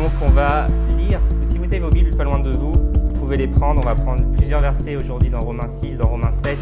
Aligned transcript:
Donc 0.00 0.12
on 0.22 0.30
va 0.30 0.66
lire, 0.96 1.20
si 1.44 1.58
vous 1.58 1.66
avez 1.66 1.78
vos 1.78 1.90
Bibles 1.90 2.16
pas 2.16 2.24
loin 2.24 2.38
de 2.38 2.56
vous, 2.56 2.72
vous 2.72 3.12
pouvez 3.12 3.36
les 3.36 3.46
prendre. 3.46 3.82
On 3.82 3.84
va 3.84 3.94
prendre 3.94 4.24
plusieurs 4.32 4.60
versets 4.60 4.96
aujourd'hui 4.96 5.28
dans 5.28 5.40
Romains 5.40 5.68
6, 5.68 5.98
dans 5.98 6.08
Romains 6.08 6.32
7. 6.32 6.56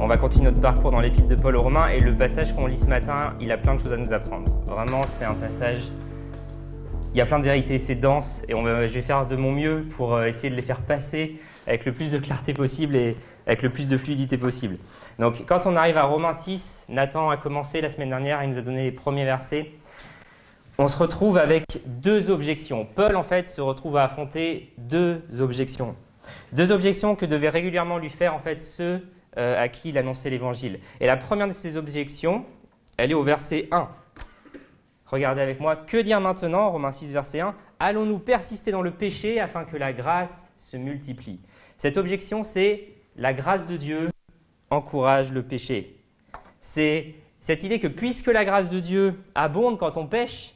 On 0.00 0.08
va 0.08 0.16
continuer 0.16 0.46
notre 0.46 0.60
parcours 0.60 0.90
dans 0.90 0.98
l'épître 0.98 1.28
de 1.28 1.36
Paul 1.36 1.54
aux 1.54 1.62
Romains 1.62 1.86
et 1.90 2.00
le 2.00 2.12
passage 2.12 2.56
qu'on 2.56 2.66
lit 2.66 2.76
ce 2.76 2.88
matin, 2.88 3.34
il 3.40 3.52
a 3.52 3.56
plein 3.56 3.76
de 3.76 3.80
choses 3.80 3.92
à 3.92 3.96
nous 3.98 4.12
apprendre. 4.12 4.52
Vraiment, 4.66 5.02
c'est 5.06 5.26
un 5.26 5.34
passage, 5.34 5.92
il 7.14 7.18
y 7.18 7.20
a 7.20 7.24
plein 7.24 7.38
de 7.38 7.44
vérités, 7.44 7.78
c'est 7.78 7.94
dense 7.94 8.44
et 8.48 8.54
je 8.54 8.92
vais 8.92 9.02
faire 9.02 9.24
de 9.24 9.36
mon 9.36 9.52
mieux 9.52 9.86
pour 9.96 10.16
euh, 10.16 10.26
essayer 10.26 10.50
de 10.50 10.56
les 10.56 10.62
faire 10.62 10.80
passer 10.80 11.36
avec 11.68 11.84
le 11.84 11.92
plus 11.92 12.10
de 12.10 12.18
clarté 12.18 12.52
possible 12.52 12.96
et 12.96 13.16
avec 13.46 13.62
le 13.62 13.70
plus 13.70 13.86
de 13.86 13.96
fluidité 13.96 14.36
possible. 14.36 14.78
Donc 15.20 15.44
quand 15.46 15.66
on 15.66 15.76
arrive 15.76 15.98
à 15.98 16.02
Romains 16.02 16.32
6, 16.32 16.86
Nathan 16.88 17.30
a 17.30 17.36
commencé 17.36 17.80
la 17.80 17.90
semaine 17.90 18.08
dernière, 18.08 18.42
il 18.42 18.50
nous 18.50 18.58
a 18.58 18.62
donné 18.62 18.82
les 18.82 18.92
premiers 18.92 19.24
versets. 19.24 19.70
On 20.78 20.88
se 20.88 20.98
retrouve 20.98 21.38
avec 21.38 21.64
deux 21.86 22.30
objections. 22.30 22.86
Paul, 22.94 23.16
en 23.16 23.22
fait, 23.22 23.48
se 23.48 23.62
retrouve 23.62 23.96
à 23.96 24.04
affronter 24.04 24.74
deux 24.76 25.22
objections. 25.40 25.96
Deux 26.52 26.70
objections 26.70 27.16
que 27.16 27.24
devaient 27.24 27.48
régulièrement 27.48 27.96
lui 27.96 28.10
faire, 28.10 28.34
en 28.34 28.40
fait, 28.40 28.60
ceux 28.60 29.00
euh, 29.38 29.62
à 29.62 29.68
qui 29.68 29.88
il 29.88 29.96
annonçait 29.96 30.28
l'évangile. 30.28 30.80
Et 31.00 31.06
la 31.06 31.16
première 31.16 31.48
de 31.48 31.52
ces 31.52 31.78
objections, 31.78 32.44
elle 32.98 33.10
est 33.10 33.14
au 33.14 33.22
verset 33.22 33.68
1. 33.70 33.88
Regardez 35.06 35.40
avec 35.40 35.60
moi, 35.60 35.76
que 35.76 35.96
dire 35.96 36.20
maintenant, 36.20 36.70
Romains 36.70 36.92
6, 36.92 37.10
verset 37.10 37.40
1 37.40 37.54
Allons-nous 37.78 38.18
persister 38.18 38.70
dans 38.70 38.82
le 38.82 38.90
péché 38.90 39.40
afin 39.40 39.64
que 39.64 39.78
la 39.78 39.94
grâce 39.94 40.52
se 40.58 40.76
multiplie? 40.76 41.40
Cette 41.78 41.96
objection, 41.96 42.42
c'est 42.42 42.88
la 43.16 43.32
grâce 43.32 43.66
de 43.66 43.78
Dieu 43.78 44.08
encourage 44.68 45.32
le 45.32 45.42
péché. 45.42 46.00
C'est 46.60 47.14
cette 47.40 47.62
idée 47.62 47.80
que 47.80 47.86
puisque 47.86 48.26
la 48.26 48.44
grâce 48.44 48.68
de 48.68 48.80
Dieu 48.80 49.22
abonde 49.34 49.78
quand 49.78 49.96
on 49.96 50.06
pêche, 50.06 50.55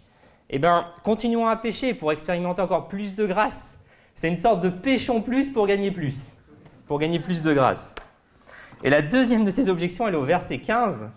eh 0.52 0.58
bien, 0.58 0.88
continuons 1.04 1.46
à 1.46 1.56
pécher 1.56 1.94
pour 1.94 2.10
expérimenter 2.10 2.60
encore 2.60 2.88
plus 2.88 3.14
de 3.14 3.24
grâce. 3.24 3.78
C'est 4.16 4.28
une 4.28 4.36
sorte 4.36 4.60
de 4.60 4.68
péchons 4.68 5.22
plus 5.22 5.50
pour 5.50 5.66
gagner 5.68 5.92
plus, 5.92 6.36
pour 6.88 6.98
gagner 6.98 7.20
plus 7.20 7.42
de 7.42 7.54
grâce. 7.54 7.94
Et 8.82 8.90
la 8.90 9.00
deuxième 9.00 9.44
de 9.44 9.50
ces 9.52 9.68
objections, 9.68 10.08
elle 10.08 10.14
est 10.14 10.18
au 10.18 10.24
verset 10.24 10.58
15. 10.58 11.08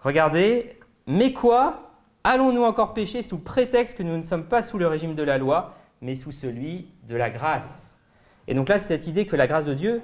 Regardez, 0.00 0.76
mais 1.06 1.32
quoi 1.32 1.84
Allons-nous 2.24 2.64
encore 2.64 2.94
pécher 2.94 3.22
sous 3.22 3.38
prétexte 3.38 3.96
que 3.96 4.02
nous 4.02 4.16
ne 4.16 4.22
sommes 4.22 4.44
pas 4.44 4.60
sous 4.60 4.76
le 4.76 4.88
régime 4.88 5.14
de 5.14 5.22
la 5.22 5.38
loi, 5.38 5.76
mais 6.02 6.16
sous 6.16 6.32
celui 6.32 6.88
de 7.06 7.14
la 7.14 7.30
grâce? 7.30 7.96
Et 8.48 8.54
donc 8.54 8.68
là, 8.68 8.78
c'est 8.78 8.88
cette 8.88 9.06
idée 9.06 9.24
que 9.24 9.36
la 9.36 9.46
grâce 9.46 9.66
de 9.66 9.74
Dieu, 9.74 10.02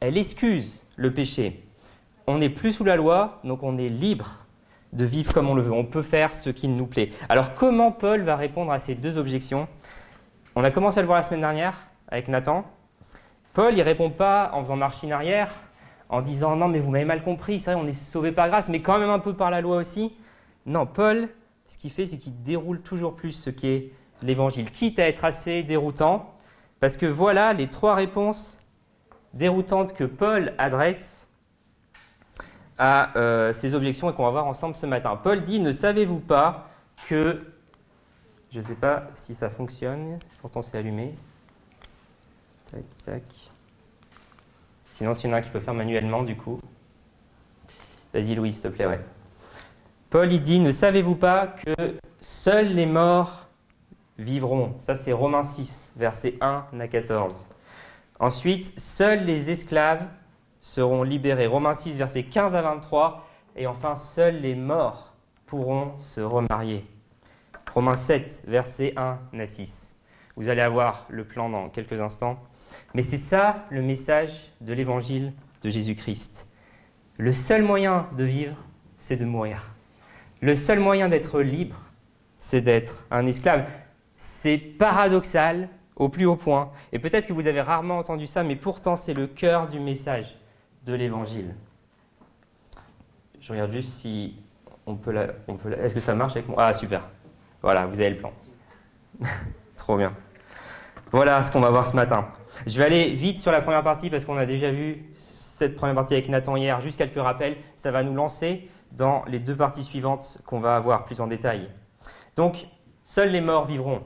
elle 0.00 0.16
excuse 0.16 0.82
le 0.96 1.12
péché. 1.12 1.62
On 2.26 2.38
n'est 2.38 2.48
plus 2.48 2.72
sous 2.72 2.84
la 2.84 2.96
loi, 2.96 3.40
donc 3.44 3.62
on 3.62 3.76
est 3.76 3.88
libre 3.88 4.46
de 4.92 5.04
vivre 5.04 5.32
comme 5.32 5.48
on 5.48 5.54
le 5.54 5.62
veut. 5.62 5.72
On 5.72 5.84
peut 5.84 6.02
faire 6.02 6.34
ce 6.34 6.50
qui 6.50 6.68
nous 6.68 6.86
plaît. 6.86 7.10
Alors 7.28 7.54
comment 7.54 7.92
Paul 7.92 8.22
va 8.22 8.36
répondre 8.36 8.72
à 8.72 8.78
ces 8.78 8.94
deux 8.94 9.18
objections? 9.18 9.68
On 10.56 10.64
a 10.64 10.70
commencé 10.70 10.98
à 10.98 11.02
le 11.02 11.06
voir 11.06 11.18
la 11.18 11.22
semaine 11.22 11.40
dernière 11.40 11.76
avec 12.08 12.28
Nathan. 12.28 12.64
Paul, 13.52 13.74
il 13.76 13.82
répond 13.82 14.10
pas 14.10 14.50
en 14.54 14.60
faisant 14.62 14.76
marche 14.76 15.04
arrière, 15.04 15.52
en 16.08 16.22
disant 16.22 16.56
non 16.56 16.68
mais 16.68 16.78
vous 16.78 16.90
m'avez 16.90 17.04
mal 17.04 17.22
compris, 17.22 17.58
c'est 17.58 17.72
vrai 17.72 17.80
on 17.82 17.86
est 17.86 17.92
sauvé 17.92 18.32
par 18.32 18.48
grâce, 18.48 18.68
mais 18.68 18.80
quand 18.80 18.98
même 18.98 19.10
un 19.10 19.18
peu 19.18 19.34
par 19.34 19.50
la 19.50 19.60
loi 19.60 19.76
aussi. 19.76 20.12
Non, 20.66 20.86
Paul, 20.86 21.28
ce 21.66 21.78
qu'il 21.78 21.90
fait, 21.90 22.06
c'est 22.06 22.18
qu'il 22.18 22.40
déroule 22.42 22.80
toujours 22.80 23.14
plus 23.14 23.32
ce 23.32 23.50
qu'est 23.50 23.90
l'évangile, 24.22 24.70
quitte 24.70 24.98
à 24.98 25.08
être 25.08 25.24
assez 25.24 25.62
déroutant, 25.62 26.34
parce 26.78 26.96
que 26.96 27.06
voilà 27.06 27.52
les 27.52 27.68
trois 27.68 27.94
réponses 27.94 28.68
déroutantes 29.34 29.94
que 29.94 30.04
Paul 30.04 30.52
adresse 30.58 31.19
à 32.82 33.14
euh, 33.16 33.52
ces 33.52 33.74
objections 33.74 34.10
et 34.10 34.14
qu'on 34.14 34.24
va 34.24 34.30
voir 34.30 34.46
ensemble 34.46 34.74
ce 34.74 34.86
matin. 34.86 35.14
Paul 35.14 35.44
dit, 35.44 35.60
ne 35.60 35.70
savez-vous 35.70 36.18
pas 36.18 36.70
que... 37.06 37.42
Je 38.50 38.56
ne 38.56 38.62
sais 38.64 38.74
pas 38.74 39.08
si 39.12 39.34
ça 39.34 39.50
fonctionne, 39.50 40.18
pourtant 40.40 40.62
c'est 40.62 40.78
allumé. 40.78 41.14
Tac, 42.72 42.82
tac. 43.04 43.22
Sinon, 44.90 45.12
s'il 45.12 45.28
y 45.28 45.32
en 45.32 45.36
a 45.36 45.38
un 45.38 45.42
qui 45.42 45.50
peut 45.50 45.60
faire 45.60 45.74
manuellement, 45.74 46.22
du 46.22 46.36
coup. 46.36 46.58
Vas-y, 48.14 48.34
Louis, 48.34 48.54
s'il 48.54 48.62
te 48.62 48.68
plaît. 48.68 48.98
Paul, 50.08 50.28
dit, 50.30 50.58
ne 50.58 50.72
savez-vous 50.72 51.16
pas 51.16 51.48
que 51.48 51.98
seuls 52.18 52.72
les 52.72 52.86
morts 52.86 53.46
vivront? 54.18 54.74
Ça, 54.80 54.94
c'est 54.94 55.12
Romains 55.12 55.44
6, 55.44 55.92
versets 55.96 56.38
1 56.40 56.64
à 56.80 56.88
14. 56.88 57.46
Ensuite, 58.18 58.80
seuls 58.80 59.24
les 59.24 59.50
esclaves 59.50 60.06
seront 60.60 61.02
libérés. 61.02 61.46
Romains 61.46 61.74
6, 61.74 61.96
versets 61.96 62.24
15 62.24 62.54
à 62.54 62.62
23. 62.62 63.26
Et 63.56 63.66
enfin, 63.66 63.96
seuls 63.96 64.40
les 64.40 64.54
morts 64.54 65.14
pourront 65.46 65.98
se 65.98 66.20
remarier. 66.20 66.86
Romains 67.72 67.96
7, 67.96 68.44
versets 68.46 68.92
1 68.96 69.18
à 69.38 69.46
6. 69.46 69.98
Vous 70.36 70.48
allez 70.48 70.62
avoir 70.62 71.06
le 71.08 71.24
plan 71.24 71.48
dans 71.48 71.68
quelques 71.68 72.00
instants. 72.00 72.38
Mais 72.94 73.02
c'est 73.02 73.16
ça 73.16 73.60
le 73.70 73.82
message 73.82 74.52
de 74.60 74.72
l'évangile 74.72 75.32
de 75.62 75.70
Jésus-Christ. 75.70 76.48
Le 77.18 77.32
seul 77.32 77.62
moyen 77.62 78.08
de 78.16 78.24
vivre, 78.24 78.56
c'est 78.98 79.16
de 79.16 79.24
mourir. 79.24 79.74
Le 80.40 80.54
seul 80.54 80.80
moyen 80.80 81.08
d'être 81.08 81.40
libre, 81.40 81.90
c'est 82.38 82.62
d'être 82.62 83.06
un 83.10 83.26
esclave. 83.26 83.70
C'est 84.16 84.56
paradoxal, 84.56 85.68
au 86.00 86.08
plus 86.08 86.24
haut 86.24 86.36
point. 86.36 86.72
Et 86.92 86.98
peut-être 86.98 87.28
que 87.28 87.34
vous 87.34 87.46
avez 87.46 87.60
rarement 87.60 87.98
entendu 87.98 88.26
ça, 88.26 88.42
mais 88.42 88.56
pourtant 88.56 88.96
c'est 88.96 89.12
le 89.12 89.26
cœur 89.26 89.68
du 89.68 89.78
message 89.78 90.39
de 90.84 90.94
l'Évangile. 90.94 91.54
Je 93.40 93.52
regarde 93.52 93.72
juste 93.72 93.90
si 93.90 94.36
on 94.86 94.96
peut 94.96 95.12
la... 95.12 95.28
Est-ce 95.82 95.94
que 95.94 96.00
ça 96.00 96.14
marche 96.14 96.32
avec 96.32 96.48
moi? 96.48 96.56
Ah 96.58 96.74
super. 96.74 97.02
Voilà, 97.62 97.86
vous 97.86 98.00
avez 98.00 98.10
le 98.10 98.16
plan. 98.16 98.32
Trop 99.76 99.96
bien. 99.96 100.12
Voilà 101.12 101.42
ce 101.42 101.50
qu'on 101.50 101.60
va 101.60 101.70
voir 101.70 101.86
ce 101.86 101.96
matin. 101.96 102.28
Je 102.66 102.78
vais 102.78 102.84
aller 102.84 103.14
vite 103.14 103.38
sur 103.38 103.52
la 103.52 103.60
première 103.60 103.82
partie 103.82 104.10
parce 104.10 104.24
qu'on 104.24 104.36
a 104.36 104.46
déjà 104.46 104.70
vu 104.70 105.04
cette 105.14 105.76
première 105.76 105.94
partie 105.94 106.14
avec 106.14 106.28
Nathan 106.28 106.56
hier. 106.56 106.80
Juste 106.80 106.98
quelques 106.98 107.20
rappels. 107.20 107.56
Ça 107.76 107.90
va 107.90 108.02
nous 108.02 108.14
lancer 108.14 108.68
dans 108.92 109.24
les 109.26 109.38
deux 109.38 109.56
parties 109.56 109.84
suivantes 109.84 110.40
qu'on 110.46 110.60
va 110.60 110.76
avoir 110.76 111.04
plus 111.04 111.20
en 111.20 111.26
détail. 111.26 111.68
Donc, 112.36 112.66
seuls 113.04 113.30
les 113.30 113.40
morts 113.40 113.66
vivront. 113.66 114.02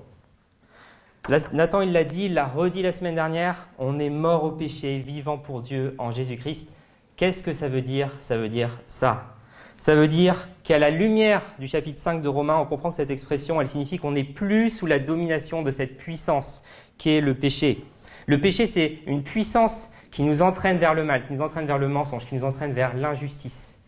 Nathan, 1.28 1.80
il 1.80 1.92
l'a 1.92 2.04
dit, 2.04 2.26
il 2.26 2.34
l'a 2.34 2.44
redit 2.44 2.82
la 2.82 2.92
semaine 2.92 3.14
dernière, 3.14 3.68
on 3.78 3.98
est 3.98 4.10
mort 4.10 4.44
au 4.44 4.50
péché, 4.50 4.98
vivant 4.98 5.38
pour 5.38 5.62
Dieu 5.62 5.94
en 5.96 6.10
Jésus-Christ. 6.10 6.74
Qu'est-ce 7.16 7.42
que 7.42 7.54
ça 7.54 7.68
veut 7.68 7.80
dire? 7.80 8.10
Ça 8.18 8.36
veut 8.36 8.50
dire 8.50 8.78
ça. 8.86 9.34
Ça 9.78 9.94
veut 9.94 10.06
dire 10.06 10.48
qu'à 10.64 10.78
la 10.78 10.90
lumière 10.90 11.42
du 11.58 11.66
chapitre 11.66 11.98
5 11.98 12.20
de 12.20 12.28
Romains, 12.28 12.58
on 12.58 12.66
comprend 12.66 12.90
que 12.90 12.96
cette 12.96 13.10
expression, 13.10 13.58
elle 13.58 13.66
signifie 13.66 13.98
qu'on 13.98 14.10
n'est 14.10 14.22
plus 14.22 14.68
sous 14.68 14.84
la 14.84 14.98
domination 14.98 15.62
de 15.62 15.70
cette 15.70 15.96
puissance 15.96 16.62
qui 16.98 17.08
est 17.10 17.22
le 17.22 17.34
péché. 17.34 17.82
Le 18.26 18.38
péché, 18.38 18.66
c'est 18.66 18.98
une 19.06 19.22
puissance 19.22 19.94
qui 20.10 20.24
nous 20.24 20.42
entraîne 20.42 20.76
vers 20.76 20.92
le 20.92 21.04
mal, 21.04 21.22
qui 21.22 21.32
nous 21.32 21.40
entraîne 21.40 21.66
vers 21.66 21.78
le 21.78 21.88
mensonge, 21.88 22.26
qui 22.26 22.34
nous 22.34 22.44
entraîne 22.44 22.72
vers 22.72 22.94
l'injustice. 22.94 23.82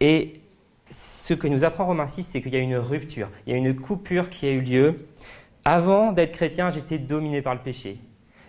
Et 0.00 0.40
ce 0.90 1.32
que 1.32 1.46
nous 1.46 1.62
apprend 1.62 1.86
Romains 1.86 2.08
6, 2.08 2.24
c'est 2.24 2.42
qu'il 2.42 2.52
y 2.52 2.56
a 2.56 2.60
une 2.60 2.76
rupture, 2.76 3.28
il 3.46 3.52
y 3.52 3.54
a 3.54 3.58
une 3.58 3.76
coupure 3.76 4.30
qui 4.30 4.46
a 4.46 4.50
eu 4.50 4.60
lieu 4.60 5.06
avant 5.64 6.12
d'être 6.12 6.32
chrétien, 6.32 6.70
j'étais 6.70 6.98
dominé 6.98 7.42
par 7.42 7.54
le 7.54 7.60
péché. 7.60 7.98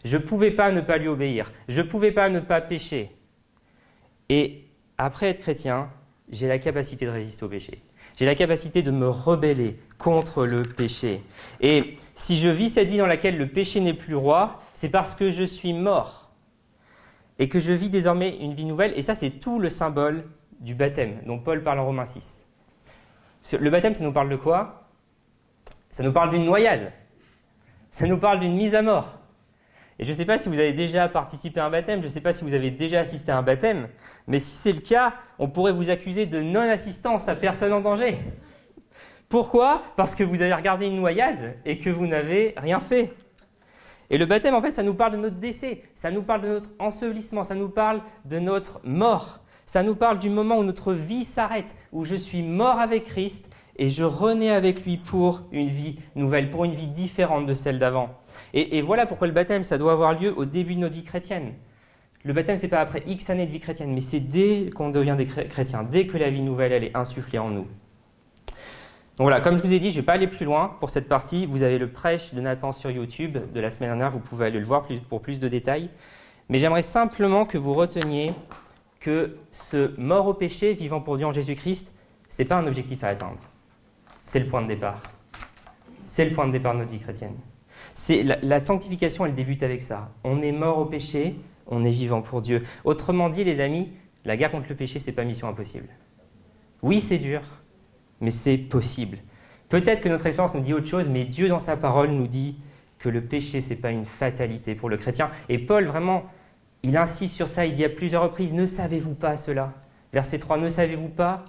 Je 0.03 0.17
ne 0.17 0.21
pouvais 0.21 0.51
pas 0.51 0.71
ne 0.71 0.81
pas 0.81 0.97
lui 0.97 1.07
obéir. 1.07 1.51
Je 1.67 1.81
ne 1.81 1.87
pouvais 1.87 2.11
pas 2.11 2.29
ne 2.29 2.39
pas 2.39 2.61
pécher. 2.61 3.11
Et 4.29 4.65
après 4.97 5.27
être 5.29 5.39
chrétien, 5.39 5.89
j'ai 6.29 6.47
la 6.47 6.59
capacité 6.59 7.05
de 7.05 7.11
résister 7.11 7.45
au 7.45 7.49
péché. 7.49 7.81
J'ai 8.17 8.25
la 8.25 8.35
capacité 8.35 8.81
de 8.81 8.91
me 8.91 9.07
rebeller 9.07 9.79
contre 9.97 10.45
le 10.45 10.63
péché. 10.63 11.21
Et 11.61 11.97
si 12.15 12.37
je 12.37 12.49
vis 12.49 12.69
cette 12.69 12.89
vie 12.89 12.97
dans 12.97 13.07
laquelle 13.07 13.37
le 13.37 13.47
péché 13.47 13.79
n'est 13.79 13.93
plus 13.93 14.15
roi, 14.15 14.61
c'est 14.73 14.89
parce 14.89 15.15
que 15.15 15.31
je 15.31 15.43
suis 15.43 15.73
mort. 15.73 16.31
Et 17.39 17.49
que 17.49 17.59
je 17.59 17.71
vis 17.71 17.89
désormais 17.89 18.37
une 18.37 18.53
vie 18.53 18.65
nouvelle. 18.65 18.93
Et 18.97 19.01
ça, 19.01 19.15
c'est 19.15 19.31
tout 19.31 19.59
le 19.59 19.69
symbole 19.69 20.25
du 20.59 20.75
baptême 20.75 21.19
dont 21.25 21.39
Paul 21.39 21.63
parle 21.63 21.79
en 21.79 21.85
Romains 21.85 22.05
6. 22.05 22.45
Le 23.59 23.69
baptême, 23.69 23.95
ça 23.95 24.03
nous 24.03 24.13
parle 24.13 24.29
de 24.29 24.35
quoi? 24.35 24.89
Ça 25.89 26.03
nous 26.03 26.11
parle 26.11 26.31
d'une 26.31 26.45
noyade 26.45 26.91
ça 27.93 28.07
nous 28.07 28.17
parle 28.17 28.39
d'une 28.39 28.55
mise 28.55 28.73
à 28.73 28.81
mort. 28.81 29.19
Et 29.99 30.03
je 30.03 30.09
ne 30.09 30.15
sais 30.15 30.25
pas 30.25 30.39
si 30.39 30.49
vous 30.49 30.57
avez 30.57 30.73
déjà 30.73 31.07
participé 31.07 31.59
à 31.59 31.65
un 31.65 31.69
baptême, 31.69 31.99
je 31.99 32.05
ne 32.05 32.09
sais 32.09 32.21
pas 32.21 32.33
si 32.33 32.43
vous 32.43 32.55
avez 32.55 32.71
déjà 32.71 33.01
assisté 33.01 33.31
à 33.31 33.37
un 33.37 33.43
baptême, 33.43 33.87
mais 34.25 34.39
si 34.39 34.49
c'est 34.49 34.71
le 34.71 34.79
cas, 34.79 35.13
on 35.37 35.47
pourrait 35.47 35.73
vous 35.73 35.91
accuser 35.91 36.25
de 36.25 36.41
non-assistance 36.41 37.29
à 37.29 37.35
personne 37.35 37.71
en 37.71 37.81
danger. 37.81 38.17
Pourquoi? 39.29 39.83
Parce 39.95 40.15
que 40.15 40.23
vous 40.23 40.41
avez 40.41 40.55
regardé 40.55 40.87
une 40.87 40.95
noyade 40.95 41.59
et 41.65 41.77
que 41.77 41.91
vous 41.91 42.07
n'avez 42.07 42.55
rien 42.57 42.79
fait. 42.79 43.13
Et 44.09 44.17
le 44.17 44.25
baptême, 44.25 44.55
en 44.55 44.61
fait, 44.61 44.71
ça 44.71 44.81
nous 44.81 44.95
parle 44.95 45.11
de 45.11 45.17
notre 45.17 45.37
décès, 45.37 45.83
ça 45.93 46.09
nous 46.09 46.23
parle 46.23 46.41
de 46.41 46.47
notre 46.47 46.69
ensevelissement, 46.79 47.43
ça 47.43 47.53
nous 47.53 47.69
parle 47.69 48.01
de 48.25 48.39
notre 48.39 48.81
mort, 48.83 49.41
ça 49.67 49.83
nous 49.83 49.95
parle 49.95 50.17
du 50.17 50.31
moment 50.31 50.57
où 50.57 50.63
notre 50.63 50.93
vie 50.93 51.23
s'arrête, 51.23 51.75
où 51.91 52.05
je 52.05 52.15
suis 52.15 52.41
mort 52.41 52.79
avec 52.79 53.03
Christ 53.03 53.52
et 53.77 53.89
je 53.89 54.03
renais 54.03 54.51
avec 54.51 54.85
lui 54.85 54.97
pour 54.97 55.41
une 55.51 55.69
vie 55.69 55.97
nouvelle, 56.15 56.49
pour 56.49 56.65
une 56.65 56.73
vie 56.73 56.87
différente 56.87 57.45
de 57.45 57.53
celle 57.53 57.79
d'avant. 57.79 58.09
Et, 58.53 58.81
voilà 58.81 59.05
pourquoi 59.05 59.27
le 59.27 59.33
baptême, 59.33 59.63
ça 59.63 59.77
doit 59.77 59.93
avoir 59.93 60.19
lieu 60.19 60.33
au 60.37 60.45
début 60.45 60.75
de 60.75 60.79
notre 60.81 60.95
vie 60.95 61.03
chrétienne. 61.03 61.53
Le 62.23 62.33
baptême, 62.33 62.55
c'est 62.55 62.67
pas 62.67 62.79
après 62.79 63.03
X 63.07 63.29
années 63.29 63.45
de 63.45 63.51
vie 63.51 63.59
chrétienne, 63.59 63.93
mais 63.93 64.01
c'est 64.01 64.19
dès 64.19 64.69
qu'on 64.75 64.89
devient 64.89 65.15
des 65.17 65.25
chrétiens, 65.25 65.83
dès 65.83 66.07
que 66.07 66.17
la 66.17 66.29
vie 66.29 66.41
nouvelle, 66.41 66.71
elle 66.71 66.83
est 66.83 66.95
insufflée 66.95 67.39
en 67.39 67.49
nous. 67.49 67.67
Donc 69.17 69.25
voilà, 69.25 69.41
comme 69.41 69.57
je 69.57 69.61
vous 69.61 69.73
ai 69.73 69.79
dit, 69.79 69.89
je 69.91 69.97
ne 69.97 70.01
vais 70.01 70.05
pas 70.05 70.13
aller 70.13 70.27
plus 70.27 70.45
loin 70.45 70.75
pour 70.79 70.89
cette 70.89 71.07
partie. 71.07 71.45
Vous 71.45 71.61
avez 71.61 71.77
le 71.77 71.91
prêche 71.91 72.33
de 72.33 72.41
Nathan 72.41 72.71
sur 72.71 72.89
YouTube 72.89 73.37
de 73.53 73.59
la 73.59 73.69
semaine 73.69 73.89
dernière, 73.89 74.11
vous 74.11 74.19
pouvez 74.19 74.45
aller 74.47 74.59
le 74.59 74.65
voir 74.65 74.87
pour 75.09 75.21
plus 75.21 75.39
de 75.39 75.47
détails. 75.47 75.89
Mais 76.49 76.59
j'aimerais 76.59 76.81
simplement 76.81 77.45
que 77.45 77.57
vous 77.57 77.73
reteniez 77.73 78.33
que 78.99 79.35
ce 79.51 79.99
mort 79.99 80.27
au 80.27 80.33
péché, 80.33 80.73
vivant 80.73 81.01
pour 81.01 81.17
Dieu 81.17 81.25
en 81.25 81.31
Jésus-Christ, 81.31 81.93
ce 82.29 82.41
n'est 82.41 82.47
pas 82.47 82.55
un 82.55 82.65
objectif 82.65 83.03
à 83.03 83.07
atteindre. 83.07 83.39
C'est 84.23 84.39
le 84.39 84.47
point 84.47 84.61
de 84.61 84.67
départ. 84.67 85.01
C'est 86.05 86.25
le 86.25 86.31
point 86.33 86.47
de 86.47 86.51
départ 86.53 86.73
de 86.73 86.79
notre 86.79 86.91
vie 86.91 86.99
chrétienne. 86.99 87.35
C'est 87.93 88.23
la, 88.23 88.59
sanctification, 88.59 89.25
elle 89.25 89.35
débute 89.35 89.63
avec 89.63 89.81
ça. 89.81 90.11
On 90.23 90.39
est 90.39 90.51
mort 90.51 90.79
au 90.79 90.85
péché, 90.85 91.35
on 91.67 91.83
est 91.83 91.91
vivant 91.91 92.21
pour 92.21 92.41
Dieu. 92.41 92.63
Autrement 92.85 93.29
dit, 93.29 93.43
les 93.43 93.59
amis, 93.59 93.89
la 94.25 94.37
guerre 94.37 94.51
contre 94.51 94.69
le 94.69 94.75
péché, 94.75 94.99
c'est 94.99 95.11
pas 95.11 95.23
mission 95.23 95.47
impossible. 95.47 95.87
Oui, 96.81 97.01
c'est 97.01 97.17
dur, 97.17 97.41
mais 98.21 98.31
c'est 98.31 98.57
possible. 98.57 99.19
Peut-être 99.69 100.01
que 100.01 100.09
notre 100.09 100.25
expérience 100.25 100.53
nous 100.53 100.61
dit 100.61 100.73
autre 100.73 100.87
chose, 100.87 101.09
mais 101.09 101.25
Dieu 101.25 101.47
dans 101.47 101.59
sa 101.59 101.77
parole 101.77 102.09
nous 102.09 102.27
dit 102.27 102.57
que 102.99 103.09
le 103.09 103.21
péché, 103.21 103.59
ce 103.61 103.71
n'est 103.71 103.79
pas 103.79 103.91
une 103.91 104.05
fatalité 104.05 104.75
pour 104.75 104.89
le 104.89 104.97
chrétien. 104.97 105.29
Et 105.49 105.59
Paul, 105.59 105.85
vraiment, 105.85 106.23
il 106.83 106.95
insiste 106.97 107.35
sur 107.35 107.47
ça, 107.47 107.65
il 107.65 107.73
dit 107.73 107.83
à 107.83 107.89
plusieurs 107.89 108.23
reprises, 108.23 108.53
ne 108.53 108.65
savez-vous 108.65 109.15
pas 109.15 109.37
cela? 109.37 109.73
Verset 110.13 110.39
3, 110.39 110.57
ne 110.57 110.69
savez-vous 110.69 111.09
pas 111.09 111.45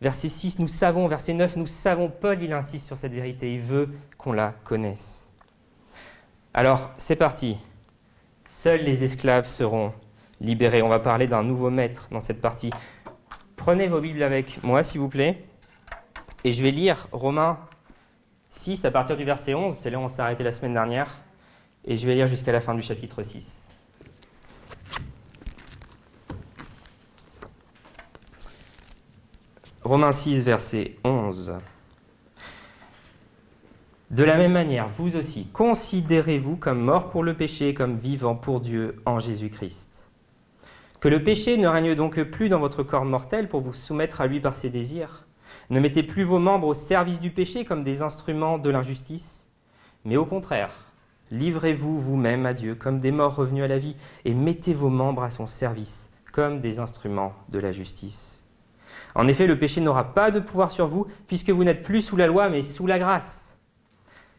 Verset 0.00 0.28
6, 0.28 0.58
nous 0.58 0.68
savons. 0.68 1.08
Verset 1.08 1.32
9, 1.32 1.56
nous 1.56 1.66
savons. 1.66 2.08
Paul, 2.08 2.42
il 2.42 2.52
insiste 2.52 2.86
sur 2.86 2.96
cette 2.96 3.12
vérité, 3.12 3.54
il 3.54 3.60
veut 3.60 3.88
qu'on 4.18 4.32
la 4.32 4.54
connaisse. 4.64 5.30
Alors, 6.52 6.90
c'est 6.98 7.16
parti. 7.16 7.56
Seuls 8.48 8.82
les 8.82 9.04
esclaves 9.04 9.46
seront 9.46 9.92
libérés. 10.40 10.82
On 10.82 10.88
va 10.88 11.00
parler 11.00 11.26
d'un 11.26 11.42
nouveau 11.42 11.70
maître 11.70 12.08
dans 12.10 12.20
cette 12.20 12.40
partie. 12.40 12.70
Prenez 13.56 13.88
vos 13.88 14.00
Bibles 14.00 14.22
avec 14.22 14.62
moi, 14.62 14.82
s'il 14.82 15.00
vous 15.00 15.08
plaît. 15.08 15.44
Et 16.44 16.52
je 16.52 16.62
vais 16.62 16.70
lire 16.70 17.08
Romains 17.12 17.58
6 18.50 18.84
à 18.84 18.90
partir 18.90 19.16
du 19.16 19.24
verset 19.24 19.54
11. 19.54 19.74
C'est 19.74 19.90
là 19.90 19.98
où 19.98 20.02
on 20.02 20.08
s'est 20.08 20.22
arrêté 20.22 20.44
la 20.44 20.52
semaine 20.52 20.74
dernière. 20.74 21.10
Et 21.84 21.96
je 21.96 22.06
vais 22.06 22.14
lire 22.14 22.26
jusqu'à 22.26 22.52
la 22.52 22.60
fin 22.60 22.74
du 22.74 22.82
chapitre 22.82 23.22
6. 23.22 23.65
Romains 29.86 30.10
6, 30.10 30.42
verset 30.42 30.96
11. 31.04 31.54
De 34.10 34.24
la 34.24 34.36
même 34.36 34.50
manière, 34.50 34.88
vous 34.88 35.14
aussi, 35.14 35.46
considérez-vous 35.52 36.56
comme 36.56 36.80
mort 36.80 37.08
pour 37.08 37.22
le 37.22 37.34
péché, 37.34 37.72
comme 37.72 37.96
vivant 37.96 38.34
pour 38.34 38.60
Dieu 38.60 39.00
en 39.06 39.20
Jésus-Christ. 39.20 40.10
Que 40.98 41.06
le 41.06 41.22
péché 41.22 41.56
ne 41.56 41.68
règne 41.68 41.94
donc 41.94 42.20
plus 42.20 42.48
dans 42.48 42.58
votre 42.58 42.82
corps 42.82 43.04
mortel 43.04 43.48
pour 43.48 43.60
vous 43.60 43.74
soumettre 43.74 44.20
à 44.20 44.26
lui 44.26 44.40
par 44.40 44.56
ses 44.56 44.70
désirs. 44.70 45.24
Ne 45.70 45.78
mettez 45.78 46.02
plus 46.02 46.24
vos 46.24 46.40
membres 46.40 46.66
au 46.66 46.74
service 46.74 47.20
du 47.20 47.30
péché 47.30 47.64
comme 47.64 47.84
des 47.84 48.02
instruments 48.02 48.58
de 48.58 48.70
l'injustice, 48.70 49.52
mais 50.04 50.16
au 50.16 50.24
contraire, 50.24 50.74
livrez-vous 51.30 52.00
vous-même 52.00 52.44
à 52.44 52.54
Dieu 52.54 52.74
comme 52.74 52.98
des 52.98 53.12
morts 53.12 53.36
revenus 53.36 53.62
à 53.62 53.68
la 53.68 53.78
vie 53.78 53.94
et 54.24 54.34
mettez 54.34 54.74
vos 54.74 54.90
membres 54.90 55.22
à 55.22 55.30
son 55.30 55.46
service 55.46 56.12
comme 56.32 56.60
des 56.60 56.80
instruments 56.80 57.34
de 57.50 57.60
la 57.60 57.70
justice. 57.70 58.45
En 59.16 59.28
effet, 59.28 59.46
le 59.46 59.58
péché 59.58 59.80
n'aura 59.80 60.12
pas 60.12 60.30
de 60.30 60.40
pouvoir 60.40 60.70
sur 60.70 60.86
vous, 60.86 61.06
puisque 61.26 61.48
vous 61.48 61.64
n'êtes 61.64 61.80
plus 61.80 62.02
sous 62.02 62.16
la 62.16 62.26
loi, 62.26 62.50
mais 62.50 62.62
sous 62.62 62.86
la 62.86 62.98
grâce. 62.98 63.58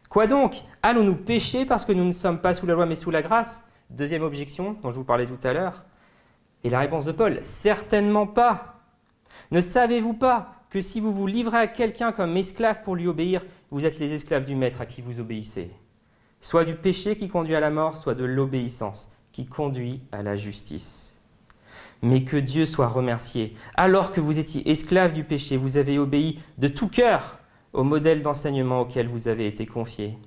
Quoi 0.08 0.28
donc? 0.28 0.54
Allons-nous 0.84 1.16
pécher 1.16 1.66
parce 1.66 1.84
que 1.84 1.90
nous 1.90 2.04
ne 2.04 2.12
sommes 2.12 2.40
pas 2.40 2.54
sous 2.54 2.64
la 2.64 2.74
loi, 2.74 2.86
mais 2.86 2.94
sous 2.94 3.10
la 3.10 3.20
grâce? 3.20 3.72
Deuxième 3.90 4.22
objection 4.22 4.76
dont 4.80 4.90
je 4.90 4.94
vous 4.94 5.04
parlais 5.04 5.26
tout 5.26 5.38
à 5.42 5.52
l'heure. 5.52 5.84
Et 6.62 6.70
la 6.70 6.78
réponse 6.78 7.04
de 7.04 7.10
Paul, 7.10 7.40
certainement 7.42 8.28
pas. 8.28 8.80
Ne 9.50 9.60
savez-vous 9.60 10.14
pas 10.14 10.52
que 10.70 10.80
si 10.80 11.00
vous 11.00 11.12
vous 11.12 11.26
livrez 11.26 11.58
à 11.58 11.66
quelqu'un 11.66 12.12
comme 12.12 12.36
esclave 12.36 12.82
pour 12.84 12.94
lui 12.94 13.08
obéir, 13.08 13.44
vous 13.72 13.84
êtes 13.84 13.98
les 13.98 14.12
esclaves 14.12 14.44
du 14.44 14.54
maître 14.54 14.80
à 14.80 14.86
qui 14.86 15.02
vous 15.02 15.18
obéissez? 15.18 15.72
Soit 16.40 16.64
du 16.64 16.76
péché 16.76 17.16
qui 17.16 17.28
conduit 17.28 17.56
à 17.56 17.60
la 17.60 17.70
mort, 17.70 17.96
soit 17.96 18.14
de 18.14 18.24
l'obéissance 18.24 19.12
qui 19.32 19.44
conduit 19.46 20.02
à 20.12 20.22
la 20.22 20.36
justice 20.36 21.07
mais 22.02 22.22
que 22.22 22.36
Dieu 22.36 22.66
soit 22.66 22.88
remercié. 22.88 23.54
Alors 23.74 24.12
que 24.12 24.20
vous 24.20 24.38
étiez 24.38 24.70
esclave 24.70 25.12
du 25.12 25.24
péché, 25.24 25.56
vous 25.56 25.76
avez 25.76 25.98
obéi 25.98 26.38
de 26.58 26.68
tout 26.68 26.88
cœur 26.88 27.38
au 27.72 27.84
modèle 27.84 28.22
d'enseignement 28.22 28.80
auquel 28.80 29.08
vous 29.08 29.28
avez 29.28 29.46
été 29.46 29.66
confié. 29.66 30.18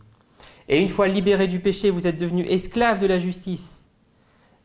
Et 0.70 0.80
une 0.80 0.90
fois 0.90 1.08
libéré 1.08 1.48
du 1.48 1.60
péché, 1.60 1.90
vous 1.90 2.08
êtes 2.08 2.18
devenu 2.18 2.46
esclave 2.46 3.00
de 3.02 3.08
la 3.08 3.20
justice. 3.20 3.90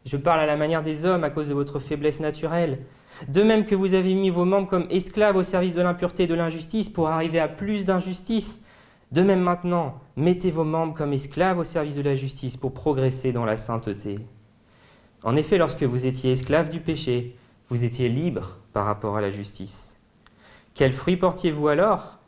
Je 0.04 0.16
parle 0.16 0.40
à 0.40 0.46
la 0.46 0.56
manière 0.56 0.82
des 0.84 1.04
hommes 1.04 1.24
à 1.24 1.30
cause 1.30 1.48
de 1.48 1.54
votre 1.54 1.80
faiblesse 1.80 2.20
naturelle. 2.20 2.78
De 3.28 3.42
même 3.42 3.64
que 3.64 3.74
vous 3.74 3.94
avez 3.94 4.14
mis 4.14 4.30
vos 4.30 4.44
membres 4.44 4.68
comme 4.68 4.86
esclaves 4.90 5.36
au 5.36 5.42
service 5.42 5.74
de 5.74 5.82
l'impureté 5.82 6.24
et 6.24 6.26
de 6.26 6.34
l'injustice 6.34 6.90
pour 6.90 7.08
arriver 7.08 7.40
à 7.40 7.48
plus 7.48 7.84
d'injustice, 7.84 8.66
de 9.10 9.22
même 9.22 9.40
maintenant, 9.40 10.00
mettez 10.16 10.50
vos 10.50 10.64
membres 10.64 10.94
comme 10.94 11.12
esclaves 11.12 11.58
au 11.58 11.64
service 11.64 11.96
de 11.96 12.02
la 12.02 12.14
justice 12.14 12.56
pour 12.56 12.72
progresser 12.72 13.32
dans 13.32 13.44
la 13.44 13.56
sainteté. 13.56 14.18
En 15.26 15.34
effet, 15.34 15.58
lorsque 15.58 15.82
vous 15.82 16.06
étiez 16.06 16.30
esclave 16.30 16.70
du 16.70 16.78
péché, 16.78 17.34
vous 17.68 17.82
étiez 17.82 18.08
libre 18.08 18.58
par 18.72 18.86
rapport 18.86 19.16
à 19.16 19.20
la 19.20 19.32
justice. 19.32 19.96
Quels 20.72 20.92
fruits 20.92 21.16
portiez-vous 21.16 21.66
alors? 21.66 22.20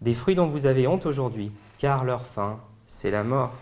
Des 0.00 0.14
fruits 0.14 0.36
dont 0.36 0.46
vous 0.46 0.64
avez 0.64 0.86
honte 0.86 1.06
aujourd'hui, 1.06 1.50
car 1.78 2.04
leur 2.04 2.24
fin, 2.24 2.60
c'est 2.86 3.10
la 3.10 3.24
mort. 3.24 3.52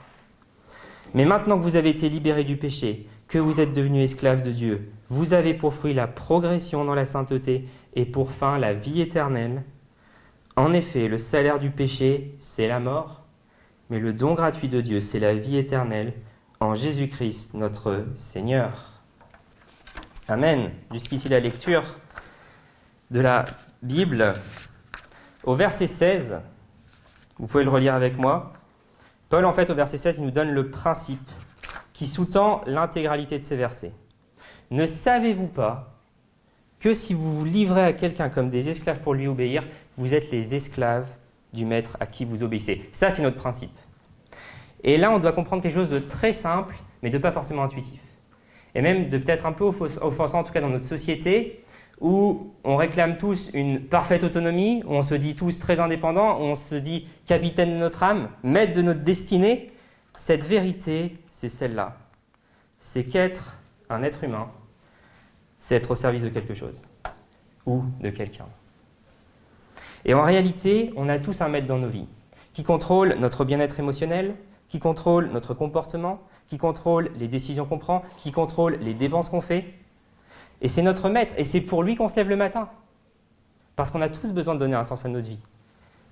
Mais 1.15 1.25
maintenant 1.25 1.57
que 1.57 1.63
vous 1.63 1.77
avez 1.77 1.89
été 1.89 2.11
libéré 2.11 2.45
du 2.45 2.59
péché, 2.59 3.09
que 3.27 3.39
vous 3.39 3.59
êtes 3.59 3.73
devenu 3.73 4.03
esclave 4.03 4.43
de 4.43 4.53
Dieu, 4.53 4.93
vous 5.09 5.33
avez 5.33 5.55
pour 5.55 5.73
fruit 5.73 5.95
la 5.95 6.07
progression 6.07 6.85
dans 6.85 6.95
la 6.95 7.07
sainteté 7.07 7.67
et 7.95 8.05
pour 8.05 8.33
fin 8.33 8.59
la 8.59 8.75
vie 8.75 9.01
éternelle. 9.01 9.63
En 10.57 10.75
effet, 10.75 11.09
le 11.09 11.17
salaire 11.17 11.59
du 11.59 11.71
péché, 11.71 12.35
c'est 12.39 12.69
la 12.69 12.81
mort, 12.81 13.23
mais 13.89 13.99
le 13.99 14.13
don 14.13 14.35
gratuit 14.35 14.69
de 14.69 14.83
Dieu, 14.83 15.01
c'est 15.01 15.21
la 15.21 15.33
vie 15.33 15.57
éternelle 15.57 16.13
Jésus-Christ 16.73 17.53
notre 17.53 18.07
Seigneur. 18.17 18.93
Amen. 20.29 20.71
Jusqu'ici 20.91 21.29
la 21.29 21.41
lecture 21.41 21.83
de 23.11 23.21
la 23.21 23.45
Bible. 23.83 24.35
Au 25.43 25.55
verset 25.55 25.87
16, 25.87 26.41
vous 27.39 27.47
pouvez 27.47 27.65
le 27.65 27.71
relire 27.71 27.95
avec 27.95 28.17
moi. 28.17 28.55
Paul, 29.29 29.45
en 29.45 29.53
fait, 29.53 29.69
au 29.69 29.75
verset 29.75 29.99
16, 29.99 30.19
il 30.19 30.25
nous 30.25 30.31
donne 30.31 30.53
le 30.53 30.71
principe 30.71 31.31
qui 31.93 32.07
sous-tend 32.07 32.63
l'intégralité 32.67 33.39
de 33.39 33.45
ces 33.45 33.57
versets. 33.57 33.93
Ne 34.71 34.87
savez-vous 34.87 35.49
pas 35.49 35.95
que 36.81 36.95
si 36.95 37.13
vous 37.13 37.37
vous 37.37 37.45
livrez 37.45 37.85
à 37.85 37.93
quelqu'un 37.93 38.31
comme 38.31 38.49
des 38.49 38.69
esclaves 38.69 39.01
pour 39.01 39.15
lui 39.15 39.27
obéir, 39.27 39.65
vous 39.97 40.15
êtes 40.15 40.31
les 40.31 40.55
esclaves 40.55 41.09
du 41.53 41.65
maître 41.65 41.97
à 42.01 42.07
qui 42.07 42.25
vous 42.25 42.43
obéissez? 42.43 42.89
Ça, 42.93 43.11
c'est 43.11 43.23
notre 43.23 43.37
principe. 43.37 43.77
Et 44.85 44.99
là, 44.99 45.11
on 45.11 45.19
doit 45.19 45.33
comprendre 45.33 45.63
quelque 45.63 45.75
chose 45.75 45.91
de 45.91 45.99
très 45.99 46.33
simple, 46.33 46.75
mais 47.03 47.11
de 47.11 47.19
pas 47.19 47.33
forcément 47.33 47.65
intuitif. 47.65 48.01
Et 48.75 48.83
même 48.83 49.09
de 49.09 49.19
peut-être 49.19 49.47
un 49.47 49.53
peu 49.53 49.65
offensant, 49.65 50.41
en 50.41 50.43
tout 50.43 50.53
cas 50.53 50.61
dans 50.61 50.69
notre 50.69 50.85
société, 50.85 51.65
où 52.01 52.53
on 52.65 52.77
réclame 52.77 53.17
tous 53.17 53.51
une 53.55 53.81
parfaite 53.81 54.25
autonomie, 54.25 54.83
où 54.87 54.95
on 54.95 55.03
se 55.03 55.15
dit 55.15 55.35
tous 55.35 55.59
très 55.59 55.81
indépendants, 55.81 56.39
où 56.39 56.43
on 56.43 56.55
se 56.55 56.75
dit 56.75 57.07
capitaine 57.25 57.71
de 57.71 57.77
notre 57.77 58.03
âme, 58.03 58.29
maître 58.43 58.73
de 58.73 58.83
notre 58.83 59.01
destinée. 59.01 59.73
Cette 60.17 60.45
vérité, 60.45 61.17
c'est 61.33 61.49
celle-là. 61.49 61.97
C'est 62.79 63.05
qu'être 63.05 63.59
un 63.89 64.03
être 64.03 64.25
humain, 64.25 64.51
c'est 65.57 65.77
être 65.77 65.93
au 65.93 65.95
service 65.95 66.23
de 66.23 66.29
quelque 66.29 66.55
chose 66.55 66.83
ou 67.65 67.85
de 68.01 68.11
quelqu'un. 68.11 68.47
Et 70.05 70.13
en 70.13 70.23
réalité, 70.23 70.93
on 70.97 71.09
a 71.09 71.19
tous 71.19 71.41
un 71.41 71.49
maître 71.49 71.67
dans 71.67 71.79
nos 71.79 71.89
vies 71.89 72.09
qui 72.53 72.63
contrôle 72.63 73.17
notre 73.19 73.45
bien-être 73.45 73.81
émotionnel, 73.81 74.35
qui 74.75 74.81
contrôle 74.81 75.31
notre 75.31 75.55
comportement, 75.55 76.19
qui 76.49 76.59
contrôle 76.59 77.13
les 77.17 77.29
décisions 77.29 77.65
qu'on 77.65 77.79
prend, 77.79 78.03
qui 78.17 78.33
contrôle 78.33 78.77
les 78.81 78.93
dépenses 78.93 79.29
qu'on 79.29 79.41
fait. 79.41 79.67
Et 80.63 80.67
c'est 80.67 80.83
notre 80.83 81.09
maître, 81.09 81.33
et 81.37 81.45
c'est 81.45 81.61
pour 81.61 81.85
lui 81.85 81.95
qu'on 81.95 82.09
se 82.09 82.17
lève 82.17 82.29
le 82.29 82.35
matin. 82.35 82.69
Parce 83.77 83.93
qu'on 83.93 84.01
a 84.01 84.09
tous 84.09 84.33
besoin 84.33 84.55
de 84.55 84.59
donner 84.59 84.75
un 84.75 84.83
sens 84.83 85.05
à 85.05 85.09
notre 85.09 85.29
vie. 85.29 85.39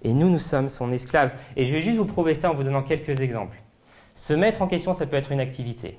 Et 0.03 0.15
nous, 0.15 0.31
nous 0.31 0.39
sommes 0.39 0.69
son 0.69 0.93
esclave. 0.93 1.33
Et 1.57 1.65
je 1.65 1.73
vais 1.73 1.81
juste 1.81 1.99
vous 1.99 2.05
prouver 2.05 2.35
ça 2.35 2.53
en 2.53 2.55
vous 2.55 2.63
donnant 2.63 2.85
quelques 2.85 3.21
exemples. 3.21 3.61
Se 4.15 4.33
mettre 4.33 4.63
en 4.63 4.69
question, 4.69 4.93
ça 4.93 5.07
peut 5.07 5.17
être 5.17 5.33
une 5.33 5.41
activité. 5.41 5.99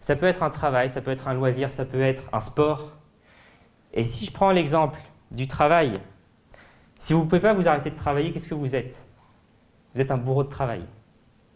Ça 0.00 0.16
peut 0.16 0.26
être 0.26 0.42
un 0.42 0.50
travail, 0.50 0.90
ça 0.90 1.00
peut 1.00 1.12
être 1.12 1.28
un 1.28 1.34
loisir, 1.34 1.70
ça 1.70 1.84
peut 1.84 2.02
être 2.02 2.28
un 2.32 2.40
sport. 2.40 2.90
Et 3.94 4.02
si 4.02 4.24
je 4.24 4.32
prends 4.32 4.50
l'exemple 4.50 4.98
du 5.30 5.46
travail, 5.46 5.92
si 6.98 7.12
vous 7.12 7.20
ne 7.20 7.26
pouvez 7.26 7.40
pas 7.40 7.54
vous 7.54 7.68
arrêter 7.68 7.90
de 7.90 7.96
travailler, 7.96 8.32
qu'est-ce 8.32 8.48
que 8.48 8.54
vous 8.56 8.74
êtes? 8.74 9.06
Vous 9.94 10.00
êtes 10.00 10.10
un 10.10 10.18
bourreau 10.18 10.42
de 10.42 10.48
travail. 10.48 10.82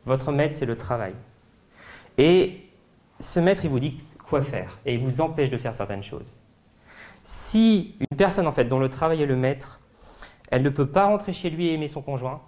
Votre 0.04 0.32
maître, 0.32 0.54
c'est 0.54 0.66
le 0.66 0.76
travail. 0.76 1.14
Et 2.18 2.62
ce 3.20 3.40
maître, 3.40 3.64
il 3.64 3.70
vous 3.70 3.80
dit 3.80 3.96
quoi 4.28 4.42
faire 4.42 4.78
et 4.86 4.94
il 4.94 5.00
vous 5.00 5.20
empêche 5.20 5.50
de 5.50 5.56
faire 5.56 5.74
certaines 5.74 6.02
choses. 6.02 6.40
Si 7.22 7.96
une 8.00 8.16
personne, 8.16 8.46
en 8.46 8.52
fait, 8.52 8.64
dont 8.64 8.78
le 8.78 8.88
travail 8.88 9.22
est 9.22 9.26
le 9.26 9.36
maître, 9.36 9.80
elle 10.50 10.62
ne 10.62 10.68
peut 10.68 10.86
pas 10.86 11.06
rentrer 11.06 11.32
chez 11.32 11.50
lui 11.50 11.66
et 11.66 11.74
aimer 11.74 11.88
son 11.88 12.02
conjoint, 12.02 12.42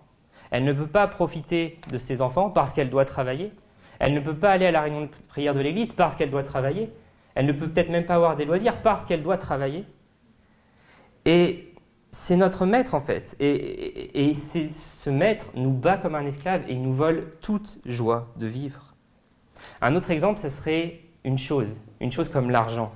elle 0.50 0.64
ne 0.64 0.72
peut 0.72 0.86
pas 0.86 1.06
profiter 1.08 1.80
de 1.90 1.98
ses 1.98 2.20
enfants 2.20 2.50
parce 2.50 2.72
qu'elle 2.72 2.90
doit 2.90 3.04
travailler, 3.04 3.52
elle 3.98 4.14
ne 4.14 4.20
peut 4.20 4.34
pas 4.34 4.52
aller 4.52 4.66
à 4.66 4.70
la 4.70 4.82
réunion 4.82 5.02
de 5.02 5.08
prière 5.28 5.54
de 5.54 5.60
l'église 5.60 5.92
parce 5.92 6.14
qu'elle 6.14 6.30
doit 6.30 6.42
travailler, 6.42 6.92
elle 7.34 7.46
ne 7.46 7.52
peut 7.52 7.68
peut-être 7.68 7.90
même 7.90 8.06
pas 8.06 8.14
avoir 8.14 8.36
des 8.36 8.44
loisirs 8.44 8.76
parce 8.82 9.04
qu'elle 9.04 9.22
doit 9.22 9.38
travailler. 9.38 9.84
C'est 12.18 12.36
notre 12.36 12.64
maître 12.64 12.94
en 12.94 13.00
fait. 13.02 13.36
Et, 13.40 14.32
ce 14.34 15.10
maître 15.10 15.48
nous 15.54 15.70
bat 15.70 15.98
comme 15.98 16.14
un 16.14 16.24
esclave 16.24 16.62
et 16.66 16.72
il 16.72 16.80
nous 16.80 16.94
vole 16.94 17.30
toute 17.42 17.78
joie 17.84 18.32
de 18.38 18.46
vivre. 18.46 18.94
Un 19.82 19.94
autre 19.94 20.10
exemple, 20.10 20.40
ce 20.40 20.48
serait 20.48 21.00
une 21.24 21.36
chose, 21.36 21.82
une 22.00 22.10
chose 22.10 22.30
comme 22.30 22.50
l'argent. 22.50 22.90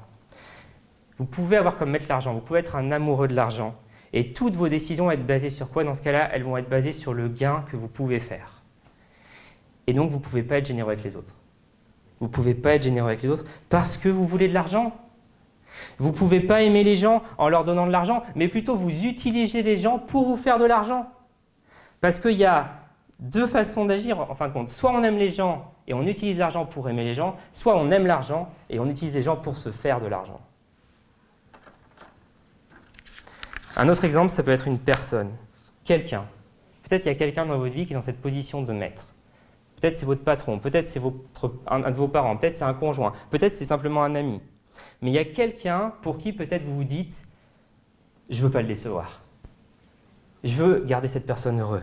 Vous 1.19 1.27
pouvez 1.27 1.59
avoir 1.59 1.77
comme 1.77 1.91
maître 1.91 2.07
l'argent, 2.09 2.33
vous 2.33 2.41
pouvez 2.41 2.61
être 2.61 2.77
un 2.77 2.91
amoureux 2.93 3.29
de 3.29 3.35
l'argent. 3.35 3.75
Et 4.15 4.33
toutes 4.33 4.57
vos 4.57 4.69
décisions 4.69 5.05
vont 5.05 5.11
être 5.11 5.27
basées 5.27 5.51
sur 5.51 5.69
quoi 5.69 5.85
Dans 5.85 5.95
ce 5.95 6.01
cas-là, 6.01 6.31
elles 6.33 6.43
vont 6.43 6.57
être 6.57 6.71
basées 6.71 6.93
sur 6.93 7.13
le 7.13 7.29
gain 7.29 7.63
que 7.71 7.77
vous 7.77 7.89
pouvez 7.89 8.21
faire. 8.21 8.63
Et 9.87 9.93
donc, 9.93 10.11
vous 10.11 10.17
ne 10.17 10.23
pouvez 10.23 10.43
pas 10.43 10.57
être 10.57 10.67
généreux 10.67 10.93
avec 10.93 11.05
les 11.05 11.15
autres. 11.15 11.35
Vous 12.21 12.27
ne 12.27 12.33
pouvez 12.33 12.55
pas 12.55 12.75
être 12.75 12.85
généreux 12.85 13.09
avec 13.09 13.23
les 13.23 13.29
autres 13.29 13.45
parce 13.69 13.99
que 13.99 14.09
vous 14.09 14.27
voulez 14.27 14.49
de 14.49 14.55
l'argent? 14.55 14.95
Vous 15.99 16.09
ne 16.09 16.15
pouvez 16.15 16.41
pas 16.41 16.63
aimer 16.63 16.85
les 16.85 16.97
gens 16.97 17.23
en 17.39 17.49
leur 17.49 17.65
donnant 17.65 17.87
de 17.87 17.93
l'argent, 17.93 18.23
mais 18.35 18.49
plutôt 18.49 18.77
vous 18.77 19.07
utilisez 19.07 19.63
les 19.63 19.77
gens 19.77 19.99
pour 19.99 20.27
vous 20.27 20.37
faire 20.37 20.59
de 20.59 20.65
l'argent. 20.65 21.07
Parce 22.01 22.19
qu'il 22.19 22.39
y 22.39 22.45
a 22.45 22.69
deux 23.19 23.47
façons 23.47 23.85
d'agir 23.85 24.19
en 24.19 24.35
fin 24.35 24.49
de 24.49 24.53
compte. 24.53 24.69
Soit 24.69 24.93
on 24.93 25.03
aime 25.03 25.19
les 25.19 25.29
gens 25.29 25.73
et 25.87 25.95
on 25.95 26.07
utilise 26.07 26.39
l'argent 26.39 26.65
pour 26.65 26.89
aimer 26.89 27.05
les 27.05 27.15
gens, 27.15 27.37
soit 27.53 27.77
on 27.77 27.91
aime 27.91 28.07
l'argent 28.07 28.49
et 28.71 28.79
on 28.79 28.89
utilise 28.89 29.15
les 29.15 29.23
gens 29.23 29.37
pour 29.37 29.57
se 29.57 29.71
faire 29.71 30.01
de 30.01 30.07
l'argent. 30.07 30.41
Un 33.77 33.89
autre 33.89 34.05
exemple, 34.05 34.31
ça 34.31 34.43
peut 34.43 34.51
être 34.51 34.67
une 34.67 34.79
personne, 34.79 35.31
quelqu'un. 35.85 36.25
Peut-être 36.83 37.05
il 37.05 37.09
y 37.09 37.13
a 37.13 37.15
quelqu'un 37.15 37.47
dans 37.47 37.59
votre 37.59 37.75
vie 37.75 37.87
qui 37.87 37.93
est 37.93 37.97
dans 37.97 38.03
cette 38.03 38.21
position 38.21 38.63
de 38.63 38.73
maître. 38.73 39.07
Peut-être 39.81 39.97
c'est 39.97 40.07
votre 40.07 40.23
patron, 40.23 40.59
peut-être 40.59 40.87
c'est 40.87 41.01
un 41.67 41.81
de 41.81 41.95
vos 41.95 42.09
parents, 42.09 42.37
peut-être 42.37 42.55
c'est 42.55 42.65
un 42.65 42.75
conjoint, 42.75 43.13
peut-être 43.31 43.53
c'est 43.53 43.65
simplement 43.65 44.03
un 44.03 44.15
ami. 44.15 44.43
Mais 45.03 45.11
il 45.11 45.15
y 45.15 45.19
a 45.19 45.25
quelqu'un 45.25 45.93
pour 46.03 46.19
qui 46.19 46.33
peut-être 46.33 46.63
vous 46.63 46.77
vous 46.77 46.85
dites, 46.85 47.27
je 48.29 48.39
ne 48.39 48.43
veux 48.43 48.51
pas 48.51 48.63
le 48.63 48.69
décevoir. 48.69 49.23
Je 50.45 50.55
veux 50.55 50.85
garder 50.87 51.09
cette 51.09 51.27
personne 51.27 51.61
heureux. 51.61 51.83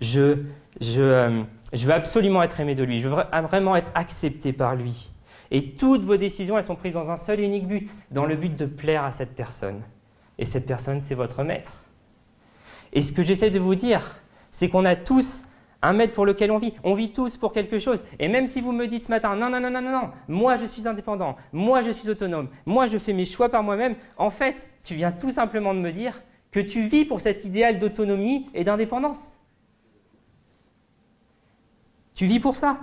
Je, 0.00 0.38
je, 0.80 1.00
euh, 1.00 1.42
je 1.72 1.86
veux 1.86 1.92
absolument 1.92 2.42
être 2.42 2.58
aimé 2.60 2.74
de 2.74 2.82
lui. 2.82 2.98
Je 2.98 3.08
veux 3.08 3.22
vraiment 3.42 3.76
être 3.76 3.90
accepté 3.94 4.52
par 4.52 4.74
lui. 4.74 5.12
Et 5.50 5.72
toutes 5.72 6.04
vos 6.04 6.16
décisions, 6.16 6.56
elles 6.58 6.64
sont 6.64 6.76
prises 6.76 6.94
dans 6.94 7.10
un 7.10 7.16
seul 7.16 7.40
et 7.40 7.44
unique 7.44 7.68
but, 7.68 7.94
dans 8.10 8.26
le 8.26 8.34
but 8.34 8.56
de 8.56 8.66
plaire 8.66 9.04
à 9.04 9.12
cette 9.12 9.34
personne. 9.34 9.82
Et 10.38 10.44
cette 10.44 10.66
personne, 10.66 11.00
c'est 11.00 11.14
votre 11.14 11.44
maître. 11.44 11.84
Et 12.92 13.02
ce 13.02 13.12
que 13.12 13.22
j'essaie 13.22 13.50
de 13.50 13.60
vous 13.60 13.74
dire, 13.74 14.20
c'est 14.50 14.68
qu'on 14.68 14.84
a 14.84 14.96
tous 14.96 15.46
un 15.84 15.92
maître 15.92 16.14
pour 16.14 16.26
lequel 16.26 16.50
on 16.50 16.58
vit. 16.58 16.72
On 16.82 16.94
vit 16.94 17.12
tous 17.12 17.36
pour 17.36 17.52
quelque 17.52 17.78
chose. 17.78 18.04
Et 18.18 18.28
même 18.28 18.48
si 18.48 18.60
vous 18.60 18.72
me 18.72 18.86
dites 18.86 19.04
ce 19.04 19.10
matin, 19.10 19.36
non, 19.36 19.50
non, 19.50 19.60
non, 19.60 19.70
non, 19.70 19.82
non, 19.82 19.92
non, 19.92 20.10
moi 20.28 20.56
je 20.56 20.66
suis 20.66 20.88
indépendant, 20.88 21.36
moi 21.52 21.82
je 21.82 21.90
suis 21.90 22.08
autonome, 22.08 22.48
moi 22.66 22.86
je 22.86 22.98
fais 22.98 23.12
mes 23.12 23.26
choix 23.26 23.48
par 23.48 23.62
moi-même, 23.62 23.94
en 24.16 24.30
fait, 24.30 24.68
tu 24.82 24.94
viens 24.94 25.12
tout 25.12 25.30
simplement 25.30 25.74
de 25.74 25.80
me 25.80 25.92
dire 25.92 26.22
que 26.50 26.60
tu 26.60 26.86
vis 26.86 27.04
pour 27.04 27.20
cet 27.20 27.44
idéal 27.44 27.78
d'autonomie 27.78 28.48
et 28.54 28.64
d'indépendance. 28.64 29.40
Tu 32.14 32.26
vis 32.26 32.40
pour 32.40 32.56
ça. 32.56 32.80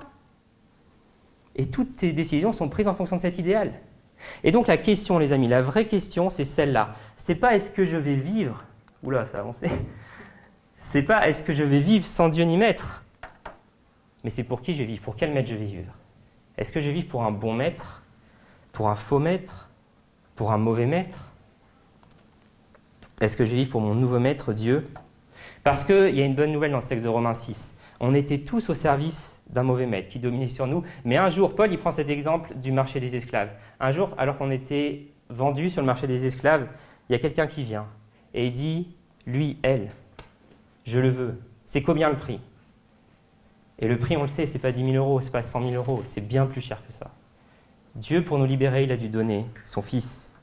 Et 1.55 1.67
toutes 1.67 1.96
tes 1.96 2.12
décisions 2.12 2.51
sont 2.51 2.70
prises 2.70 2.88
en 2.88 2.93
fonction 2.93 3.15
de 3.15 3.22
cet 3.22 3.38
idéal. 3.38 3.74
Et 4.43 4.51
donc 4.51 4.67
la 4.67 4.77
question, 4.77 5.17
les 5.17 5.34
amis, 5.34 5.48
la 5.48 5.62
vraie 5.62 5.86
question, 5.86 6.29
c'est 6.29 6.46
celle-là. 6.46 6.96
C'est 7.15 7.36
pas 7.36 7.55
est-ce 7.55 7.72
que 7.72 7.86
je 7.86 7.98
vais 7.98 8.15
vivre. 8.15 8.65
Oula, 9.03 9.25
ça 9.25 9.38
a 9.38 9.39
avancé 9.41 9.67
c'est 10.82 11.04
pas 11.04 11.30
est-ce 11.30 11.44
que 11.44 11.54
je 11.54 11.64
vais 11.64 11.80
vivre 11.80 12.06
sans 12.06 12.28
Dieu 12.28 12.44
ni 12.44 12.58
maître, 12.58 13.04
mais 14.24 14.30
c'est 14.30 14.44
pour 14.44 14.62
qui 14.62 14.74
je 14.74 14.80
vais 14.80 14.86
vivre, 14.86 15.02
pour 15.02 15.16
quel 15.16 15.32
maître 15.32 15.50
je 15.50 15.56
vais 15.56 15.66
vivre? 15.66 15.94
Est-ce 16.58 16.74
que 16.74 16.82
je 16.82 16.88
vais 16.88 16.94
vivre 16.94 17.08
pour 17.08 17.24
un 17.24 17.32
bon 17.32 17.54
maître, 17.54 18.04
pour 18.74 18.90
un 18.90 18.96
faux 18.96 19.20
maître, 19.20 19.70
pour 20.36 20.52
un 20.52 20.58
mauvais 20.58 20.86
maître? 20.86 21.32
Est-ce 23.22 23.38
que 23.38 23.46
je 23.46 23.52
vais 23.52 23.58
vivre 23.58 23.70
pour 23.70 23.82
mon 23.82 23.96
nouveau 23.96 24.20
maître, 24.20 24.52
Dieu? 24.52 24.90
Parce 25.64 25.84
qu'il 25.84 26.16
y 26.16 26.22
a 26.22 26.26
une 26.26 26.36
bonne 26.36 26.52
nouvelle 26.52 26.72
dans 26.72 26.82
ce 26.82 26.90
texte 26.90 27.06
de 27.06 27.10
Romains 27.10 27.36
6. 27.36 27.78
On 28.00 28.16
était 28.16 28.40
tous 28.40 28.70
au 28.70 28.74
service 28.74 29.44
d'un 29.50 29.64
mauvais 29.64 29.86
maître 29.86 30.10
qui 30.10 30.18
dominait 30.18 30.48
sur 30.48 30.66
nous. 30.66 30.84
Mais 31.06 31.18
un 31.18 31.30
jour, 31.30 31.56
Paul, 31.56 31.72
il 31.72 31.78
prend 31.78 31.92
cet 31.92 32.10
exemple 32.10 32.56
du 32.56 32.72
marché 32.72 33.00
des 33.00 33.16
esclaves. 33.16 33.52
Un 33.80 33.92
jour, 33.92 34.16
alors 34.18 34.38
qu'on 34.38 34.50
était 34.50 35.08
vendus 35.30 35.70
sur 35.70 35.82
le 35.82 35.86
marché 35.86 36.08
des 36.08 36.26
esclaves, 36.26 36.68
il 37.08 37.14
y 37.14 37.16
a 37.16 37.20
quelqu'un 37.20 37.46
qui 37.46 37.64
vient 37.64 37.86
et 38.34 38.48
il 38.48 38.52
dit, 38.52 38.96
lui, 39.28 39.58
elle, 39.62 39.92
je 40.86 41.00
le 41.00 41.10
veux. 41.10 41.40
C'est 41.66 41.84
combien 41.84 42.10
le 42.10 42.18
prix? 42.18 42.40
Et 43.80 43.88
le 43.88 43.98
prix, 43.98 44.16
on 44.18 44.22
le 44.22 44.28
sait, 44.28 44.46
c'est 44.46 44.60
pas 44.60 44.72
10 44.72 44.92
000 44.92 44.96
euros, 44.96 45.22
c'est 45.22 45.32
pas 45.32 45.42
100 45.42 45.70
000 45.70 45.74
euros, 45.74 46.02
c'est 46.04 46.22
bien 46.22 46.46
plus 46.46 46.62
cher 46.62 46.86
que 46.86 46.94
ça. 46.94 47.12
Dieu, 47.96 48.24
pour 48.24 48.38
nous 48.38 48.46
libérer, 48.46 48.84
il 48.84 48.92
a 48.92 48.98
dû 48.98 49.10
donner 49.10 49.46
son 49.64 49.82
Fils. 49.82 50.36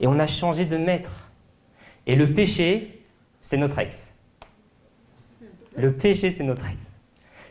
Et 0.00 0.06
on 0.06 0.18
a 0.18 0.26
changé 0.26 0.64
de 0.64 0.76
maître. 0.76 1.30
Et 2.06 2.16
le 2.16 2.32
péché, 2.32 3.04
c'est 3.40 3.56
notre 3.56 3.78
ex. 3.78 4.18
Le 5.76 5.92
péché, 5.92 6.30
c'est 6.30 6.42
notre 6.42 6.66
ex. 6.66 6.76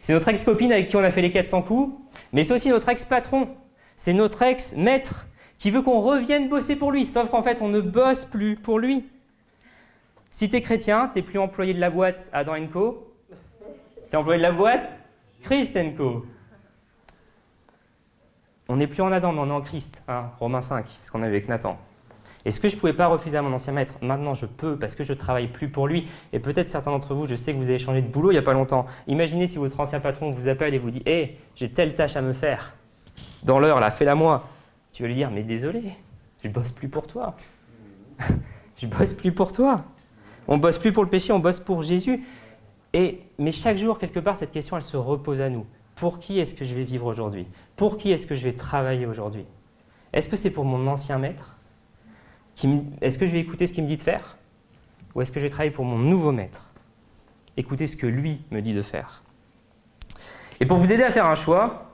C'est 0.01 0.13
notre 0.13 0.27
ex-copine 0.27 0.71
avec 0.71 0.87
qui 0.87 0.95
on 0.95 1.03
a 1.03 1.11
fait 1.11 1.21
les 1.21 1.31
400 1.31 1.61
coups, 1.61 1.95
mais 2.33 2.43
c'est 2.43 2.53
aussi 2.53 2.69
notre 2.69 2.89
ex-patron. 2.89 3.49
C'est 3.95 4.13
notre 4.13 4.41
ex-maître 4.41 5.27
qui 5.59 5.69
veut 5.69 5.83
qu'on 5.83 6.01
revienne 6.01 6.49
bosser 6.49 6.75
pour 6.75 6.91
lui, 6.91 7.05
sauf 7.05 7.29
qu'en 7.29 7.43
fait, 7.43 7.61
on 7.61 7.67
ne 7.67 7.79
bosse 7.79 8.25
plus 8.25 8.55
pour 8.55 8.79
lui. 8.79 9.05
Si 10.33 10.49
tu 10.49 10.61
chrétien, 10.61 11.11
tu 11.13 11.21
plus 11.21 11.37
employé 11.37 11.73
de 11.73 11.79
la 11.79 11.89
boîte 11.89 12.29
Adam 12.31 12.55
Co. 12.71 13.13
Tu 14.09 14.13
es 14.13 14.15
employé 14.15 14.37
de 14.37 14.43
la 14.43 14.53
boîte? 14.53 14.97
Christ 15.41 15.77
Co. 15.97 16.25
On 18.69 18.77
n'est 18.77 18.87
plus 18.87 19.01
en 19.01 19.11
Adam, 19.11 19.33
mais 19.33 19.41
on 19.41 19.47
est 19.47 19.51
en 19.51 19.61
Christ. 19.61 20.03
Hein, 20.07 20.31
Romains 20.39 20.61
5, 20.61 20.85
ce 20.87 21.11
qu'on 21.11 21.21
a 21.21 21.25
vu 21.25 21.33
avec 21.33 21.49
Nathan. 21.49 21.77
Est-ce 22.45 22.61
que 22.61 22.69
je 22.69 22.75
ne 22.75 22.79
pouvais 22.79 22.93
pas 22.93 23.07
refuser 23.07 23.37
à 23.37 23.41
mon 23.41 23.51
ancien 23.51 23.73
maître? 23.73 23.95
Maintenant, 24.01 24.33
je 24.33 24.45
peux 24.45 24.79
parce 24.79 24.95
que 24.95 25.03
je 25.03 25.11
travaille 25.11 25.47
plus 25.47 25.67
pour 25.67 25.85
lui. 25.85 26.07
Et 26.31 26.39
peut-être 26.39 26.69
certains 26.69 26.91
d'entre 26.91 27.13
vous, 27.13 27.27
je 27.27 27.35
sais 27.35 27.51
que 27.51 27.57
vous 27.57 27.69
avez 27.69 27.77
changé 27.77 28.01
de 28.01 28.07
boulot 28.07 28.31
il 28.31 28.35
n'y 28.35 28.39
a 28.39 28.43
pas 28.43 28.53
longtemps. 28.53 28.85
Imaginez 29.07 29.47
si 29.47 29.57
votre 29.57 29.77
ancien 29.81 29.99
patron 29.99 30.31
vous 30.31 30.47
appelle 30.47 30.73
et 30.73 30.77
vous 30.77 30.91
dit 30.91 31.03
Hé, 31.05 31.37
j'ai 31.55 31.69
telle 31.69 31.93
tâche 31.93 32.15
à 32.15 32.21
me 32.21 32.31
faire. 32.31 32.73
Dans 33.43 33.59
l'heure, 33.59 33.81
là, 33.81 33.91
fais-la 33.91 34.15
moi. 34.15 34.47
Tu 34.93 35.03
vas 35.03 35.09
lui 35.09 35.15
dire 35.15 35.29
Mais 35.29 35.43
désolé, 35.43 35.83
je 36.41 36.49
bosse 36.49 36.71
plus 36.71 36.87
pour 36.87 37.05
toi. 37.05 37.35
je 38.77 38.87
bosse 38.87 39.13
plus 39.13 39.33
pour 39.33 39.51
toi. 39.51 39.83
On 40.51 40.57
bosse 40.57 40.77
plus 40.77 40.91
pour 40.91 41.05
le 41.05 41.09
péché, 41.09 41.31
on 41.31 41.39
bosse 41.39 41.61
pour 41.61 41.81
Jésus. 41.81 42.25
Et, 42.91 43.21
mais 43.39 43.53
chaque 43.53 43.77
jour, 43.77 43.97
quelque 43.97 44.19
part, 44.19 44.35
cette 44.35 44.51
question, 44.51 44.75
elle 44.75 44.83
se 44.83 44.97
repose 44.97 45.39
à 45.39 45.49
nous. 45.49 45.65
Pour 45.95 46.19
qui 46.19 46.41
est-ce 46.41 46.53
que 46.53 46.65
je 46.65 46.75
vais 46.75 46.83
vivre 46.83 47.05
aujourd'hui? 47.05 47.47
Pour 47.77 47.97
qui 47.97 48.11
est-ce 48.11 48.27
que 48.27 48.35
je 48.35 48.43
vais 48.43 48.51
travailler 48.51 49.05
aujourd'hui? 49.05 49.45
Est-ce 50.11 50.27
que 50.27 50.35
c'est 50.35 50.51
pour 50.51 50.65
mon 50.65 50.87
ancien 50.87 51.19
maître 51.19 51.55
Est-ce 52.99 53.17
que 53.17 53.25
je 53.25 53.31
vais 53.31 53.39
écouter 53.39 53.65
ce 53.65 53.71
qu'il 53.71 53.85
me 53.85 53.87
dit 53.87 53.95
de 53.95 54.01
faire? 54.01 54.37
Ou 55.15 55.21
est-ce 55.21 55.31
que 55.31 55.39
je 55.39 55.45
vais 55.45 55.49
travailler 55.49 55.71
pour 55.71 55.85
mon 55.85 55.97
nouveau 55.97 56.33
maître? 56.33 56.73
Écouter 57.55 57.87
ce 57.87 57.95
que 57.95 58.07
lui 58.07 58.41
me 58.51 58.59
dit 58.59 58.73
de 58.73 58.81
faire. 58.81 59.23
Et 60.59 60.65
pour 60.65 60.79
vous 60.79 60.91
aider 60.91 61.03
à 61.03 61.11
faire 61.11 61.29
un 61.29 61.35
choix, 61.35 61.91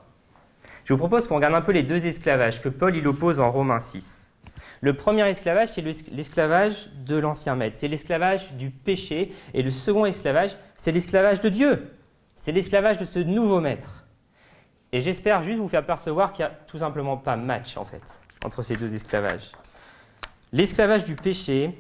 je 0.83 0.93
vous 0.93 0.97
propose 0.97 1.27
qu'on 1.27 1.35
regarde 1.35 1.53
un 1.53 1.61
peu 1.61 1.73
les 1.73 1.83
deux 1.83 2.07
esclavages 2.07 2.63
que 2.63 2.69
Paul 2.69 2.95
il 2.95 3.07
oppose 3.07 3.39
en 3.39 3.51
Romains 3.51 3.79
6. 3.79 4.26
Le 4.81 4.95
premier 4.95 5.27
esclavage, 5.27 5.69
c'est 5.69 5.81
l'esclavage 5.81 6.89
de 7.05 7.15
l'ancien 7.15 7.55
maître, 7.55 7.77
c'est 7.77 7.87
l'esclavage 7.87 8.53
du 8.53 8.69
péché, 8.69 9.33
et 9.53 9.63
le 9.63 9.71
second 9.71 10.05
esclavage, 10.05 10.57
c'est 10.75 10.91
l'esclavage 10.91 11.41
de 11.41 11.49
Dieu, 11.49 11.93
c'est 12.35 12.51
l'esclavage 12.51 12.97
de 12.97 13.05
ce 13.05 13.19
nouveau 13.19 13.59
maître. 13.59 14.05
Et 14.91 15.01
j'espère 15.01 15.43
juste 15.43 15.59
vous 15.59 15.67
faire 15.67 15.85
percevoir 15.85 16.31
qu'il 16.31 16.45
n'y 16.45 16.51
a 16.51 16.55
tout 16.67 16.77
simplement 16.77 17.17
pas 17.17 17.35
match, 17.35 17.77
en 17.77 17.85
fait, 17.85 18.19
entre 18.45 18.61
ces 18.61 18.75
deux 18.75 18.93
esclavages. 18.95 19.51
L'esclavage 20.53 21.03
du 21.03 21.15
péché 21.15 21.77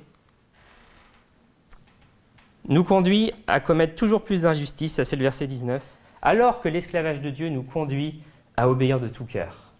nous 2.67 2.83
conduit 2.83 3.31
à 3.47 3.59
commettre 3.59 3.95
toujours 3.95 4.23
plus 4.23 4.41
d'injustices, 4.41 4.95
ça 4.95 5.05
c'est 5.05 5.15
le 5.15 5.23
verset 5.23 5.47
19, 5.47 5.83
alors 6.21 6.61
que 6.61 6.67
l'esclavage 6.67 7.21
de 7.21 7.29
Dieu 7.29 7.49
nous 7.49 7.63
conduit 7.63 8.21
à 8.57 8.69
obéir 8.69 8.99
de 8.99 9.07
tout 9.07 9.23
cœur. 9.23 9.73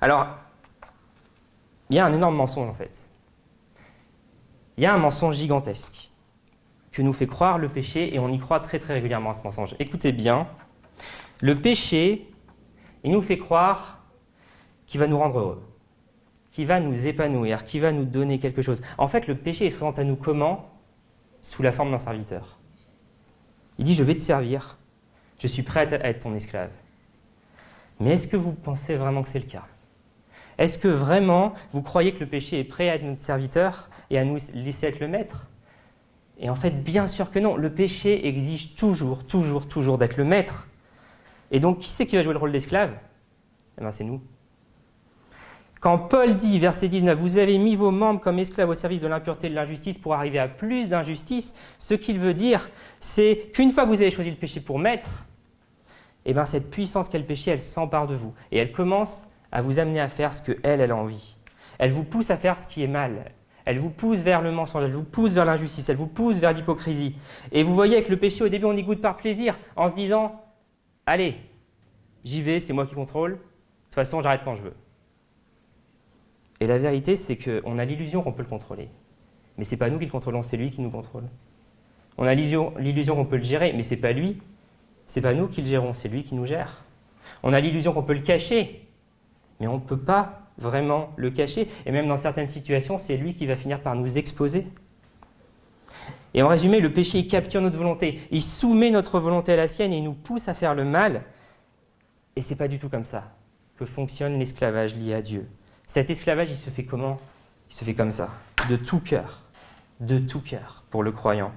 Alors, 0.00 0.38
il 1.90 1.96
y 1.96 1.98
a 1.98 2.06
un 2.06 2.12
énorme 2.12 2.36
mensonge 2.36 2.68
en 2.68 2.74
fait. 2.74 3.10
Il 4.76 4.84
y 4.84 4.86
a 4.86 4.94
un 4.94 4.98
mensonge 4.98 5.36
gigantesque 5.36 6.10
que 6.92 7.02
nous 7.02 7.12
fait 7.12 7.26
croire 7.26 7.58
le 7.58 7.68
péché 7.68 8.14
et 8.14 8.18
on 8.18 8.28
y 8.28 8.38
croit 8.38 8.60
très 8.60 8.78
très 8.78 8.94
régulièrement 8.94 9.30
à 9.30 9.34
ce 9.34 9.42
mensonge. 9.42 9.74
Écoutez 9.78 10.12
bien, 10.12 10.46
le 11.40 11.54
péché, 11.54 12.32
il 13.04 13.10
nous 13.10 13.20
fait 13.20 13.38
croire 13.38 14.04
qu'il 14.86 15.00
va 15.00 15.06
nous 15.06 15.18
rendre 15.18 15.38
heureux, 15.38 15.62
qu'il 16.50 16.66
va 16.66 16.80
nous 16.80 17.06
épanouir, 17.06 17.64
qu'il 17.64 17.80
va 17.80 17.92
nous 17.92 18.04
donner 18.04 18.38
quelque 18.38 18.62
chose. 18.62 18.82
En 18.96 19.08
fait, 19.08 19.26
le 19.26 19.36
péché 19.36 19.66
il 19.66 19.70
se 19.70 19.76
présente 19.76 19.98
à 19.98 20.04
nous 20.04 20.16
comment? 20.16 20.70
Sous 21.42 21.62
la 21.62 21.72
forme 21.72 21.90
d'un 21.90 21.98
serviteur. 21.98 22.58
Il 23.78 23.84
dit, 23.84 23.94
je 23.94 24.02
vais 24.02 24.14
te 24.14 24.20
servir, 24.20 24.76
je 25.38 25.46
suis 25.46 25.62
prêt 25.62 25.90
à 25.92 26.08
être 26.08 26.20
ton 26.20 26.34
esclave. 26.34 26.70
Mais 27.98 28.10
est-ce 28.12 28.28
que 28.28 28.36
vous 28.36 28.52
pensez 28.52 28.94
vraiment 28.96 29.22
que 29.22 29.28
c'est 29.28 29.38
le 29.38 29.46
cas? 29.46 29.66
Est-ce 30.60 30.78
que 30.78 30.88
vraiment 30.88 31.54
vous 31.72 31.80
croyez 31.80 32.12
que 32.12 32.20
le 32.20 32.26
péché 32.26 32.60
est 32.60 32.64
prêt 32.64 32.90
à 32.90 32.94
être 32.94 33.02
notre 33.02 33.20
serviteur 33.20 33.88
et 34.10 34.18
à 34.18 34.24
nous 34.26 34.36
laisser 34.52 34.86
être 34.86 35.00
le 35.00 35.08
maître? 35.08 35.48
Et 36.38 36.50
en 36.50 36.54
fait, 36.54 36.84
bien 36.84 37.06
sûr 37.06 37.30
que 37.30 37.38
non. 37.38 37.56
Le 37.56 37.72
péché 37.72 38.28
exige 38.28 38.74
toujours, 38.74 39.24
toujours, 39.24 39.66
toujours 39.66 39.96
d'être 39.96 40.18
le 40.18 40.24
maître. 40.24 40.68
Et 41.50 41.60
donc, 41.60 41.78
qui 41.78 41.90
c'est 41.90 42.06
qui 42.06 42.16
va 42.16 42.22
jouer 42.22 42.34
le 42.34 42.38
rôle 42.38 42.52
d'esclave? 42.52 42.92
Eh 43.78 43.80
bien, 43.80 43.90
c'est 43.90 44.04
nous. 44.04 44.20
Quand 45.80 45.96
Paul 45.96 46.36
dit, 46.36 46.58
verset 46.58 46.88
19, 46.88 47.18
vous 47.18 47.38
avez 47.38 47.56
mis 47.56 47.74
vos 47.74 47.90
membres 47.90 48.20
comme 48.20 48.38
esclaves 48.38 48.68
au 48.68 48.74
service 48.74 49.00
de 49.00 49.06
l'impureté 49.06 49.46
et 49.46 49.50
de 49.50 49.54
l'injustice 49.54 49.96
pour 49.96 50.12
arriver 50.12 50.38
à 50.38 50.46
plus 50.46 50.90
d'injustice, 50.90 51.56
ce 51.78 51.94
qu'il 51.94 52.18
veut 52.18 52.34
dire, 52.34 52.68
c'est 53.00 53.50
qu'une 53.54 53.70
fois 53.70 53.84
que 53.84 53.88
vous 53.88 54.02
avez 54.02 54.10
choisi 54.10 54.28
le 54.28 54.36
péché 54.36 54.60
pour 54.60 54.78
maître, 54.78 55.24
eh 56.26 56.34
bien 56.34 56.44
cette 56.44 56.70
puissance 56.70 57.08
qu'est 57.08 57.18
le 57.18 57.24
péché, 57.24 57.50
elle 57.50 57.60
s'empare 57.60 58.06
de 58.06 58.14
vous. 58.14 58.34
Et 58.52 58.58
elle 58.58 58.72
commence 58.72 59.29
à 59.52 59.62
vous 59.62 59.78
amener 59.78 60.00
à 60.00 60.08
faire 60.08 60.32
ce 60.32 60.42
que 60.42 60.52
elle, 60.62 60.90
a 60.90 60.96
envie. 60.96 61.36
Elle 61.78 61.90
vous 61.90 62.04
pousse 62.04 62.30
à 62.30 62.36
faire 62.36 62.58
ce 62.58 62.66
qui 62.66 62.82
est 62.82 62.88
mal. 62.88 63.32
Elle 63.64 63.78
vous 63.78 63.90
pousse 63.90 64.18
vers 64.18 64.42
le 64.42 64.52
mensonge, 64.52 64.84
elle 64.84 64.92
vous 64.92 65.04
pousse 65.04 65.32
vers 65.32 65.44
l'injustice, 65.44 65.88
elle 65.88 65.96
vous 65.96 66.06
pousse 66.06 66.38
vers 66.38 66.52
l'hypocrisie. 66.52 67.16
Et 67.52 67.62
vous 67.62 67.74
voyez 67.74 67.94
avec 67.94 68.08
le 68.08 68.16
péché, 68.16 68.42
au 68.42 68.48
début, 68.48 68.64
on 68.64 68.76
y 68.76 68.82
goûte 68.82 69.00
par 69.00 69.16
plaisir, 69.16 69.58
en 69.76 69.88
se 69.88 69.94
disant, 69.94 70.42
allez, 71.06 71.36
j'y 72.24 72.40
vais, 72.40 72.58
c'est 72.58 72.72
moi 72.72 72.86
qui 72.86 72.94
contrôle, 72.94 73.32
de 73.32 73.36
toute 73.36 73.94
façon, 73.94 74.20
j'arrête 74.22 74.42
quand 74.44 74.54
je 74.54 74.62
veux. 74.62 74.74
Et 76.60 76.66
la 76.66 76.78
vérité, 76.78 77.16
c'est 77.16 77.36
qu'on 77.36 77.78
a 77.78 77.84
l'illusion 77.84 78.22
qu'on 78.22 78.32
peut 78.32 78.42
le 78.42 78.48
contrôler. 78.48 78.88
Mais 79.56 79.64
ce 79.64 79.72
n'est 79.72 79.78
pas 79.78 79.90
nous 79.90 79.98
qui 79.98 80.06
le 80.06 80.10
contrôlons, 80.10 80.42
c'est 80.42 80.56
lui 80.56 80.70
qui 80.70 80.80
nous 80.80 80.90
contrôle. 80.90 81.24
On 82.18 82.24
a 82.24 82.34
l'illusion 82.34 83.14
qu'on 83.14 83.24
peut 83.24 83.36
le 83.36 83.42
gérer, 83.42 83.72
mais 83.72 83.82
ce 83.82 83.94
n'est 83.94 84.00
pas 84.00 84.12
lui, 84.12 84.40
c'est 85.06 85.20
pas 85.20 85.34
nous 85.34 85.48
qui 85.48 85.60
le 85.60 85.66
gérons, 85.66 85.94
c'est 85.94 86.08
lui 86.08 86.22
qui 86.22 86.34
nous 86.34 86.46
gère. 86.46 86.84
On 87.42 87.52
a 87.52 87.60
l'illusion 87.60 87.92
qu'on 87.92 88.02
peut 88.02 88.14
le 88.14 88.20
cacher, 88.20 88.86
mais 89.60 89.66
on 89.66 89.74
ne 89.74 89.80
peut 89.80 89.98
pas 89.98 90.40
vraiment 90.58 91.10
le 91.16 91.30
cacher. 91.30 91.68
Et 91.86 91.92
même 91.92 92.08
dans 92.08 92.16
certaines 92.16 92.46
situations, 92.46 92.98
c'est 92.98 93.16
lui 93.16 93.34
qui 93.34 93.46
va 93.46 93.56
finir 93.56 93.80
par 93.80 93.94
nous 93.94 94.18
exposer. 94.18 94.66
Et 96.34 96.42
en 96.42 96.48
résumé, 96.48 96.80
le 96.80 96.92
péché 96.92 97.26
capture 97.26 97.60
notre 97.60 97.76
volonté, 97.76 98.20
il 98.30 98.42
soumet 98.42 98.90
notre 98.90 99.18
volonté 99.18 99.52
à 99.52 99.56
la 99.56 99.68
sienne 99.68 99.92
et 99.92 99.98
il 99.98 100.04
nous 100.04 100.12
pousse 100.12 100.48
à 100.48 100.54
faire 100.54 100.74
le 100.74 100.84
mal. 100.84 101.22
Et 102.36 102.42
c'est 102.42 102.56
pas 102.56 102.68
du 102.68 102.78
tout 102.78 102.88
comme 102.88 103.04
ça 103.04 103.32
que 103.76 103.84
fonctionne 103.84 104.38
l'esclavage 104.38 104.94
lié 104.94 105.14
à 105.14 105.22
Dieu. 105.22 105.48
Cet 105.86 106.10
esclavage, 106.10 106.50
il 106.50 106.56
se 106.56 106.70
fait 106.70 106.84
comment? 106.84 107.18
Il 107.70 107.74
se 107.74 107.84
fait 107.84 107.94
comme 107.94 108.12
ça, 108.12 108.30
de 108.68 108.76
tout 108.76 109.00
cœur, 109.00 109.42
de 110.00 110.18
tout 110.18 110.40
cœur 110.40 110.84
pour 110.90 111.02
le 111.02 111.12
croyant. 111.12 111.50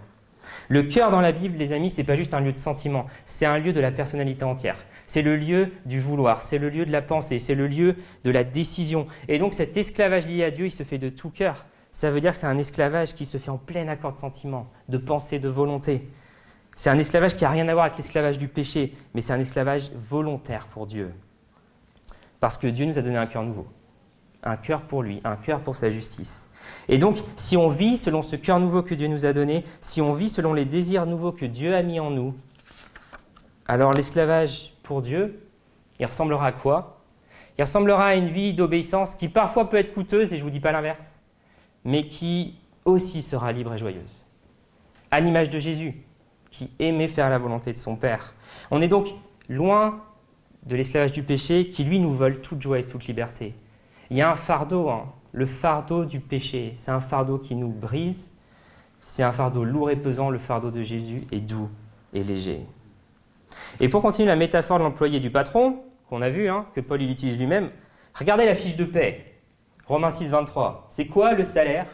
Le 0.70 0.84
cœur 0.84 1.12
dans 1.12 1.22
la 1.22 1.32
Bible, 1.32 1.58
les 1.58 1.74
amis, 1.74 1.90
c'est 1.90 2.04
pas 2.04 2.16
juste 2.16 2.34
un 2.34 2.40
lieu 2.40 2.52
de 2.52 2.58
sentiment, 2.58 3.06
c'est 3.26 3.46
un 3.46 3.58
lieu 3.58 3.74
de 3.74 3.80
la 3.80 3.92
personnalité 3.92 4.44
entière. 4.44 4.78
C'est 5.06 5.22
le 5.22 5.36
lieu 5.36 5.72
du 5.86 6.00
vouloir, 6.00 6.42
c'est 6.42 6.58
le 6.58 6.70
lieu 6.70 6.86
de 6.86 6.92
la 6.92 7.02
pensée, 7.02 7.40
c'est 7.40 7.56
le 7.56 7.68
lieu 7.68 7.96
de 8.24 8.32
la 8.32 8.44
décision. 8.44 9.08
Et 9.28 9.40
donc 9.40 9.54
cet 9.54 9.78
esclavage 9.78 10.28
lié 10.28 10.44
à 10.44 10.52
Dieu, 10.52 10.66
il 10.66 10.72
se 10.72 10.84
fait 10.84 10.98
de 10.98 11.10
tout 11.10 11.30
cœur. 11.30 11.66
Ça 11.92 12.10
veut 12.10 12.22
dire 12.22 12.32
que 12.32 12.38
c'est 12.38 12.48
un 12.48 12.58
esclavage 12.58 13.14
qui 13.14 13.26
se 13.26 13.38
fait 13.38 13.52
en 13.52 13.58
plein 13.58 13.88
accord 13.88 14.14
de 14.14 14.18
sentiment, 14.18 14.68
de 14.90 14.98
pensée, 14.98 15.40
de 15.40 15.50
volonté. 15.50 16.10
C'est 16.76 16.90
un 16.90 16.98
esclavage 16.98 17.36
qui 17.36 17.44
n'a 17.44 17.52
rien 17.52 17.68
à 17.68 17.74
voir 17.74 17.86
avec 17.86 17.98
l'esclavage 17.98 18.38
du 18.38 18.48
péché, 18.48 18.94
mais 19.14 19.22
c'est 19.22 19.34
un 19.34 19.40
esclavage 19.40 19.92
volontaire 19.92 20.68
pour 20.68 20.88
Dieu. 20.88 21.12
Parce 22.40 22.58
que 22.58 22.68
Dieu 22.68 22.86
nous 22.86 22.98
a 22.98 23.02
donné 23.02 23.18
un 23.18 23.28
cœur 23.28 23.44
nouveau 23.44 23.68
un 24.44 24.58
cœur 24.58 24.82
pour 24.82 25.04
lui, 25.04 25.22
un 25.24 25.36
cœur 25.36 25.62
pour 25.62 25.76
sa 25.76 25.90
justice. 25.90 26.50
Et 26.90 26.98
donc, 26.98 27.18
si 27.36 27.58
on 27.58 27.70
vit 27.70 27.98
selon 27.98 28.22
ce 28.22 28.36
cœur 28.36 28.60
nouveau 28.60 28.84
que 28.84 28.94
Dieu 28.94 29.08
nous 29.08 29.26
a 29.26 29.34
donné, 29.34 29.64
si 29.82 30.02
on 30.02 30.14
vit 30.14 30.30
selon 30.30 30.54
les 30.54 30.66
désirs 30.66 31.06
nouveaux 31.06 31.32
que 31.32 31.46
Dieu 31.46 31.76
a 31.76 31.82
mis 31.82 32.00
en 32.00 32.10
nous, 32.10 32.34
alors 33.68 33.94
l'esclavage 33.94 34.73
pour 34.84 35.02
Dieu, 35.02 35.48
il 36.00 36.06
ressemblera 36.06 36.48
à 36.48 36.52
quoi? 36.52 37.02
Il 37.58 37.62
ressemblera 37.62 38.08
à 38.08 38.16
une 38.16 38.28
vie 38.28 38.54
d'obéissance 38.54 39.16
qui 39.16 39.30
parfois 39.30 39.70
peut 39.70 39.78
être 39.78 39.94
coûteuse, 39.94 40.34
et 40.34 40.38
je 40.38 40.42
ne 40.42 40.46
vous 40.46 40.52
dis 40.52 40.60
pas 40.60 40.72
l'inverse, 40.72 41.22
mais 41.84 42.08
qui 42.08 42.60
aussi 42.86 43.22
sera 43.22 43.52
libre 43.52 43.74
et 43.74 43.78
joyeuse. 43.78 44.26
À 45.12 45.20
l'image 45.20 45.50
de 45.50 45.60
Jésus, 45.60 46.04
qui 46.50 46.70
aimait 46.80 47.08
faire 47.08 47.30
la 47.30 47.38
volonté 47.38 47.72
de 47.72 47.78
son 47.78 47.96
Père. 47.96 48.36
On 48.70 48.82
est 48.82 48.88
donc 48.88 49.08
loin 49.50 50.04
de 50.66 50.76
l'esclavage 50.76 51.12
du 51.12 51.24
péché 51.24 51.70
qui, 51.70 51.84
lui, 51.84 52.00
nous 52.00 52.14
vole 52.14 52.42
toute 52.42 52.62
joie 52.62 52.80
et 52.80 52.86
toute 52.86 53.06
liberté. 53.06 53.54
Il 54.10 54.18
y 54.18 54.22
a 54.22 54.32
un 54.32 54.36
fardeau, 54.36 54.90
hein. 54.90 55.12
le 55.32 55.46
fardeau 55.46 56.06
du 56.06 56.20
péché. 56.20 56.74
C'est 56.76 56.92
un 56.92 57.00
fardeau 57.00 57.38
qui 57.38 57.56
nous 57.56 57.70
brise. 57.70 58.38
C'est 59.02 59.24
un 59.24 59.32
fardeau 59.32 59.64
lourd 59.64 59.90
et 59.90 59.96
pesant. 59.96 60.30
Le 60.30 60.38
fardeau 60.38 60.72
de 60.72 60.82
Jésus 60.82 61.24
est 61.32 61.40
doux 61.40 61.70
et 62.14 62.24
léger. 62.24 62.62
Et 63.80 63.90
pour 63.90 64.02
continuer 64.02 64.28
la 64.28 64.36
métaphore 64.36 64.78
de 64.80 64.84
l'employé 64.84 65.20
du 65.20 65.30
patron, 65.32 65.84
qu'on 66.10 66.22
a 66.22 66.30
vu, 66.30 66.50
hein, 66.50 66.68
que 66.74 66.82
Paul 66.82 67.02
il 67.02 67.10
utilise 67.12 67.38
lui-même, 67.38 67.72
regardez 68.14 68.46
la 68.46 68.56
fiche 68.56 68.76
de 68.76 68.86
paix. 68.86 69.34
Romains 69.86 70.12
6, 70.12 70.30
23. 70.30 70.86
C'est 70.90 71.08
quoi 71.08 71.34
le 71.34 71.44
salaire? 71.44 71.88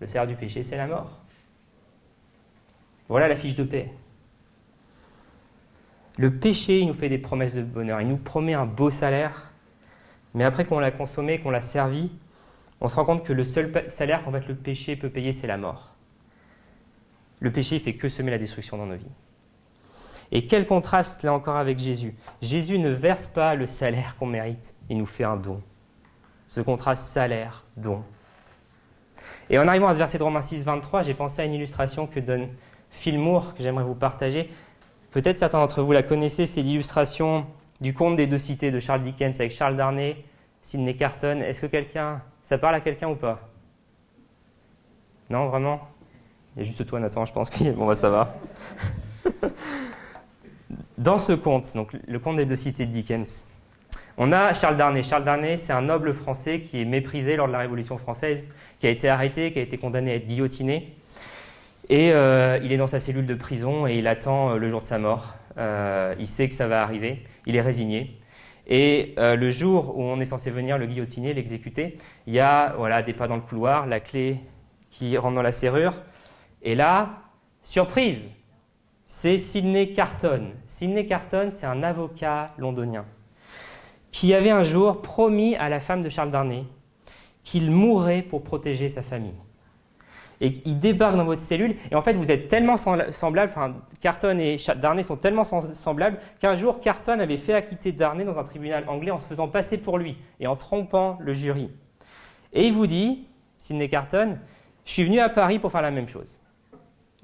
Le 0.00 0.06
salaire 0.06 0.26
du 0.26 0.34
péché, 0.34 0.62
c'est 0.62 0.76
la 0.76 0.86
mort. 0.86 1.20
Voilà 3.08 3.28
la 3.28 3.36
fiche 3.36 3.56
de 3.56 3.64
paix. 3.64 3.90
Le 6.16 6.32
péché, 6.32 6.80
il 6.80 6.86
nous 6.86 6.94
fait 6.94 7.08
des 7.08 7.18
promesses 7.18 7.54
de 7.54 7.62
bonheur. 7.62 8.00
Il 8.00 8.08
nous 8.08 8.16
promet 8.16 8.54
un 8.54 8.66
beau 8.66 8.90
salaire, 8.90 9.50
mais 10.34 10.44
après 10.44 10.64
qu'on 10.64 10.78
l'a 10.78 10.90
consommé, 10.90 11.40
qu'on 11.40 11.50
l'a 11.50 11.60
servi, 11.60 12.10
on 12.80 12.88
se 12.88 12.96
rend 12.96 13.04
compte 13.04 13.24
que 13.24 13.32
le 13.32 13.44
seul 13.44 13.72
salaire 13.88 14.22
qu'en 14.22 14.32
fait 14.32 14.46
le 14.46 14.54
péché 14.54 14.96
peut 14.96 15.10
payer, 15.10 15.32
c'est 15.32 15.46
la 15.46 15.56
mort. 15.56 15.96
Le 17.40 17.50
péché 17.50 17.76
ne 17.76 17.80
fait 17.80 17.94
que 17.94 18.08
semer 18.08 18.30
la 18.30 18.38
destruction 18.38 18.76
dans 18.76 18.86
nos 18.86 18.96
vies. 18.96 19.10
Et 20.32 20.46
quel 20.46 20.66
contraste 20.66 21.22
là 21.24 21.32
encore 21.32 21.56
avec 21.56 21.78
Jésus. 21.78 22.14
Jésus 22.40 22.78
ne 22.78 22.90
verse 22.90 23.26
pas 23.26 23.54
le 23.54 23.66
salaire 23.66 24.16
qu'on 24.16 24.26
mérite, 24.26 24.74
il 24.88 24.98
nous 24.98 25.06
fait 25.06 25.24
un 25.24 25.36
don. 25.36 25.60
Ce 26.48 26.60
contraste 26.60 27.06
salaire-don. 27.06 28.02
Et 29.48 29.58
en 29.58 29.66
arrivant 29.66 29.88
à 29.88 29.94
ce 29.94 29.98
verset 29.98 30.18
de 30.18 30.22
Romains 30.22 30.42
6, 30.42 30.64
23, 30.64 31.02
j'ai 31.02 31.14
pensé 31.14 31.42
à 31.42 31.44
une 31.44 31.54
illustration 31.54 32.06
que 32.06 32.20
donne 32.20 32.48
Phil 32.90 33.18
Moore, 33.18 33.54
que 33.54 33.62
j'aimerais 33.62 33.84
vous 33.84 33.94
partager. 33.94 34.48
Peut-être 35.10 35.38
certains 35.38 35.58
d'entre 35.58 35.82
vous 35.82 35.92
la 35.92 36.04
connaissez, 36.04 36.46
c'est 36.46 36.62
l'illustration 36.62 37.46
du 37.80 37.94
conte 37.94 38.16
des 38.16 38.26
deux 38.26 38.38
cités 38.38 38.70
de 38.70 38.78
Charles 38.78 39.02
Dickens 39.02 39.40
avec 39.40 39.50
Charles 39.50 39.76
Darnay, 39.76 40.24
Sidney 40.60 40.94
Carton. 40.94 41.40
Est-ce 41.40 41.62
que 41.62 41.66
quelqu'un, 41.66 42.22
ça 42.42 42.58
parle 42.58 42.76
à 42.76 42.80
quelqu'un 42.80 43.08
ou 43.08 43.16
pas? 43.16 43.48
Non, 45.28 45.48
vraiment? 45.48 45.80
Il 46.54 46.60
y 46.60 46.62
a 46.62 46.64
juste 46.64 46.86
toi, 46.86 47.00
Nathan, 47.00 47.24
je 47.24 47.32
pense 47.32 47.50
que 47.50 47.70
bon, 47.70 47.86
bah, 47.86 47.94
ça 47.94 48.10
va. 48.10 48.36
Dans 51.00 51.16
ce 51.16 51.32
conte, 51.32 51.74
donc 51.74 51.96
le 52.06 52.18
conte 52.18 52.36
des 52.36 52.44
deux 52.44 52.56
cités 52.56 52.84
de 52.84 52.92
Dickens, 52.92 53.46
on 54.18 54.32
a 54.32 54.52
Charles 54.52 54.76
Darnay. 54.76 55.02
Charles 55.02 55.24
Darnay, 55.24 55.56
c'est 55.56 55.72
un 55.72 55.80
noble 55.80 56.12
français 56.12 56.60
qui 56.60 56.78
est 56.78 56.84
méprisé 56.84 57.36
lors 57.36 57.46
de 57.46 57.52
la 57.52 57.60
Révolution 57.60 57.96
française, 57.96 58.52
qui 58.78 58.86
a 58.86 58.90
été 58.90 59.08
arrêté, 59.08 59.50
qui 59.50 59.60
a 59.60 59.62
été 59.62 59.78
condamné 59.78 60.12
à 60.12 60.16
être 60.16 60.26
guillotiné. 60.26 60.94
Et 61.88 62.12
euh, 62.12 62.58
il 62.62 62.70
est 62.70 62.76
dans 62.76 62.86
sa 62.86 63.00
cellule 63.00 63.24
de 63.24 63.34
prison 63.34 63.86
et 63.86 63.96
il 63.96 64.06
attend 64.06 64.50
euh, 64.50 64.56
le 64.58 64.68
jour 64.68 64.82
de 64.82 64.84
sa 64.84 64.98
mort. 64.98 65.36
Euh, 65.56 66.14
il 66.18 66.26
sait 66.26 66.50
que 66.50 66.54
ça 66.54 66.68
va 66.68 66.82
arriver, 66.82 67.24
il 67.46 67.56
est 67.56 67.62
résigné. 67.62 68.18
Et 68.66 69.14
le 69.16 69.50
jour 69.50 69.96
où 69.96 70.02
on 70.02 70.20
est 70.20 70.26
censé 70.26 70.50
venir 70.50 70.76
le 70.76 70.84
guillotiner, 70.84 71.32
l'exécuter, 71.32 71.96
il 72.26 72.34
y 72.34 72.40
a 72.40 72.74
voilà, 72.76 73.02
des 73.02 73.14
pas 73.14 73.26
dans 73.26 73.36
le 73.36 73.40
couloir, 73.40 73.86
la 73.86 74.00
clé 74.00 74.36
qui 74.90 75.16
rentre 75.16 75.34
dans 75.34 75.42
la 75.42 75.50
serrure. 75.50 75.94
Et 76.62 76.74
là, 76.74 77.22
surprise, 77.62 78.30
c'est 79.12 79.38
Sidney 79.38 79.92
Carton. 79.92 80.52
Sidney 80.66 81.04
Carton, 81.04 81.48
c'est 81.50 81.66
un 81.66 81.82
avocat 81.82 82.54
londonien 82.58 83.04
qui 84.12 84.32
avait 84.34 84.50
un 84.50 84.62
jour 84.62 85.02
promis 85.02 85.56
à 85.56 85.68
la 85.68 85.80
femme 85.80 86.04
de 86.04 86.08
Charles 86.08 86.30
Darnay 86.30 86.62
qu'il 87.42 87.72
mourrait 87.72 88.22
pour 88.22 88.44
protéger 88.44 88.88
sa 88.88 89.02
famille 89.02 89.34
et 90.40 90.52
il 90.64 90.78
débarque 90.78 91.16
dans 91.16 91.24
votre 91.24 91.42
cellule. 91.42 91.74
Et 91.90 91.96
en 91.96 92.02
fait, 92.02 92.12
vous 92.12 92.30
êtes 92.30 92.46
tellement 92.46 92.76
semblables, 92.76 93.50
enfin, 93.50 93.74
Carton 94.00 94.38
et 94.38 94.58
Darnay 94.76 95.02
sont 95.02 95.16
tellement 95.16 95.42
semblables 95.42 96.18
qu'un 96.38 96.54
jour, 96.54 96.78
Carton 96.78 97.18
avait 97.18 97.36
fait 97.36 97.54
acquitter 97.54 97.90
Darnay 97.90 98.22
dans 98.22 98.38
un 98.38 98.44
tribunal 98.44 98.84
anglais 98.86 99.10
en 99.10 99.18
se 99.18 99.26
faisant 99.26 99.48
passer 99.48 99.78
pour 99.78 99.98
lui 99.98 100.18
et 100.38 100.46
en 100.46 100.54
trompant 100.54 101.18
le 101.20 101.34
jury. 101.34 101.68
Et 102.52 102.68
il 102.68 102.72
vous 102.72 102.86
dit, 102.86 103.26
Sidney 103.58 103.88
Carton, 103.88 104.38
je 104.84 104.92
suis 104.92 105.02
venu 105.02 105.18
à 105.18 105.28
Paris 105.28 105.58
pour 105.58 105.72
faire 105.72 105.82
la 105.82 105.90
même 105.90 106.08
chose. 106.08 106.38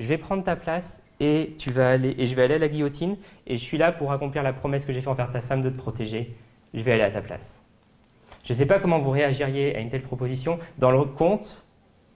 Je 0.00 0.08
vais 0.08 0.18
prendre 0.18 0.42
ta 0.42 0.56
place 0.56 1.00
et 1.20 1.54
tu 1.58 1.70
vas 1.70 1.90
aller 1.90 2.14
et 2.18 2.26
je 2.26 2.34
vais 2.34 2.42
aller 2.42 2.54
à 2.54 2.58
la 2.58 2.68
guillotine 2.68 3.16
et 3.46 3.56
je 3.56 3.62
suis 3.62 3.78
là 3.78 3.92
pour 3.92 4.12
accomplir 4.12 4.42
la 4.42 4.52
promesse 4.52 4.84
que 4.84 4.92
j'ai 4.92 5.00
fait 5.00 5.08
envers 5.08 5.30
ta 5.30 5.40
femme 5.40 5.62
de 5.62 5.70
te 5.70 5.76
protéger. 5.76 6.34
Je 6.74 6.82
vais 6.82 6.92
aller 6.92 7.02
à 7.02 7.10
ta 7.10 7.22
place. 7.22 7.62
Je 8.44 8.52
ne 8.52 8.58
sais 8.58 8.66
pas 8.66 8.78
comment 8.78 8.98
vous 8.98 9.10
réagiriez 9.10 9.74
à 9.74 9.80
une 9.80 9.88
telle 9.88 10.02
proposition. 10.02 10.58
Dans 10.78 10.90
le 10.90 11.04
conte, 11.04 11.66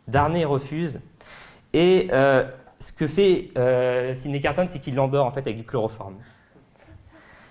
Darnay 0.06 0.44
refuse. 0.44 1.00
Et 1.72 2.08
euh, 2.12 2.48
ce 2.78 2.92
que 2.92 3.06
fait 3.06 3.50
euh, 3.56 4.14
Sidney 4.14 4.40
Carton, 4.40 4.66
c'est 4.68 4.80
qu'il 4.80 4.94
l'endort 4.94 5.26
en 5.26 5.30
fait 5.30 5.40
avec 5.40 5.56
du 5.56 5.64
chloroforme. 5.64 6.16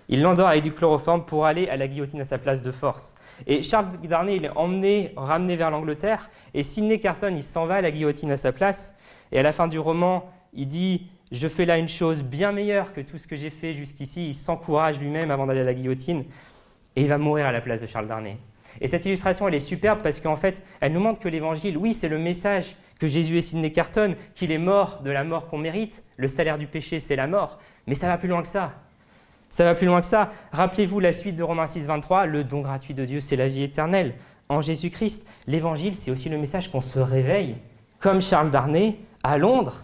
Il 0.08 0.22
l'endort 0.22 0.48
avec 0.48 0.64
du 0.64 0.74
chloroforme 0.74 1.26
pour 1.26 1.46
aller 1.46 1.70
à 1.70 1.78
la 1.78 1.88
guillotine 1.88 2.22
à 2.22 2.26
sa 2.26 2.40
place 2.40 2.64
de 2.64 2.72
force. 2.72 3.16
Et 3.46 3.62
Charles 3.62 3.90
Darnay, 4.04 4.38
il 4.38 4.46
est 4.46 4.58
emmené, 4.58 5.14
ramené 5.16 5.56
vers 5.56 5.70
l'Angleterre, 5.70 6.30
et 6.54 6.64
Sidney 6.64 7.00
Carton, 7.00 7.34
il 7.36 7.44
s'en 7.44 7.68
va 7.68 7.76
à 7.76 7.82
la 7.82 7.92
guillotine 7.92 8.32
à 8.32 8.38
sa 8.38 8.52
place. 8.52 8.96
Et 9.32 9.40
à 9.40 9.44
la 9.44 9.54
fin 9.54 9.68
du 9.68 9.78
roman, 9.78 10.28
il 10.54 10.68
dit 10.68 11.08
Je 11.32 11.48
fais 11.48 11.66
là 11.66 11.78
une 11.78 11.90
chose 11.90 12.24
bien 12.24 12.52
meilleure 12.52 12.94
que 12.94 13.02
tout 13.02 13.18
ce 13.18 13.28
que 13.28 13.36
j'ai 13.36 13.50
fait 13.50 13.74
jusqu'ici. 13.74 14.30
Il 14.30 14.36
s'encourage 14.36 15.00
lui-même 15.00 15.32
avant 15.32 15.46
d'aller 15.46 15.62
à 15.62 15.66
la 15.66 15.74
guillotine, 15.74 16.24
et 16.96 17.02
il 17.02 17.08
va 17.08 17.18
mourir 17.18 17.46
à 17.46 17.52
la 17.52 17.62
place 17.62 17.82
de 17.82 17.88
Charles 17.88 18.08
Darnay. 18.08 18.38
Et 18.82 18.88
cette 18.88 19.06
illustration, 19.06 19.48
elle 19.48 19.56
est 19.56 19.60
superbe 19.60 20.00
parce 20.02 20.20
qu'en 20.20 20.36
fait, 20.36 20.64
elle 20.80 20.94
nous 20.94 21.00
montre 21.00 21.20
que 21.20 21.30
l'évangile, 21.30 21.78
oui, 21.78 21.94
c'est 21.94 22.10
le 22.10 22.18
message 22.18 22.76
que 23.00 23.08
Jésus 23.08 23.38
est 23.38 23.42
Sidney 23.42 23.72
Carton, 23.72 24.16
qu'il 24.36 24.52
est 24.52 24.58
mort 24.58 25.02
de 25.04 25.12
la 25.12 25.24
mort 25.24 25.48
qu'on 25.48 25.58
mérite. 25.58 26.04
Le 26.18 26.28
salaire 26.28 26.58
du 26.58 26.68
péché, 26.68 27.00
c'est 27.00 27.16
la 27.16 27.28
mort. 27.28 27.60
Mais 27.88 27.96
ça 27.96 28.08
va 28.08 28.18
plus 28.18 28.28
loin 28.28 28.42
que 28.42 28.48
ça. 28.48 28.74
Ça 29.50 29.64
va 29.64 29.74
plus 29.74 29.88
loin 29.88 30.02
que 30.02 30.08
ça. 30.08 30.30
Rappelez-vous 30.52 31.00
la 31.00 31.14
suite 31.14 31.36
de 31.36 31.44
Romains 31.44 31.68
6, 31.68 31.88
23. 31.88 32.26
Le 32.26 32.44
don 32.44 32.60
gratuit 32.60 32.94
de 32.94 33.06
Dieu, 33.06 33.20
c'est 33.20 33.36
la 33.36 33.48
vie 33.48 33.64
éternelle 33.64 34.14
en 34.48 34.62
Jésus-Christ. 34.62 35.28
L'évangile, 35.48 35.96
c'est 35.96 36.12
aussi 36.12 36.30
le 36.30 36.38
message 36.38 36.72
qu'on 36.72 36.82
se 36.82 37.00
réveille, 37.00 37.56
comme 38.00 38.22
Charles 38.22 38.52
Darnay, 38.52 38.96
à 39.24 39.38
Londres, 39.38 39.84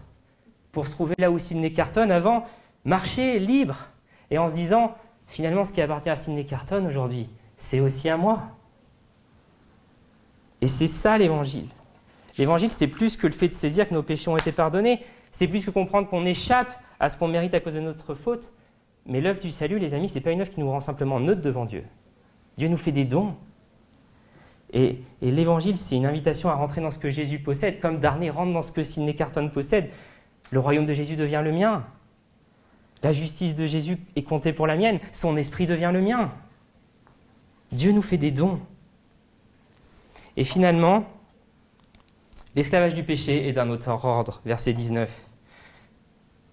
pour 0.75 0.87
se 0.87 0.91
trouver 0.91 1.15
là 1.17 1.31
où 1.31 1.39
Sidney 1.39 1.71
Carton 1.71 2.09
avant, 2.09 2.45
marcher 2.83 3.39
libre, 3.39 3.87
et 4.29 4.37
en 4.37 4.49
se 4.49 4.53
disant, 4.53 4.93
finalement, 5.25 5.63
ce 5.63 5.71
qui 5.71 5.81
appartient 5.81 6.09
à 6.09 6.17
Sidney 6.17 6.45
Carton 6.45 6.85
aujourd'hui, 6.85 7.29
c'est 7.55 7.79
aussi 7.79 8.09
à 8.09 8.17
moi. 8.17 8.41
Et 10.59 10.67
c'est 10.67 10.89
ça 10.89 11.17
l'évangile. 11.17 11.69
L'évangile, 12.37 12.73
c'est 12.73 12.87
plus 12.87 13.15
que 13.15 13.25
le 13.25 13.31
fait 13.31 13.47
de 13.47 13.53
saisir 13.53 13.87
que 13.87 13.93
nos 13.93 14.03
péchés 14.03 14.29
ont 14.29 14.35
été 14.35 14.51
pardonnés, 14.51 14.99
c'est 15.31 15.47
plus 15.47 15.65
que 15.65 15.71
comprendre 15.71 16.09
qu'on 16.09 16.25
échappe 16.25 16.77
à 16.99 17.07
ce 17.07 17.15
qu'on 17.15 17.29
mérite 17.29 17.53
à 17.53 17.61
cause 17.61 17.75
de 17.75 17.79
notre 17.79 18.13
faute. 18.13 18.51
Mais 19.05 19.21
l'œuvre 19.21 19.39
du 19.39 19.51
salut, 19.51 19.79
les 19.79 19.93
amis, 19.93 20.09
ce 20.09 20.15
n'est 20.15 20.21
pas 20.21 20.31
une 20.31 20.41
œuvre 20.41 20.51
qui 20.51 20.59
nous 20.59 20.69
rend 20.69 20.81
simplement 20.81 21.21
neutres 21.21 21.41
devant 21.41 21.63
Dieu. 21.63 21.85
Dieu 22.57 22.67
nous 22.67 22.77
fait 22.77 22.91
des 22.91 23.05
dons. 23.05 23.33
Et, 24.73 24.97
l'évangile, 25.21 25.77
c'est 25.77 25.95
une 25.95 26.05
invitation 26.05 26.49
à 26.49 26.55
rentrer 26.55 26.81
dans 26.81 26.91
ce 26.91 26.99
que 26.99 27.09
Jésus 27.09 27.39
possède, 27.39 27.79
comme 27.79 27.99
Darnay 27.99 28.29
rentre 28.29 28.51
dans 28.51 28.61
ce 28.61 28.73
que 28.73 28.83
Sidney 28.83 29.15
Carton 29.15 29.47
possède. 29.47 29.89
Le 30.51 30.59
royaume 30.59 30.85
de 30.85 30.93
Jésus 30.93 31.15
devient 31.15 31.41
le 31.43 31.51
mien. 31.51 31.85
La 33.03 33.13
justice 33.13 33.55
de 33.55 33.65
Jésus 33.65 33.97
est 34.15 34.23
comptée 34.23 34.53
pour 34.53 34.67
la 34.67 34.75
mienne. 34.75 34.99
Son 35.11 35.37
esprit 35.37 35.67
devient 35.67 35.91
le 35.93 36.01
mien. 36.01 36.31
Dieu 37.71 37.91
nous 37.91 38.01
fait 38.01 38.17
des 38.17 38.31
dons. 38.31 38.59
Et 40.37 40.43
finalement, 40.43 41.05
l'esclavage 42.55 42.95
du 42.95 43.03
péché 43.03 43.47
est 43.47 43.53
d'un 43.53 43.69
autre 43.69 43.89
ordre, 43.89 44.41
verset 44.45 44.73
19. 44.73 45.21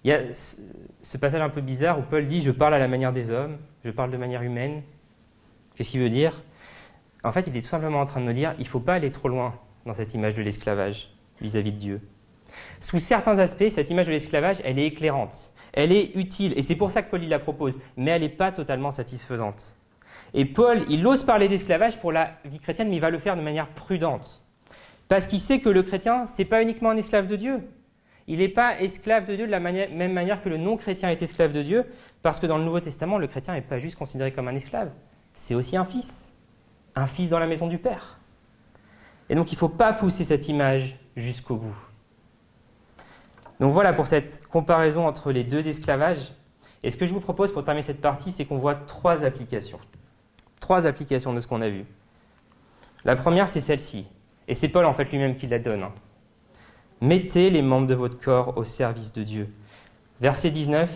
Il 0.03 0.09
y 0.09 0.13
a 0.13 0.19
ce 0.33 1.17
passage 1.17 1.41
un 1.41 1.49
peu 1.49 1.61
bizarre 1.61 1.99
où 1.99 2.01
Paul 2.01 2.27
dit 2.27 2.41
Je 2.41 2.51
parle 2.51 2.73
à 2.73 2.79
la 2.79 2.87
manière 2.87 3.13
des 3.13 3.29
hommes, 3.29 3.57
je 3.83 3.91
parle 3.91 4.11
de 4.11 4.17
manière 4.17 4.41
humaine. 4.41 4.83
Qu'est-ce 5.75 5.89
qu'il 5.89 6.01
veut 6.01 6.09
dire? 6.09 6.43
En 7.23 7.31
fait, 7.31 7.47
il 7.47 7.55
est 7.55 7.61
tout 7.61 7.67
simplement 7.67 8.01
en 8.01 8.05
train 8.05 8.19
de 8.19 8.25
nous 8.25 8.33
dire 8.33 8.53
Il 8.57 8.63
ne 8.63 8.67
faut 8.67 8.79
pas 8.79 8.95
aller 8.95 9.11
trop 9.11 9.29
loin 9.29 9.55
dans 9.85 9.93
cette 9.93 10.13
image 10.13 10.35
de 10.35 10.41
l'esclavage 10.41 11.09
vis-à-vis 11.41 11.71
de 11.71 11.77
Dieu. 11.77 12.01
Sous 12.83 12.99
certains 12.99 13.39
aspects, 13.39 13.69
cette 13.69 13.89
image 13.91 14.07
de 14.07 14.11
l'esclavage, 14.11 14.57
elle 14.65 14.77
est 14.77 14.87
éclairante, 14.87 15.53
elle 15.71 15.93
est 15.93 16.11
utile, 16.15 16.53
et 16.57 16.61
c'est 16.61 16.75
pour 16.75 16.91
ça 16.91 17.01
que 17.01 17.09
Paul 17.09 17.21
la 17.21 17.39
propose, 17.39 17.79
mais 17.95 18.11
elle 18.11 18.23
n'est 18.23 18.27
pas 18.27 18.51
totalement 18.51 18.91
satisfaisante. 18.91 19.77
Et 20.33 20.43
Paul, 20.43 20.83
il 20.89 21.07
ose 21.07 21.23
parler 21.23 21.47
d'esclavage 21.47 21.97
pour 21.97 22.11
la 22.11 22.31
vie 22.43 22.59
chrétienne, 22.59 22.89
mais 22.89 22.97
il 22.97 23.01
va 23.01 23.09
le 23.09 23.19
faire 23.19 23.37
de 23.37 23.41
manière 23.41 23.69
prudente. 23.69 24.43
Parce 25.07 25.27
qu'il 25.27 25.39
sait 25.39 25.61
que 25.61 25.69
le 25.69 25.81
chrétien, 25.81 26.27
ce 26.27 26.41
n'est 26.41 26.45
pas 26.45 26.61
uniquement 26.61 26.89
un 26.89 26.97
esclave 26.97 27.25
de 27.27 27.37
Dieu. 27.37 27.61
Il 28.27 28.39
n'est 28.39 28.49
pas 28.49 28.77
esclave 28.81 29.23
de 29.27 29.37
Dieu 29.37 29.45
de 29.45 29.51
la 29.51 29.61
même 29.61 30.11
manière 30.11 30.43
que 30.43 30.49
le 30.49 30.57
non-chrétien 30.57 31.07
est 31.07 31.21
esclave 31.21 31.53
de 31.53 31.63
Dieu, 31.63 31.85
parce 32.21 32.41
que 32.41 32.47
dans 32.47 32.57
le 32.57 32.65
Nouveau 32.65 32.81
Testament, 32.81 33.17
le 33.17 33.27
chrétien 33.27 33.53
n'est 33.53 33.61
pas 33.61 33.79
juste 33.79 33.95
considéré 33.95 34.33
comme 34.33 34.49
un 34.49 34.55
esclave, 34.55 34.91
c'est 35.33 35.55
aussi 35.55 35.77
un 35.77 35.85
fils, 35.85 36.35
un 36.95 37.07
fils 37.07 37.29
dans 37.29 37.39
la 37.39 37.47
maison 37.47 37.67
du 37.67 37.77
Père. 37.77 38.19
Et 39.29 39.35
donc 39.35 39.53
il 39.53 39.55
ne 39.55 39.59
faut 39.59 39.69
pas 39.69 39.93
pousser 39.93 40.25
cette 40.25 40.49
image 40.49 40.97
jusqu'au 41.15 41.55
bout. 41.55 41.92
Donc 43.63 43.71
voilà 43.71 43.93
pour 43.93 44.07
cette 44.07 44.45
comparaison 44.49 45.07
entre 45.07 45.31
les 45.31 45.45
deux 45.45 45.69
esclavages. 45.69 46.33
Et 46.83 46.91
ce 46.91 46.97
que 46.97 47.05
je 47.05 47.13
vous 47.13 47.21
propose 47.21 47.53
pour 47.53 47.63
terminer 47.63 47.81
cette 47.81 48.01
partie, 48.01 48.33
c'est 48.33 48.43
qu'on 48.43 48.57
voit 48.57 48.75
trois 48.75 49.23
applications. 49.23 49.79
Trois 50.59 50.85
applications 50.85 51.33
de 51.33 51.39
ce 51.39 51.47
qu'on 51.47 51.61
a 51.61 51.69
vu. 51.69 51.85
La 53.05 53.15
première, 53.15 53.47
c'est 53.47 53.61
celle-ci. 53.61 54.05
Et 54.49 54.53
c'est 54.53 54.67
Paul 54.67 54.83
en 54.83 54.91
fait 54.91 55.09
lui-même 55.09 55.37
qui 55.37 55.47
la 55.47 55.59
donne. 55.59 55.85
Mettez 56.99 57.49
les 57.49 57.61
membres 57.61 57.87
de 57.87 57.93
votre 57.93 58.19
corps 58.19 58.57
au 58.57 58.65
service 58.65 59.13
de 59.13 59.23
Dieu. 59.23 59.47
Verset 60.19 60.51
19. 60.51 60.93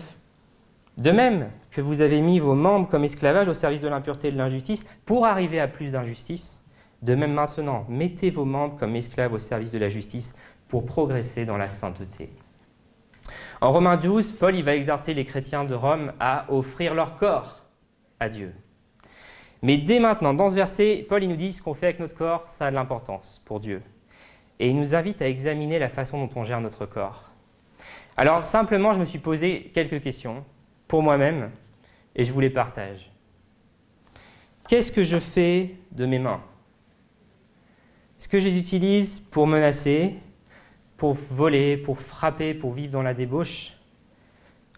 De 0.98 1.10
même 1.10 1.48
que 1.70 1.80
vous 1.80 2.02
avez 2.02 2.20
mis 2.20 2.38
vos 2.38 2.54
membres 2.54 2.86
comme 2.86 3.04
esclavages 3.04 3.48
au 3.48 3.54
service 3.54 3.80
de 3.80 3.88
l'impureté 3.88 4.28
et 4.28 4.32
de 4.32 4.36
l'injustice 4.36 4.84
pour 5.06 5.24
arriver 5.24 5.58
à 5.58 5.68
plus 5.68 5.92
d'injustice, 5.92 6.66
de 7.00 7.14
même 7.14 7.32
maintenant, 7.32 7.86
mettez 7.88 8.28
vos 8.28 8.44
membres 8.44 8.76
comme 8.76 8.94
esclaves 8.94 9.32
au 9.32 9.38
service 9.38 9.70
de 9.70 9.78
la 9.78 9.88
justice 9.88 10.36
pour 10.68 10.84
progresser 10.84 11.46
dans 11.46 11.56
la 11.56 11.70
sainteté. 11.70 12.28
En 13.60 13.72
Romains 13.72 13.96
12, 13.96 14.32
Paul 14.32 14.54
il 14.54 14.64
va 14.64 14.76
exhorter 14.76 15.14
les 15.14 15.24
chrétiens 15.24 15.64
de 15.64 15.74
Rome 15.74 16.12
à 16.20 16.46
offrir 16.48 16.94
leur 16.94 17.16
corps 17.16 17.64
à 18.20 18.28
Dieu. 18.28 18.54
Mais 19.62 19.76
dès 19.76 19.98
maintenant, 19.98 20.32
dans 20.32 20.48
ce 20.48 20.54
verset, 20.54 21.04
Paul 21.08 21.24
nous 21.24 21.34
dit 21.34 21.52
ce 21.52 21.60
qu'on 21.60 21.74
fait 21.74 21.86
avec 21.86 21.98
notre 21.98 22.14
corps, 22.14 22.44
ça 22.46 22.66
a 22.66 22.70
de 22.70 22.76
l'importance 22.76 23.42
pour 23.44 23.58
Dieu 23.58 23.82
et 24.60 24.68
il 24.68 24.76
nous 24.76 24.94
invite 24.94 25.22
à 25.22 25.28
examiner 25.28 25.78
la 25.78 25.88
façon 25.88 26.24
dont 26.24 26.40
on 26.40 26.44
gère 26.44 26.60
notre 26.60 26.86
corps. 26.86 27.30
Alors 28.16 28.44
simplement, 28.44 28.92
je 28.92 29.00
me 29.00 29.04
suis 29.04 29.18
posé 29.18 29.70
quelques 29.74 30.02
questions 30.02 30.44
pour 30.86 31.02
moi-même 31.02 31.50
et 32.14 32.24
je 32.24 32.32
vous 32.32 32.40
les 32.40 32.50
partage. 32.50 33.10
Qu'est-ce 34.68 34.92
que 34.92 35.04
je 35.04 35.18
fais 35.18 35.74
de 35.92 36.06
mes 36.06 36.18
mains? 36.18 36.42
Est-ce 38.18 38.28
que 38.28 38.38
je 38.38 38.48
les 38.48 38.58
utilise 38.58 39.20
pour 39.20 39.46
menacer, 39.46 40.16
pour 40.98 41.14
voler, 41.14 41.78
pour 41.78 41.98
frapper, 41.98 42.52
pour 42.52 42.72
vivre 42.72 42.92
dans 42.92 43.02
la 43.02 43.14
débauche? 43.14 43.72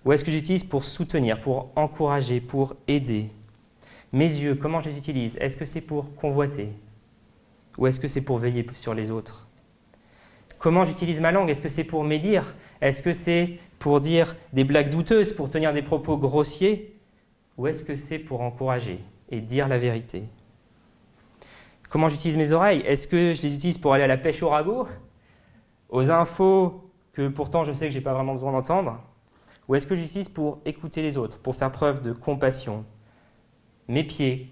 Ou 0.04 0.12
est-ce 0.12 0.22
que 0.22 0.30
j'utilise 0.30 0.62
pour 0.62 0.84
soutenir, 0.84 1.40
pour 1.40 1.72
encourager, 1.74 2.40
pour 2.40 2.76
aider? 2.86 3.30
Mes 4.12 4.26
yeux, 4.26 4.54
comment 4.54 4.80
je 4.80 4.90
les 4.90 4.98
utilise? 4.98 5.36
Est-ce 5.38 5.56
que 5.56 5.64
c'est 5.64 5.80
pour 5.80 6.14
convoiter? 6.14 6.68
Ou 7.78 7.86
est-ce 7.86 7.98
que 7.98 8.06
c'est 8.06 8.24
pour 8.24 8.38
veiller 8.38 8.66
sur 8.74 8.94
les 8.94 9.10
autres? 9.10 9.48
Comment 10.58 10.84
j'utilise 10.84 11.20
ma 11.20 11.32
langue? 11.32 11.48
Est-ce 11.48 11.62
que 11.62 11.70
c'est 11.70 11.84
pour 11.84 12.04
médire? 12.04 12.54
Est-ce 12.82 13.02
que 13.02 13.14
c'est 13.14 13.58
pour 13.78 14.00
dire 14.00 14.36
des 14.52 14.64
blagues 14.64 14.90
douteuses, 14.90 15.32
pour 15.32 15.48
tenir 15.48 15.72
des 15.72 15.82
propos 15.82 16.18
grossiers? 16.18 16.94
Ou 17.56 17.66
est-ce 17.66 17.82
que 17.82 17.96
c'est 17.96 18.18
pour 18.18 18.42
encourager 18.42 19.00
et 19.30 19.40
dire 19.40 19.68
la 19.68 19.78
vérité? 19.78 20.24
Comment 21.88 22.10
j'utilise 22.10 22.36
mes 22.36 22.52
oreilles? 22.52 22.80
Est-ce 22.80 23.08
que 23.08 23.32
je 23.32 23.40
les 23.40 23.54
utilise 23.54 23.78
pour 23.78 23.94
aller 23.94 24.04
à 24.04 24.06
la 24.06 24.18
pêche 24.18 24.42
au 24.42 24.50
ragot 24.50 24.86
Aux 25.90 26.10
infos 26.10 26.90
que 27.12 27.28
pourtant 27.28 27.64
je 27.64 27.72
sais 27.72 27.86
que 27.86 27.92
je 27.92 27.98
n'ai 27.98 28.04
pas 28.04 28.14
vraiment 28.14 28.32
besoin 28.32 28.52
d'entendre 28.52 29.00
Ou 29.68 29.74
est-ce 29.74 29.86
que 29.86 29.96
j'utilise 29.96 30.28
pour 30.28 30.58
écouter 30.64 31.02
les 31.02 31.16
autres, 31.16 31.38
pour 31.38 31.54
faire 31.54 31.72
preuve 31.72 32.00
de 32.00 32.12
compassion? 32.12 32.84
Mes 33.88 34.04
pieds, 34.04 34.48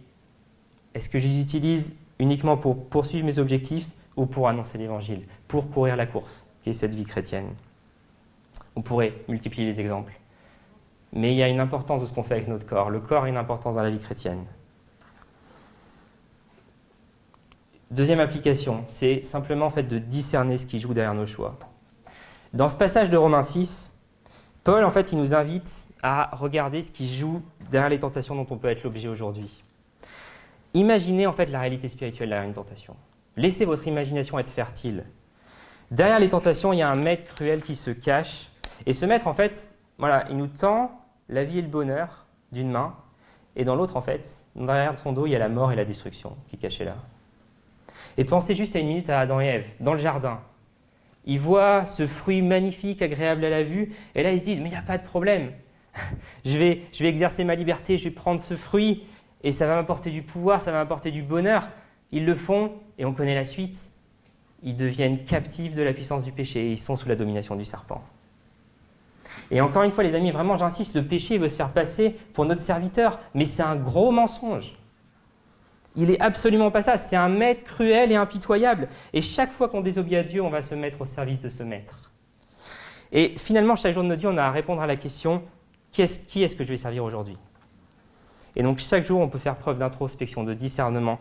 est-ce 0.95 1.09
que 1.09 1.19
je 1.19 1.29
les 1.29 1.41
utilise 1.41 1.99
uniquement 2.19 2.57
pour 2.57 2.89
poursuivre 2.89 3.25
mes 3.25 3.39
objectifs 3.39 3.89
ou 4.17 4.27
pour 4.27 4.49
annoncer 4.49 4.79
l'évangile, 4.79 5.27
pour 5.47 5.71
courir 5.71 5.97
la 5.97 6.07
course, 6.07 6.47
qui 6.63 6.71
est 6.71 6.73
cette 6.73 6.95
vie 6.95 7.05
chrétienne? 7.05 7.55
On 8.75 8.83
pourrait 8.83 9.15
multiplier 9.29 9.67
les 9.67 9.81
exemples. 9.81 10.13
Mais 11.13 11.33
il 11.33 11.37
y 11.37 11.43
a 11.43 11.49
une 11.49 11.61
importance 11.61 12.01
de 12.01 12.07
ce 12.07 12.13
qu'on 12.13 12.23
fait 12.23 12.35
avec 12.35 12.49
notre 12.49 12.67
corps. 12.67 12.91
Le 12.91 13.01
corps 13.01 13.25
a 13.25 13.29
une 13.29 13.37
importance 13.37 13.77
dans 13.77 13.83
la 13.83 13.91
vie 13.91 13.99
chrétienne. 13.99 14.45
Deuxième 17.91 18.21
application, 18.21 18.85
c'est 18.89 19.23
simplement 19.23 19.67
en 19.67 19.71
fait 19.71 19.85
de 19.85 19.99
discerner 19.99 20.59
ce 20.59 20.67
qui 20.67 20.79
joue 20.79 20.93
derrière 20.93 21.15
nos 21.15 21.27
choix. 21.27 21.59
Dans 22.53 22.69
ce 22.69 22.77
passage 22.77 23.09
de 23.09 23.17
Romains 23.17 23.43
6, 23.43 23.99
Paul 24.63 24.85
en 24.85 24.91
fait 24.91 25.13
il 25.13 25.19
nous 25.19 25.35
invite 25.35 25.89
à 26.03 26.37
regarder 26.37 26.83
ce 26.83 26.91
qui 26.91 27.09
joue 27.09 27.41
derrière 27.71 27.89
les 27.89 27.99
tentations 27.99 28.35
dont 28.35 28.47
on 28.51 28.59
peut 28.59 28.69
être 28.69 28.83
l'objet 28.85 29.09
aujourd'hui. 29.09 29.65
Imaginez 30.75 31.27
en 31.27 31.33
fait 31.33 31.47
la 31.47 31.61
réalité 31.61 31.89
spirituelle 31.89 32.29
derrière 32.29 32.47
une 32.47 32.55
tentation. 32.55 32.95
Laissez 33.37 33.65
votre 33.65 33.87
imagination 33.89 34.39
être 34.39 34.51
fertile. 34.51 35.05
Derrière 35.91 36.19
les 36.19 36.29
tentations, 36.29 36.75
il 36.75 36.81
y 36.81 36.83
a 36.83 36.91
un 36.91 36.97
maître 36.97 37.25
cruel 37.25 37.63
qui 37.63 37.75
se 37.75 37.91
cache. 37.91 38.51
Et 38.85 38.93
ce 38.93 39.07
maître, 39.07 39.27
en 39.27 39.33
fait, 39.33 39.71
voilà, 39.97 40.27
il 40.29 40.37
nous 40.37 40.49
tend 40.49 40.91
la 41.31 41.45
vie 41.45 41.59
et 41.59 41.63
le 41.63 41.69
bonheur 41.69 42.27
d'une 42.53 42.71
main, 42.71 42.95
et 43.57 43.65
dans 43.65 43.75
l'autre, 43.75 43.97
en 43.97 44.03
fait, 44.03 44.45
derrière 44.55 44.97
son 44.99 45.13
dos, 45.13 45.27
il 45.27 45.31
y 45.31 45.37
a 45.37 45.39
la 45.39 45.49
mort 45.49 45.73
et 45.73 45.77
la 45.77 45.85
destruction 45.85 46.37
qui 46.49 46.57
est 46.57 46.59
cachée 46.59 46.85
là. 46.85 46.97
Et 48.19 48.25
pensez 48.25 48.55
juste 48.55 48.75
à 48.77 48.81
une 48.81 48.89
minute 48.89 49.09
à 49.09 49.21
Adam 49.21 49.41
et 49.41 49.47
Ève, 49.47 49.67
dans 49.81 49.95
le 49.95 49.99
jardin. 49.99 50.41
Ils 51.25 51.39
voient 51.39 51.87
ce 51.87 52.07
fruit 52.07 52.43
magnifique, 52.43 53.01
agréable 53.01 53.45
à 53.45 53.51
la 53.51 53.63
vue, 53.63 53.93
et 54.15 54.23
là 54.25 54.33
ils 54.33 54.41
se 54.41 54.45
disent, 54.45 54.59
mais 54.59 54.67
il 54.67 54.73
n'y 54.73 54.77
a 54.77 54.83
pas 54.83 54.99
de 54.99 55.05
problème. 55.05 55.53
je, 56.45 56.57
vais, 56.57 56.83
je 56.93 57.03
vais 57.03 57.09
exercer 57.09 57.45
ma 57.45 57.55
liberté, 57.55 57.97
je 57.97 58.05
vais 58.05 58.11
prendre 58.11 58.41
ce 58.41 58.55
fruit, 58.55 59.05
et 59.45 59.53
ça 59.53 59.69
va 59.69 59.77
m'apporter 59.77 60.11
du 60.11 60.23
pouvoir, 60.23 60.61
ça 60.61 60.73
va 60.73 60.79
m'apporter 60.79 61.13
du 61.13 61.23
bonheur. 61.23 61.69
Ils 62.11 62.25
le 62.25 62.35
font, 62.35 62.73
et 62.99 63.05
on 63.05 63.13
connaît 63.13 63.37
la 63.37 63.45
suite. 63.45 63.91
Ils 64.65 64.75
deviennent 64.75 65.25
captifs 65.25 65.77
de 65.77 65.83
la 65.83 65.93
puissance 65.93 66.25
du 66.25 66.33
péché, 66.33 66.67
et 66.67 66.73
ils 66.73 66.79
sont 66.79 66.97
sous 66.97 67.09
la 67.09 67.15
domination 67.15 67.55
du 67.55 67.65
serpent. 67.65 68.03
Et 69.51 69.61
encore 69.61 69.85
une 69.85 69.91
fois, 69.91 70.03
les 70.03 70.15
amis, 70.15 70.31
vraiment, 70.33 70.57
j'insiste, 70.57 70.97
le 70.97 71.05
péché 71.05 71.39
veut 71.39 71.49
se 71.49 71.57
faire 71.57 71.71
passer 71.71 72.17
pour 72.33 72.47
notre 72.47 72.63
serviteur, 72.63 73.21
mais 73.35 73.45
c'est 73.45 73.63
un 73.63 73.77
gros 73.77 74.11
mensonge. 74.11 74.78
Il 75.99 76.13
est 76.13 76.21
absolument 76.21 76.71
pas 76.71 76.81
ça. 76.81 76.97
C'est 76.97 77.17
un 77.17 77.29
maître 77.29 77.65
cruel 77.65 78.13
et 78.13 78.15
impitoyable. 78.15 78.89
Et 79.13 79.21
chaque 79.21 79.51
fois 79.51 79.69
qu'on 79.69 79.81
désobéit 79.81 80.19
à 80.19 80.23
Dieu, 80.23 80.41
on 80.41 80.49
va 80.49 80.63
se 80.63 80.77
mettre 80.77 81.01
au 81.01 81.05
service 81.05 81.41
de 81.41 81.49
ce 81.49 81.65
maître. 81.65 82.13
Et 83.11 83.35
finalement, 83.37 83.75
chaque 83.75 83.93
jour 83.93 84.05
de 84.05 84.09
notre 84.09 84.21
vie, 84.21 84.29
on 84.29 84.37
a 84.39 84.45
à 84.45 84.51
répondre 84.51 84.81
à 84.81 84.87
la 84.87 84.95
question 84.95 85.43
qui 85.91 86.03
est-ce 86.03 86.55
que 86.55 86.63
je 86.63 86.69
vais 86.69 86.77
servir 86.77 87.03
aujourd'hui? 87.03 87.37
Et 88.55 88.63
donc, 88.63 88.79
chaque 88.79 89.05
jour, 89.05 89.21
on 89.21 89.29
peut 89.29 89.39
faire 89.39 89.57
preuve 89.57 89.79
d'introspection, 89.79 90.45
de 90.45 90.55
discernement, 90.55 91.19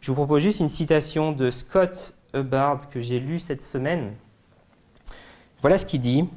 je 0.00 0.08
vous 0.08 0.16
propose 0.16 0.42
juste 0.42 0.58
une 0.58 0.68
citation 0.68 1.30
de 1.30 1.48
Scott 1.50 2.18
Hubbard 2.34 2.90
que 2.90 3.00
j'ai 3.00 3.20
lu 3.20 3.38
cette 3.38 3.62
semaine. 3.62 4.14
Voilà 5.60 5.78
ce 5.78 5.86
qu'il 5.86 6.00
dit, 6.00 6.28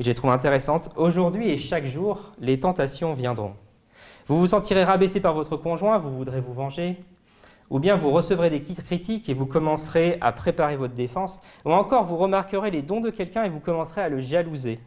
et 0.00 0.04
j'ai 0.04 0.14
trouvé 0.14 0.32
intéressante. 0.32 0.90
Aujourd'hui 0.96 1.50
et 1.50 1.58
chaque 1.58 1.84
jour, 1.84 2.32
les 2.40 2.58
tentations 2.58 3.12
viendront. 3.12 3.54
Vous 4.28 4.38
vous 4.38 4.46
sentirez 4.46 4.84
rabaissé 4.84 5.20
par 5.20 5.32
votre 5.32 5.56
conjoint, 5.56 5.96
vous 5.96 6.14
voudrez 6.14 6.42
vous 6.42 6.52
venger. 6.52 6.96
Ou 7.70 7.78
bien 7.78 7.96
vous 7.96 8.10
recevrez 8.10 8.50
des 8.50 8.60
critiques 8.60 9.28
et 9.30 9.34
vous 9.34 9.46
commencerez 9.46 10.18
à 10.20 10.32
préparer 10.32 10.76
votre 10.76 10.94
défense. 10.94 11.42
Ou 11.64 11.72
encore 11.72 12.04
vous 12.04 12.18
remarquerez 12.18 12.70
les 12.70 12.82
dons 12.82 13.00
de 13.00 13.08
quelqu'un 13.08 13.44
et 13.44 13.48
vous 13.48 13.60
commencerez 13.60 14.02
à 14.02 14.10
le 14.10 14.20
jalouser. 14.20 14.80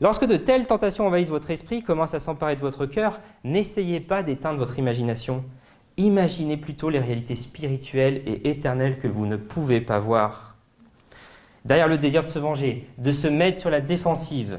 Lorsque 0.00 0.24
de 0.24 0.36
telles 0.36 0.66
tentations 0.66 1.06
envahissent 1.06 1.30
votre 1.30 1.50
esprit, 1.50 1.82
commencent 1.82 2.14
à 2.14 2.18
s'emparer 2.18 2.56
de 2.56 2.60
votre 2.60 2.86
cœur, 2.86 3.20
n'essayez 3.44 4.00
pas 4.00 4.24
d'éteindre 4.24 4.58
votre 4.58 4.78
imagination. 4.80 5.44
Imaginez 5.96 6.56
plutôt 6.56 6.90
les 6.90 6.98
réalités 6.98 7.36
spirituelles 7.36 8.22
et 8.26 8.50
éternelles 8.50 8.98
que 8.98 9.08
vous 9.08 9.26
ne 9.26 9.36
pouvez 9.36 9.80
pas 9.80 10.00
voir. 10.00 10.56
Derrière 11.64 11.88
le 11.88 11.98
désir 11.98 12.24
de 12.24 12.28
se 12.28 12.38
venger, 12.40 12.88
de 12.98 13.12
se 13.12 13.28
mettre 13.28 13.60
sur 13.60 13.70
la 13.70 13.80
défensive, 13.80 14.58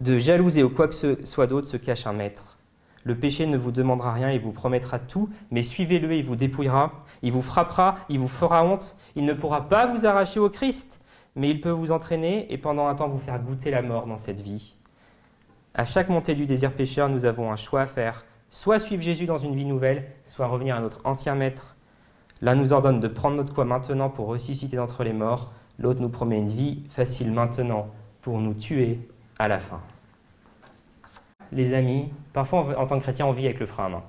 de 0.00 0.18
jalouser 0.18 0.62
ou 0.62 0.68
quoi 0.68 0.88
que 0.88 0.94
ce 0.94 1.24
soit 1.24 1.46
d'autre 1.46 1.68
se 1.68 1.76
cache 1.78 2.06
un 2.06 2.12
maître. 2.12 2.58
Le 3.04 3.14
péché 3.14 3.46
ne 3.46 3.58
vous 3.58 3.70
demandera 3.70 4.12
rien, 4.12 4.30
il 4.30 4.40
vous 4.40 4.52
promettra 4.52 4.98
tout, 4.98 5.28
mais 5.50 5.62
suivez-le 5.62 6.12
et 6.12 6.18
il 6.18 6.24
vous 6.24 6.36
dépouillera, 6.36 7.04
il 7.22 7.32
vous 7.32 7.42
frappera, 7.42 7.96
il 8.08 8.18
vous 8.18 8.28
fera 8.28 8.64
honte, 8.64 8.96
il 9.14 9.26
ne 9.26 9.34
pourra 9.34 9.68
pas 9.68 9.86
vous 9.86 10.06
arracher 10.06 10.40
au 10.40 10.48
Christ, 10.48 11.02
mais 11.36 11.50
il 11.50 11.60
peut 11.60 11.70
vous 11.70 11.92
entraîner 11.92 12.50
et 12.52 12.56
pendant 12.56 12.88
un 12.88 12.94
temps 12.94 13.08
vous 13.08 13.18
faire 13.18 13.38
goûter 13.38 13.70
la 13.70 13.82
mort 13.82 14.06
dans 14.06 14.16
cette 14.16 14.40
vie. 14.40 14.74
À 15.74 15.84
chaque 15.84 16.08
montée 16.08 16.34
du 16.34 16.46
désir 16.46 16.72
pécheur, 16.72 17.10
nous 17.10 17.26
avons 17.26 17.52
un 17.52 17.56
choix 17.56 17.82
à 17.82 17.86
faire, 17.86 18.24
soit 18.48 18.78
suivre 18.78 19.02
Jésus 19.02 19.26
dans 19.26 19.38
une 19.38 19.54
vie 19.54 19.66
nouvelle, 19.66 20.06
soit 20.24 20.46
revenir 20.46 20.76
à 20.76 20.80
notre 20.80 21.00
ancien 21.04 21.34
maître. 21.34 21.76
L'un 22.40 22.54
nous 22.54 22.72
ordonne 22.72 23.00
de 23.00 23.08
prendre 23.08 23.36
notre 23.36 23.52
croix 23.52 23.64
maintenant 23.66 24.08
pour 24.08 24.28
ressusciter 24.28 24.76
d'entre 24.76 25.04
les 25.04 25.12
morts, 25.12 25.52
l'autre 25.78 26.00
nous 26.00 26.08
promet 26.08 26.38
une 26.38 26.50
vie 26.50 26.84
facile 26.88 27.32
maintenant 27.32 27.88
pour 28.22 28.38
nous 28.38 28.54
tuer 28.54 29.00
à 29.38 29.48
la 29.48 29.58
fin. 29.58 29.80
Les 31.54 31.72
amis, 31.72 32.08
parfois 32.32 32.78
en 32.78 32.86
tant 32.86 32.98
que 32.98 33.02
chrétien, 33.04 33.26
on 33.26 33.32
vit 33.32 33.46
avec 33.46 33.60
le 33.60 33.66
frein 33.66 33.86
à 33.86 33.88
main. 33.88 34.02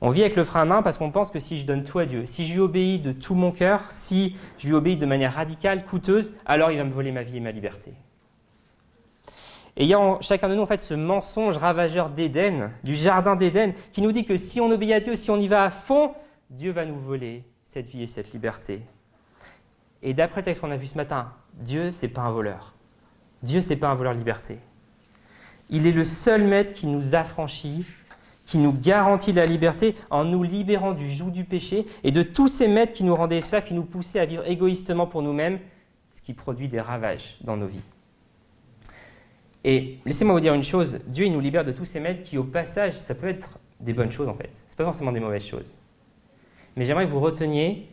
On 0.00 0.10
vit 0.10 0.20
avec 0.20 0.36
le 0.36 0.44
frein 0.44 0.62
à 0.62 0.64
main 0.64 0.82
parce 0.82 0.96
qu'on 0.96 1.10
pense 1.10 1.32
que 1.32 1.40
si 1.40 1.58
je 1.58 1.66
donne 1.66 1.82
tout 1.82 1.98
à 1.98 2.06
Dieu, 2.06 2.24
si 2.24 2.46
je 2.46 2.54
lui 2.54 2.60
obéis 2.60 3.00
de 3.00 3.10
tout 3.10 3.34
mon 3.34 3.50
cœur, 3.50 3.82
si 3.82 4.36
je 4.58 4.68
lui 4.68 4.74
obéis 4.74 4.96
de 4.96 5.06
manière 5.06 5.34
radicale, 5.34 5.84
coûteuse, 5.84 6.32
alors 6.46 6.70
il 6.70 6.78
va 6.78 6.84
me 6.84 6.92
voler 6.92 7.10
ma 7.10 7.24
vie 7.24 7.38
et 7.38 7.40
ma 7.40 7.50
liberté. 7.50 7.92
Et 9.76 9.84
il 9.84 9.88
y 9.88 9.94
a 9.94 9.98
en 9.98 10.20
chacun 10.20 10.48
de 10.48 10.54
nous 10.54 10.62
en 10.62 10.66
fait 10.66 10.80
ce 10.80 10.94
mensonge 10.94 11.56
ravageur 11.56 12.10
d'Éden, 12.10 12.70
du 12.84 12.94
jardin 12.94 13.34
d'Éden, 13.34 13.72
qui 13.90 14.00
nous 14.00 14.12
dit 14.12 14.24
que 14.24 14.36
si 14.36 14.60
on 14.60 14.70
obéit 14.70 14.92
à 14.92 15.00
Dieu, 15.00 15.16
si 15.16 15.32
on 15.32 15.36
y 15.36 15.48
va 15.48 15.64
à 15.64 15.70
fond, 15.70 16.14
Dieu 16.48 16.70
va 16.70 16.84
nous 16.84 16.98
voler 16.98 17.44
cette 17.64 17.88
vie 17.88 18.04
et 18.04 18.06
cette 18.06 18.32
liberté. 18.32 18.82
Et 20.02 20.14
d'après 20.14 20.42
le 20.42 20.44
texte 20.44 20.60
qu'on 20.60 20.70
a 20.70 20.76
vu 20.76 20.86
ce 20.86 20.96
matin, 20.96 21.32
Dieu, 21.54 21.90
c'est 21.90 22.08
pas 22.08 22.22
un 22.22 22.30
voleur. 22.30 22.74
Dieu, 23.42 23.60
c'est 23.60 23.76
pas 23.76 23.88
un 23.88 23.94
voleur 23.94 24.12
de 24.12 24.18
liberté. 24.18 24.58
Il 25.70 25.86
est 25.86 25.92
le 25.92 26.04
seul 26.04 26.44
maître 26.44 26.72
qui 26.72 26.86
nous 26.86 27.14
affranchit 27.14 27.84
qui 28.48 28.56
nous 28.56 28.72
garantit 28.72 29.32
la 29.32 29.44
liberté 29.44 29.94
en 30.10 30.24
nous 30.24 30.42
libérant 30.42 30.94
du 30.94 31.08
joug 31.10 31.30
du 31.30 31.44
péché 31.44 31.84
et 32.02 32.10
de 32.10 32.22
tous 32.22 32.48
ces 32.48 32.66
maîtres 32.66 32.94
qui 32.94 33.04
nous 33.04 33.14
rendaient 33.14 33.36
esclaves, 33.36 33.66
qui 33.66 33.74
nous 33.74 33.84
poussaient 33.84 34.20
à 34.20 34.24
vivre 34.24 34.48
égoïstement 34.48 35.06
pour 35.06 35.20
nous-mêmes, 35.20 35.58
ce 36.10 36.22
qui 36.22 36.32
produit 36.32 36.66
des 36.66 36.80
ravages 36.80 37.36
dans 37.42 37.58
nos 37.58 37.66
vies. 37.66 37.82
Et 39.64 39.98
laissez-moi 40.06 40.34
vous 40.34 40.40
dire 40.40 40.54
une 40.54 40.64
chose, 40.64 41.00
Dieu 41.08 41.28
nous 41.28 41.40
libère 41.40 41.64
de 41.64 41.72
tous 41.72 41.84
ces 41.84 42.00
maîtres 42.00 42.22
qui 42.22 42.38
au 42.38 42.44
passage, 42.44 42.94
ça 42.94 43.14
peut 43.14 43.28
être 43.28 43.58
des 43.80 43.92
bonnes 43.92 44.10
choses 44.10 44.30
en 44.30 44.34
fait, 44.34 44.64
ce 44.66 44.74
pas 44.74 44.84
forcément 44.84 45.12
des 45.12 45.20
mauvaises 45.20 45.44
choses. 45.44 45.76
Mais 46.74 46.86
j'aimerais 46.86 47.04
que 47.04 47.10
vous 47.10 47.20
reteniez 47.20 47.86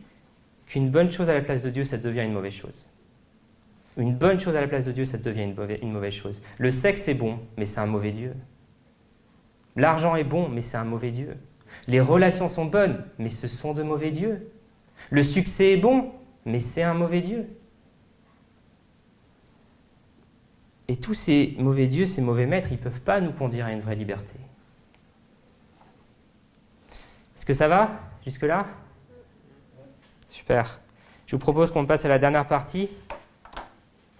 qu'une 0.64 0.90
bonne 0.90 1.12
chose 1.12 1.28
à 1.28 1.34
la 1.34 1.42
place 1.42 1.62
de 1.62 1.68
Dieu, 1.68 1.84
ça 1.84 1.98
devient 1.98 2.22
une 2.22 2.32
mauvaise 2.32 2.54
chose. 2.54 2.86
Une 3.96 4.14
bonne 4.14 4.38
chose 4.38 4.54
à 4.56 4.60
la 4.60 4.68
place 4.68 4.84
de 4.84 4.92
Dieu, 4.92 5.04
ça 5.04 5.18
devient 5.18 5.52
une 5.82 5.92
mauvaise 5.92 6.12
chose. 6.12 6.42
Le 6.58 6.70
sexe 6.70 7.08
est 7.08 7.14
bon, 7.14 7.38
mais 7.56 7.64
c'est 7.64 7.80
un 7.80 7.86
mauvais 7.86 8.12
Dieu. 8.12 8.34
L'argent 9.74 10.16
est 10.16 10.24
bon, 10.24 10.48
mais 10.48 10.62
c'est 10.62 10.76
un 10.76 10.84
mauvais 10.84 11.10
Dieu. 11.10 11.36
Les 11.88 12.00
relations 12.00 12.48
sont 12.48 12.66
bonnes, 12.66 13.04
mais 13.18 13.28
ce 13.28 13.48
sont 13.48 13.74
de 13.74 13.82
mauvais 13.82 14.10
dieux. 14.10 14.50
Le 15.10 15.22
succès 15.22 15.72
est 15.72 15.76
bon, 15.76 16.12
mais 16.44 16.60
c'est 16.60 16.82
un 16.82 16.94
mauvais 16.94 17.20
Dieu. 17.20 17.46
Et 20.88 20.96
tous 20.96 21.14
ces 21.14 21.54
mauvais 21.58 21.88
dieux, 21.88 22.06
ces 22.06 22.22
mauvais 22.22 22.46
maîtres, 22.46 22.68
ils 22.70 22.78
ne 22.78 22.82
peuvent 22.82 23.00
pas 23.00 23.20
nous 23.20 23.32
conduire 23.32 23.66
à 23.66 23.72
une 23.72 23.80
vraie 23.80 23.96
liberté. 23.96 24.38
Est-ce 27.36 27.44
que 27.44 27.54
ça 27.54 27.68
va 27.68 27.90
jusque-là? 28.24 28.66
Super. 30.28 30.80
Je 31.26 31.34
vous 31.34 31.40
propose 31.40 31.72
qu'on 31.72 31.86
passe 31.86 32.04
à 32.04 32.08
la 32.08 32.18
dernière 32.18 32.46
partie. 32.46 32.88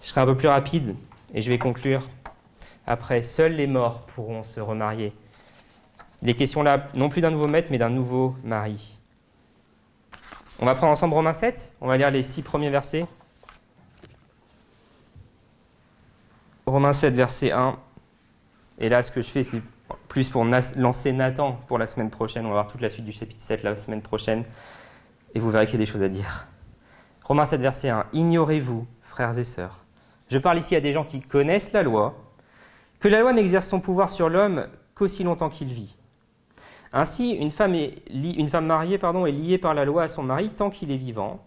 Je 0.01 0.07
serai 0.07 0.21
un 0.21 0.27
peu 0.27 0.37
plus 0.37 0.49
rapide 0.49 0.95
et 1.35 1.43
je 1.43 1.51
vais 1.51 1.59
conclure. 1.59 2.03
Après, 2.87 3.23
seuls 3.23 3.55
les 3.55 3.67
morts 3.67 4.01
pourront 4.01 4.43
se 4.43 4.61
remarier. 4.61 5.13
Il 6.23 6.29
est 6.29 6.35
question 6.35 6.63
là 6.63 6.89
non 6.95 7.09
plus 7.09 7.21
d'un 7.21 7.31
nouveau 7.31 7.49
maître, 7.49 7.69
mais 7.71 7.79
d'un 7.79 7.91
nouveau 7.91 8.37
mari. 8.45 8.99
On 10.59 10.67
va 10.67 10.75
prendre 10.75 10.93
ensemble 10.93 11.15
Romains 11.15 11.35
7, 11.35 11.75
on 11.81 11.89
va 11.89 11.97
lire 11.99 12.11
les 12.11 12.23
six 12.23 12.43
premiers 12.43 12.71
versets. 12.71 13.07
Romains 16.65 16.93
7, 16.93 17.15
verset 17.15 17.53
1. 17.53 17.79
Et 18.79 18.89
là, 18.89 19.03
ce 19.03 19.13
que 19.13 19.23
je 19.23 19.29
fais, 19.29 19.43
c'est 19.43 19.61
plus 20.09 20.29
pour 20.29 20.45
lancer 20.45 21.13
Nathan 21.13 21.53
pour 21.69 21.79
la 21.79 21.87
semaine 21.87 22.11
prochaine. 22.11 22.45
On 22.45 22.49
va 22.49 22.55
voir 22.55 22.67
toute 22.67 22.81
la 22.81 22.91
suite 22.91 23.05
du 23.05 23.13
chapitre 23.13 23.41
7 23.41 23.63
la 23.63 23.77
semaine 23.77 24.03
prochaine. 24.03 24.45
Et 25.35 25.39
vous 25.39 25.51
verrez 25.51 25.67
qu'il 25.67 25.75
y 25.75 25.83
a 25.83 25.85
des 25.85 25.91
choses 25.91 26.03
à 26.03 26.09
dire. 26.09 26.49
Romains 27.23 27.47
7, 27.47 27.61
verset 27.61 27.91
1. 27.91 28.07
Ignorez-vous, 28.13 28.87
frères 29.03 29.39
et 29.39 29.45
sœurs. 29.45 29.86
Je 30.29 30.39
parle 30.39 30.59
ici 30.59 30.75
à 30.75 30.81
des 30.81 30.93
gens 30.93 31.05
qui 31.05 31.21
connaissent 31.21 31.73
la 31.73 31.83
loi, 31.83 32.15
que 33.01 33.09
la 33.09 33.21
loi 33.21 33.33
n'exerce 33.33 33.69
son 33.69 33.81
pouvoir 33.81 34.11
sur 34.11 34.29
l'homme 34.29 34.67
qu'aussi 34.95 35.23
longtemps 35.23 35.51
qu'il 35.51 35.69
vit. 35.69 35.95
Ainsi, 36.93 37.33
une 37.33 37.51
femme, 37.51 37.77
mariée 38.67 38.99
est 38.99 39.33
liée 39.33 39.59
par 39.59 39.75
la 39.75 39.85
loi 39.85 40.05
à 40.05 40.09
son 40.09 40.23
mari 40.23 40.51
tant 40.51 40.71
qu'il 40.71 40.91
est 40.91 40.97
vivant. 40.97 41.45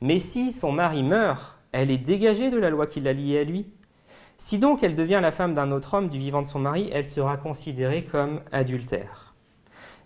Mais 0.00 0.18
si 0.18 0.52
son 0.52 0.72
mari 0.72 1.02
meurt, 1.02 1.58
elle 1.72 1.90
est 1.90 1.98
dégagée 1.98 2.50
de 2.50 2.58
la 2.58 2.70
loi 2.70 2.86
qui 2.86 3.00
l'a 3.00 3.12
liée 3.12 3.40
à 3.40 3.44
lui. 3.44 3.66
Si 4.38 4.58
donc 4.58 4.82
elle 4.82 4.94
devient 4.94 5.20
la 5.20 5.32
femme 5.32 5.54
d'un 5.54 5.72
autre 5.72 5.94
homme 5.94 6.08
du 6.08 6.18
vivant 6.18 6.42
de 6.42 6.46
son 6.46 6.60
mari, 6.60 6.88
elle 6.92 7.06
sera 7.06 7.36
considérée 7.36 8.04
comme 8.04 8.40
adultère. 8.52 9.34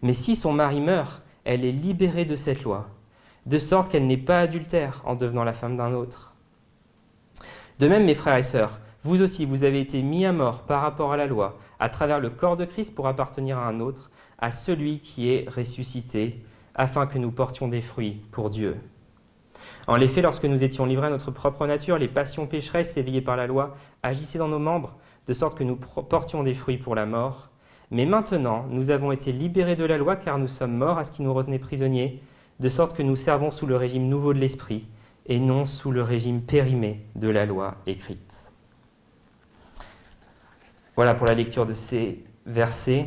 Mais 0.03 0.15
si 0.15 0.37
son 0.37 0.53
mari 0.53 0.81
meurt, 0.81 1.23
elle 1.45 1.65
est 1.65 1.73
libérée 1.73 2.25
de 2.25 2.37
cette 2.37 2.63
loi, 2.63 2.89
de 3.47 3.59
sorte 3.59 3.91
qu'elle 3.91 4.07
n'est 4.07 4.17
pas 4.17 4.41
adultère 4.41 5.03
en 5.05 5.15
devenant 5.15 5.45
la 5.45 5.53
femme 5.53 5.77
d'un 5.77 5.93
autre. 5.93 6.35
De 7.79 7.87
même, 7.87 8.07
mes 8.07 8.17
frères 8.17 8.37
et 8.37 8.43
sœurs, 8.43 8.81
vous 9.05 9.23
aussi, 9.23 9.45
vous 9.45 9.63
avez 9.63 9.81
été 9.81 10.03
mis 10.03 10.27
à 10.27 10.33
mort 10.33 10.63
par 10.63 10.83
rapport 10.83 11.13
à 11.13 11.17
la 11.17 11.27
loi, 11.27 11.57
à 11.79 11.89
travers 11.89 12.19
le 12.19 12.29
corps 12.29 12.57
de 12.57 12.65
Christ 12.65 12.93
pour 12.93 13.07
appartenir 13.07 13.57
à 13.57 13.69
un 13.69 13.79
autre, 13.79 14.11
à 14.41 14.51
celui 14.51 14.99
qui 14.99 15.31
est 15.31 15.49
ressuscité, 15.49 16.43
afin 16.75 17.07
que 17.07 17.19
nous 17.19 17.31
portions 17.31 17.69
des 17.69 17.81
fruits 17.81 18.21
pour 18.33 18.51
Dieu. 18.51 18.77
En 19.87 20.01
effet, 20.01 20.23
lorsque 20.23 20.45
nous 20.45 20.65
étions 20.65 20.87
livrés 20.87 21.07
à 21.07 21.11
notre 21.11 21.31
propre 21.31 21.69
nature, 21.69 21.99
les 21.99 22.09
passions 22.09 22.49
pécheresses 22.49 22.97
éveillées 22.97 23.21
par 23.21 23.37
la 23.37 23.47
loi 23.47 23.77
agissaient 24.03 24.39
dans 24.39 24.49
nos 24.49 24.59
membres, 24.59 24.97
de 25.29 25.33
sorte 25.33 25.57
que 25.57 25.65
nous 25.65 25.77
portions 25.77 26.43
des 26.43 26.55
fruits 26.55 26.79
pour 26.79 26.97
la 26.97 27.07
mort. 27.07 27.51
Mais 27.93 28.07
maintenant, 28.07 28.67
nous 28.71 28.91
avons 28.91 29.13
été 29.13 29.31
libérés 29.31 29.77
de 29.77 29.85
la 29.85 29.99
loi 29.99 30.17
car 30.17 30.39
nous 30.39 30.49
sommes 30.49 30.77
morts 30.77 30.99
à 30.99 31.05
ce 31.05 31.13
qui 31.13 31.23
nous 31.23 31.33
retenait 31.33 31.61
prisonniers, 31.61 32.21
de 32.59 32.69
sorte 32.69 32.97
que 32.97 33.05
nous 33.05 33.17
servons 33.17 33.53
sous 33.53 33.67
le 33.67 33.77
régime 33.77 34.09
nouveau 34.09 34.35
de 34.35 34.41
l'Esprit 34.41 34.85
et 35.29 35.39
non 35.39 35.65
sous 35.65 35.91
le 35.91 36.03
régime 36.03 36.41
périmé 36.41 37.01
de 37.15 37.29
la 37.29 37.45
loi 37.47 37.77
écrite. 37.87 38.51
Voilà 40.97 41.15
pour 41.15 41.27
la 41.27 41.35
lecture 41.35 41.67
de 41.67 41.75
ces 41.75 42.25
versets. 42.47 43.07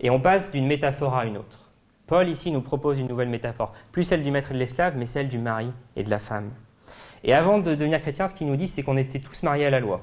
Et 0.00 0.10
on 0.10 0.18
passe 0.18 0.50
d'une 0.50 0.66
métaphore 0.66 1.14
à 1.14 1.26
une 1.26 1.36
autre. 1.36 1.70
Paul 2.08 2.28
ici 2.28 2.50
nous 2.50 2.60
propose 2.60 2.98
une 2.98 3.06
nouvelle 3.06 3.28
métaphore, 3.28 3.72
plus 3.92 4.04
celle 4.04 4.24
du 4.24 4.30
maître 4.30 4.50
et 4.50 4.54
de 4.54 4.58
l'esclave, 4.58 4.96
mais 4.96 5.06
celle 5.06 5.28
du 5.28 5.38
mari 5.38 5.70
et 5.94 6.02
de 6.02 6.10
la 6.10 6.18
femme. 6.18 6.50
Et 7.22 7.32
avant 7.32 7.58
de 7.58 7.74
devenir 7.74 8.00
chrétien, 8.00 8.26
ce 8.26 8.34
qu'il 8.34 8.48
nous 8.48 8.56
dit, 8.56 8.66
c'est 8.66 8.82
qu'on 8.82 8.96
était 8.96 9.20
tous 9.20 9.44
mariés 9.44 9.66
à 9.66 9.70
la 9.70 9.78
loi. 9.78 10.00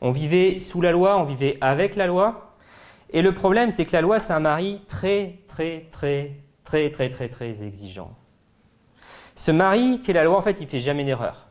On 0.00 0.10
vivait 0.10 0.58
sous 0.58 0.82
la 0.82 0.92
loi, 0.92 1.18
on 1.18 1.24
vivait 1.24 1.56
avec 1.60 1.96
la 1.96 2.06
loi. 2.06 2.54
Et 3.10 3.22
le 3.22 3.32
problème, 3.32 3.70
c'est 3.70 3.86
que 3.86 3.92
la 3.92 4.02
loi, 4.02 4.20
c'est 4.20 4.34
un 4.34 4.40
mari 4.40 4.82
très, 4.86 5.38
très, 5.48 5.86
très, 5.90 6.32
très, 6.62 6.90
très, 6.90 7.08
très, 7.08 7.28
très 7.28 7.62
exigeant. 7.64 8.14
Ce 9.38 9.52
mari 9.52 10.00
qui 10.02 10.10
est 10.10 10.14
la 10.14 10.24
loi, 10.24 10.36
en 10.36 10.42
fait, 10.42 10.60
il 10.60 10.66
fait 10.66 10.80
jamais 10.80 11.04
d'erreur. 11.04 11.46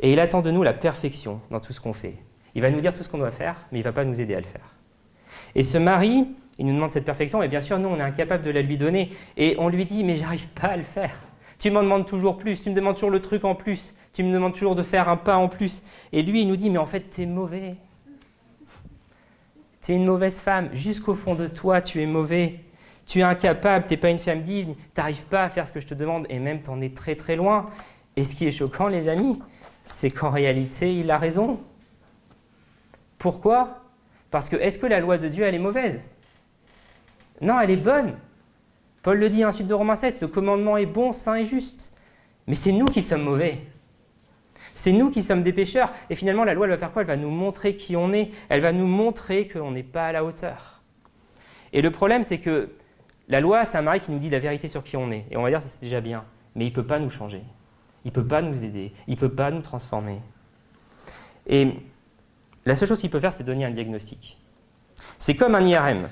Et 0.00 0.12
il 0.12 0.18
attend 0.18 0.42
de 0.42 0.50
nous 0.50 0.64
la 0.64 0.72
perfection 0.72 1.40
dans 1.52 1.60
tout 1.60 1.72
ce 1.72 1.80
qu'on 1.80 1.92
fait. 1.92 2.16
Il 2.56 2.62
va 2.62 2.70
nous 2.72 2.80
dire 2.80 2.92
tout 2.92 3.04
ce 3.04 3.08
qu'on 3.08 3.18
doit 3.18 3.30
faire, 3.30 3.54
mais 3.70 3.78
il 3.78 3.82
ne 3.82 3.84
va 3.84 3.92
pas 3.92 4.04
nous 4.04 4.20
aider 4.20 4.34
à 4.34 4.40
le 4.40 4.44
faire. 4.44 4.74
Et 5.54 5.62
ce 5.62 5.78
mari, 5.78 6.26
il 6.58 6.66
nous 6.66 6.74
demande 6.74 6.90
cette 6.90 7.04
perfection, 7.04 7.44
et 7.44 7.48
bien 7.48 7.60
sûr, 7.60 7.78
nous, 7.78 7.88
on 7.88 7.96
est 7.96 8.02
incapable 8.02 8.42
de 8.42 8.50
la 8.50 8.60
lui 8.60 8.76
donner. 8.76 9.10
Et 9.36 9.54
on 9.56 9.68
lui 9.68 9.84
dit, 9.84 10.02
mais 10.02 10.16
j'arrive 10.16 10.48
pas 10.48 10.66
à 10.66 10.76
le 10.76 10.82
faire. 10.82 11.14
Tu 11.60 11.70
m'en 11.70 11.84
demandes 11.84 12.06
toujours 12.06 12.38
plus, 12.38 12.60
tu 12.60 12.68
me 12.68 12.74
demandes 12.74 12.94
toujours 12.94 13.10
le 13.10 13.20
truc 13.20 13.44
en 13.44 13.54
plus, 13.54 13.94
tu 14.12 14.24
me 14.24 14.32
demandes 14.32 14.54
toujours 14.54 14.74
de 14.74 14.82
faire 14.82 15.08
un 15.08 15.16
pas 15.16 15.36
en 15.36 15.48
plus. 15.48 15.84
Et 16.12 16.22
lui, 16.22 16.42
il 16.42 16.48
nous 16.48 16.56
dit, 16.56 16.70
mais 16.70 16.78
en 16.78 16.86
fait, 16.86 17.08
tu 17.08 17.22
es 17.22 17.26
mauvais. 17.26 17.76
Tu 19.80 19.92
es 19.92 19.94
une 19.94 20.06
mauvaise 20.06 20.40
femme. 20.40 20.70
Jusqu'au 20.72 21.14
fond 21.14 21.36
de 21.36 21.46
toi, 21.46 21.80
tu 21.80 22.02
es 22.02 22.06
mauvais. 22.06 22.58
Tu 23.06 23.20
es 23.20 23.22
incapable, 23.22 23.86
tu 23.86 23.92
n'es 23.92 23.96
pas 23.96 24.10
une 24.10 24.18
femme 24.18 24.42
digne, 24.42 24.74
tu 24.74 24.80
n'arrives 24.96 25.24
pas 25.24 25.44
à 25.44 25.48
faire 25.48 25.66
ce 25.66 25.72
que 25.72 25.80
je 25.80 25.86
te 25.86 25.94
demande, 25.94 26.26
et 26.28 26.38
même 26.38 26.62
tu 26.62 26.70
en 26.70 26.80
es 26.80 26.90
très 26.90 27.16
très 27.16 27.36
loin. 27.36 27.68
Et 28.16 28.24
ce 28.24 28.34
qui 28.36 28.46
est 28.46 28.52
choquant, 28.52 28.88
les 28.88 29.08
amis, 29.08 29.40
c'est 29.82 30.10
qu'en 30.10 30.30
réalité, 30.30 30.96
il 30.96 31.10
a 31.10 31.18
raison. 31.18 31.60
Pourquoi? 33.18 33.82
Parce 34.30 34.48
que 34.48 34.56
est-ce 34.56 34.78
que 34.78 34.86
la 34.86 35.00
loi 35.00 35.18
de 35.18 35.28
Dieu, 35.28 35.44
elle 35.44 35.54
est 35.54 35.58
mauvaise? 35.58 36.10
Non, 37.40 37.60
elle 37.60 37.70
est 37.70 37.76
bonne. 37.76 38.14
Paul 39.02 39.18
le 39.18 39.28
dit 39.28 39.44
ensuite 39.44 39.66
de 39.66 39.74
Romains 39.74 39.96
7, 39.96 40.20
le 40.20 40.28
commandement 40.28 40.76
est 40.76 40.86
bon, 40.86 41.12
saint 41.12 41.34
et 41.34 41.44
juste. 41.44 42.00
Mais 42.46 42.54
c'est 42.54 42.72
nous 42.72 42.86
qui 42.86 43.02
sommes 43.02 43.22
mauvais. 43.22 43.58
C'est 44.74 44.92
nous 44.92 45.10
qui 45.10 45.22
sommes 45.22 45.42
des 45.42 45.52
pécheurs. 45.52 45.92
Et 46.08 46.14
finalement, 46.14 46.44
la 46.44 46.54
loi, 46.54 46.66
elle 46.66 46.72
va 46.72 46.78
faire 46.78 46.92
quoi? 46.92 47.02
Elle 47.02 47.08
va 47.08 47.16
nous 47.16 47.30
montrer 47.30 47.76
qui 47.76 47.96
on 47.96 48.12
est. 48.12 48.30
Elle 48.48 48.60
va 48.60 48.72
nous 48.72 48.86
montrer 48.86 49.48
qu'on 49.48 49.72
n'est 49.72 49.82
pas 49.82 50.06
à 50.06 50.12
la 50.12 50.24
hauteur. 50.24 50.80
Et 51.72 51.82
le 51.82 51.90
problème, 51.90 52.22
c'est 52.22 52.38
que 52.38 52.70
la 53.32 53.40
loi, 53.40 53.64
c'est 53.64 53.78
un 53.78 53.82
mari 53.82 54.00
qui 54.00 54.12
nous 54.12 54.18
dit 54.18 54.28
la 54.28 54.38
vérité 54.38 54.68
sur 54.68 54.84
qui 54.84 54.94
on 54.98 55.10
est. 55.10 55.24
Et 55.30 55.38
on 55.38 55.42
va 55.42 55.48
dire 55.48 55.58
que 55.58 55.64
c'est 55.64 55.80
déjà 55.80 56.02
bien. 56.02 56.22
Mais 56.54 56.66
il 56.66 56.68
ne 56.68 56.74
peut 56.74 56.86
pas 56.86 56.98
nous 56.98 57.08
changer. 57.08 57.42
Il 58.04 58.08
ne 58.08 58.12
peut 58.12 58.26
pas 58.26 58.42
nous 58.42 58.62
aider. 58.62 58.92
Il 59.06 59.14
ne 59.14 59.18
peut 59.18 59.32
pas 59.32 59.50
nous 59.50 59.62
transformer. 59.62 60.20
Et 61.46 61.72
la 62.66 62.76
seule 62.76 62.88
chose 62.88 63.00
qu'il 63.00 63.08
peut 63.08 63.20
faire, 63.20 63.32
c'est 63.32 63.42
donner 63.42 63.64
un 63.64 63.70
diagnostic. 63.70 64.38
C'est 65.18 65.34
comme 65.34 65.54
un 65.54 65.66
IRM. 65.66 66.10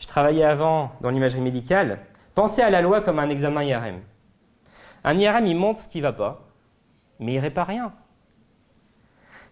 Je 0.00 0.08
travaillais 0.08 0.42
avant 0.42 0.90
dans 1.00 1.10
l'imagerie 1.10 1.40
médicale. 1.40 2.00
Pensez 2.34 2.62
à 2.62 2.70
la 2.70 2.82
loi 2.82 3.00
comme 3.00 3.20
un 3.20 3.30
examen 3.30 3.62
IRM. 3.62 4.00
Un 5.04 5.16
IRM, 5.16 5.46
il 5.46 5.56
montre 5.56 5.82
ce 5.82 5.88
qui 5.88 5.98
ne 5.98 6.02
va 6.02 6.12
pas, 6.14 6.48
mais 7.20 7.34
il 7.34 7.38
répare 7.38 7.68
rien. 7.68 7.92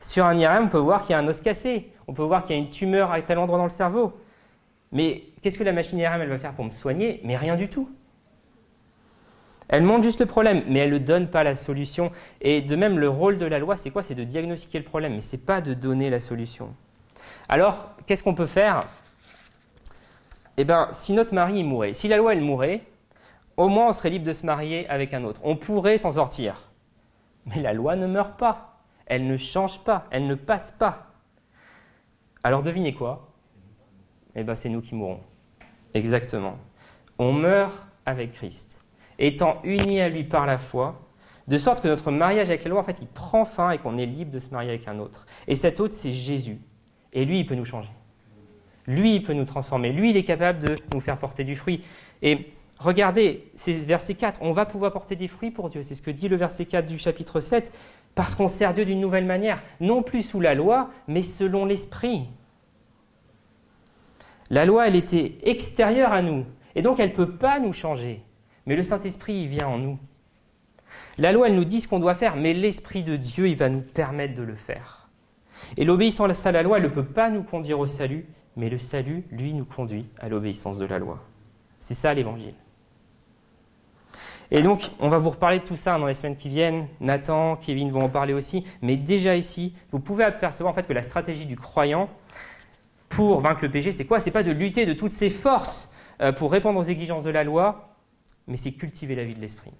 Sur 0.00 0.24
un 0.24 0.36
IRM, 0.36 0.64
on 0.64 0.68
peut 0.68 0.78
voir 0.78 1.02
qu'il 1.02 1.12
y 1.12 1.14
a 1.14 1.18
un 1.18 1.28
os 1.28 1.40
cassé, 1.40 1.92
on 2.08 2.12
peut 2.12 2.24
voir 2.24 2.42
qu'il 2.42 2.56
y 2.56 2.58
a 2.58 2.62
une 2.62 2.70
tumeur 2.70 3.12
à 3.12 3.22
tel 3.22 3.38
endroit 3.38 3.58
dans 3.58 3.64
le 3.64 3.70
cerveau. 3.70 4.18
Mais 4.92 5.24
qu'est-ce 5.40 5.58
que 5.58 5.64
la 5.64 5.72
machine 5.72 5.98
IRM 5.98 6.20
elle 6.20 6.28
va 6.28 6.38
faire 6.38 6.54
pour 6.54 6.64
me 6.64 6.70
soigner? 6.70 7.20
Mais 7.24 7.36
rien 7.36 7.56
du 7.56 7.68
tout. 7.68 7.90
Elle 9.68 9.82
montre 9.82 10.02
juste 10.02 10.20
le 10.20 10.26
problème, 10.26 10.62
mais 10.68 10.80
elle 10.80 10.90
ne 10.90 10.98
donne 10.98 11.28
pas 11.28 11.44
la 11.44 11.56
solution. 11.56 12.12
Et 12.42 12.60
de 12.60 12.76
même, 12.76 12.98
le 12.98 13.08
rôle 13.08 13.38
de 13.38 13.46
la 13.46 13.58
loi, 13.58 13.78
c'est 13.78 13.90
quoi? 13.90 14.02
C'est 14.02 14.14
de 14.14 14.24
diagnostiquer 14.24 14.78
le 14.78 14.84
problème, 14.84 15.14
mais 15.14 15.22
ce 15.22 15.34
n'est 15.34 15.42
pas 15.42 15.62
de 15.62 15.72
donner 15.72 16.10
la 16.10 16.20
solution. 16.20 16.74
Alors, 17.48 17.96
qu'est-ce 18.06 18.22
qu'on 18.22 18.34
peut 18.34 18.46
faire? 18.46 18.84
Eh 20.58 20.64
bien, 20.64 20.88
si 20.92 21.14
notre 21.14 21.32
mari 21.32 21.64
mourait, 21.64 21.94
si 21.94 22.06
la 22.08 22.18
loi 22.18 22.34
elle 22.34 22.42
mourait, 22.42 22.82
au 23.56 23.68
moins 23.68 23.88
on 23.88 23.92
serait 23.92 24.10
libre 24.10 24.26
de 24.26 24.32
se 24.34 24.44
marier 24.44 24.86
avec 24.90 25.14
un 25.14 25.24
autre. 25.24 25.40
On 25.42 25.56
pourrait 25.56 25.96
s'en 25.96 26.12
sortir. 26.12 26.68
Mais 27.46 27.62
la 27.62 27.72
loi 27.72 27.96
ne 27.96 28.06
meurt 28.06 28.38
pas. 28.38 28.82
Elle 29.06 29.26
ne 29.26 29.38
change 29.38 29.82
pas. 29.84 30.06
Elle 30.10 30.26
ne 30.26 30.34
passe 30.34 30.70
pas. 30.70 31.06
Alors 32.44 32.62
devinez 32.62 32.92
quoi? 32.92 33.31
Eh 34.36 34.42
bien, 34.42 34.54
c'est 34.54 34.68
nous 34.68 34.80
qui 34.80 34.94
mourrons. 34.94 35.20
Exactement. 35.94 36.58
On 37.18 37.32
meurt 37.32 37.86
avec 38.06 38.32
Christ, 38.32 38.84
étant 39.18 39.60
unis 39.64 40.00
à 40.00 40.08
lui 40.08 40.24
par 40.24 40.46
la 40.46 40.58
foi, 40.58 41.00
de 41.48 41.58
sorte 41.58 41.82
que 41.82 41.88
notre 41.88 42.10
mariage 42.10 42.48
avec 42.48 42.64
la 42.64 42.70
loi, 42.70 42.80
en 42.80 42.84
fait, 42.84 42.98
il 43.00 43.08
prend 43.08 43.44
fin 43.44 43.70
et 43.70 43.78
qu'on 43.78 43.98
est 43.98 44.06
libre 44.06 44.30
de 44.30 44.38
se 44.38 44.50
marier 44.50 44.70
avec 44.70 44.88
un 44.88 44.98
autre. 44.98 45.26
Et 45.48 45.56
cet 45.56 45.80
autre, 45.80 45.94
c'est 45.94 46.12
Jésus. 46.12 46.58
Et 47.12 47.24
lui, 47.24 47.40
il 47.40 47.46
peut 47.46 47.54
nous 47.54 47.64
changer. 47.64 47.90
Lui, 48.86 49.16
il 49.16 49.22
peut 49.22 49.34
nous 49.34 49.44
transformer. 49.44 49.92
Lui, 49.92 50.10
il 50.10 50.16
est 50.16 50.24
capable 50.24 50.60
de 50.60 50.74
nous 50.94 51.00
faire 51.00 51.18
porter 51.18 51.44
du 51.44 51.54
fruit. 51.54 51.84
Et 52.22 52.52
Regardez, 52.82 53.44
c'est 53.54 53.74
verset 53.74 54.14
4, 54.14 54.40
on 54.42 54.50
va 54.50 54.66
pouvoir 54.66 54.90
porter 54.92 55.14
des 55.14 55.28
fruits 55.28 55.52
pour 55.52 55.68
Dieu. 55.68 55.84
C'est 55.84 55.94
ce 55.94 56.02
que 56.02 56.10
dit 56.10 56.28
le 56.28 56.34
verset 56.34 56.64
4 56.64 56.84
du 56.84 56.98
chapitre 56.98 57.38
7, 57.38 57.72
parce 58.16 58.34
qu'on 58.34 58.48
sert 58.48 58.72
Dieu 58.72 58.84
d'une 58.84 59.00
nouvelle 59.00 59.24
manière, 59.24 59.62
non 59.80 60.02
plus 60.02 60.22
sous 60.22 60.40
la 60.40 60.56
loi, 60.56 60.90
mais 61.06 61.22
selon 61.22 61.64
l'Esprit. 61.64 62.24
La 64.52 64.66
loi, 64.66 64.86
elle 64.86 64.96
était 64.96 65.38
extérieure 65.44 66.12
à 66.12 66.20
nous, 66.20 66.44
et 66.74 66.82
donc 66.82 67.00
elle 67.00 67.08
ne 67.08 67.14
peut 67.14 67.36
pas 67.36 67.58
nous 67.58 67.72
changer. 67.72 68.22
Mais 68.66 68.76
le 68.76 68.82
Saint-Esprit, 68.82 69.32
il 69.32 69.48
vient 69.48 69.66
en 69.66 69.78
nous. 69.78 69.98
La 71.16 71.32
loi, 71.32 71.48
elle 71.48 71.56
nous 71.56 71.64
dit 71.64 71.80
ce 71.80 71.88
qu'on 71.88 71.98
doit 71.98 72.14
faire, 72.14 72.36
mais 72.36 72.52
l'Esprit 72.52 73.02
de 73.02 73.16
Dieu, 73.16 73.48
il 73.48 73.56
va 73.56 73.70
nous 73.70 73.80
permettre 73.80 74.34
de 74.34 74.42
le 74.42 74.54
faire. 74.54 75.08
Et 75.78 75.86
l'obéissance 75.86 76.44
à 76.44 76.52
la 76.52 76.62
loi, 76.62 76.76
elle 76.76 76.84
ne 76.84 76.88
peut 76.88 77.02
pas 77.02 77.30
nous 77.30 77.42
conduire 77.42 77.78
au 77.78 77.86
salut, 77.86 78.26
mais 78.56 78.68
le 78.68 78.78
salut, 78.78 79.24
lui, 79.30 79.54
nous 79.54 79.64
conduit 79.64 80.04
à 80.20 80.28
l'obéissance 80.28 80.76
de 80.76 80.84
la 80.84 80.98
loi. 80.98 81.18
C'est 81.80 81.94
ça 81.94 82.12
l'évangile. 82.12 82.54
Et 84.50 84.62
donc, 84.62 84.90
on 85.00 85.08
va 85.08 85.16
vous 85.16 85.30
reparler 85.30 85.60
de 85.60 85.64
tout 85.64 85.76
ça 85.76 85.98
dans 85.98 86.04
les 86.04 86.12
semaines 86.12 86.36
qui 86.36 86.50
viennent. 86.50 86.88
Nathan, 87.00 87.56
Kevin 87.56 87.90
vont 87.90 88.04
en 88.04 88.10
parler 88.10 88.34
aussi. 88.34 88.66
Mais 88.82 88.98
déjà 88.98 89.34
ici, 89.34 89.72
vous 89.90 89.98
pouvez 89.98 90.24
apercevoir 90.24 90.72
en 90.72 90.74
fait 90.74 90.86
que 90.86 90.92
la 90.92 91.00
stratégie 91.00 91.46
du 91.46 91.56
croyant 91.56 92.10
pour 93.12 93.40
vaincre 93.40 93.60
le 93.62 93.70
péché, 93.70 93.92
c'est 93.92 94.06
quoi? 94.06 94.20
C'est 94.20 94.30
pas 94.30 94.42
de 94.42 94.52
lutter 94.52 94.86
de 94.86 94.92
toutes 94.92 95.12
ses 95.12 95.30
forces 95.30 95.92
euh, 96.20 96.32
pour 96.32 96.50
répondre 96.50 96.80
aux 96.80 96.84
exigences 96.84 97.24
de 97.24 97.30
la 97.30 97.44
loi, 97.44 97.96
mais 98.46 98.56
c'est 98.56 98.72
cultiver 98.72 99.14
la 99.14 99.24
vie 99.24 99.34
de 99.34 99.40
l'esprit. 99.40 99.72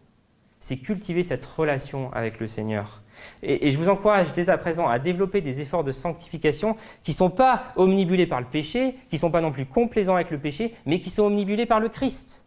C'est 0.60 0.76
cultiver 0.76 1.22
cette 1.22 1.44
relation 1.44 2.12
avec 2.12 2.38
le 2.38 2.46
Seigneur. 2.46 3.02
Et, 3.42 3.70
je 3.70 3.78
vous 3.78 3.88
encourage 3.88 4.32
dès 4.32 4.48
à 4.48 4.58
présent 4.58 4.86
à 4.86 4.98
développer 4.98 5.40
des 5.40 5.60
efforts 5.60 5.82
de 5.82 5.92
sanctification 5.92 6.76
qui 7.02 7.10
ne 7.10 7.16
sont 7.16 7.30
pas 7.30 7.72
omnibulés 7.76 8.26
par 8.26 8.40
le 8.40 8.46
péché, 8.46 8.94
qui 9.08 9.16
ne 9.16 9.20
sont 9.20 9.30
pas 9.30 9.40
non 9.40 9.50
plus 9.50 9.66
complaisants 9.66 10.14
avec 10.14 10.30
le 10.30 10.38
péché, 10.38 10.74
mais 10.86 11.00
qui 11.00 11.10
sont 11.10 11.24
omnibulés 11.24 11.66
par 11.66 11.80
le 11.80 11.88
Christ 11.88 12.44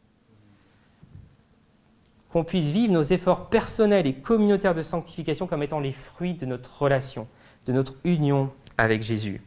qu'on 2.32 2.44
puisse 2.44 2.66
vivre 2.66 2.92
nos 2.92 3.02
efforts 3.02 3.48
personnels 3.48 4.06
et 4.06 4.14
communautaires 4.14 4.76
de 4.76 4.84
sanctification 4.84 5.48
comme 5.48 5.64
étant 5.64 5.80
les 5.80 5.94
fruits 5.94 6.34
de 6.34 6.46
notre 6.46 6.82
relation, 6.82 7.30
de 7.66 7.72
notre 7.72 7.96
union 8.04 8.52
avec 8.78 9.04
Jésus. 9.04 9.40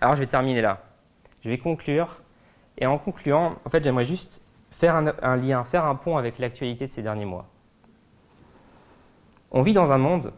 Alors 0.00 0.14
je 0.14 0.20
vais 0.20 0.26
terminer 0.26 0.60
là. 0.60 0.82
Je 1.44 1.48
vais 1.48 1.58
conclure. 1.58 2.20
Et 2.78 2.86
en 2.86 2.98
concluant, 2.98 3.56
en 3.64 3.70
fait, 3.70 3.82
j'aimerais 3.84 4.04
juste 4.04 4.40
faire 4.70 4.96
un, 4.96 5.36
lien, 5.36 5.62
faire 5.64 5.84
un 5.84 5.94
pont 5.94 6.16
avec 6.16 6.38
l'actualité 6.38 6.86
de 6.86 6.92
ces 6.92 7.02
derniers 7.02 7.24
mois. 7.24 7.46
On 9.50 9.62
vit 9.62 9.74
dans 9.74 9.92
un 9.92 9.98
monde 9.98 10.32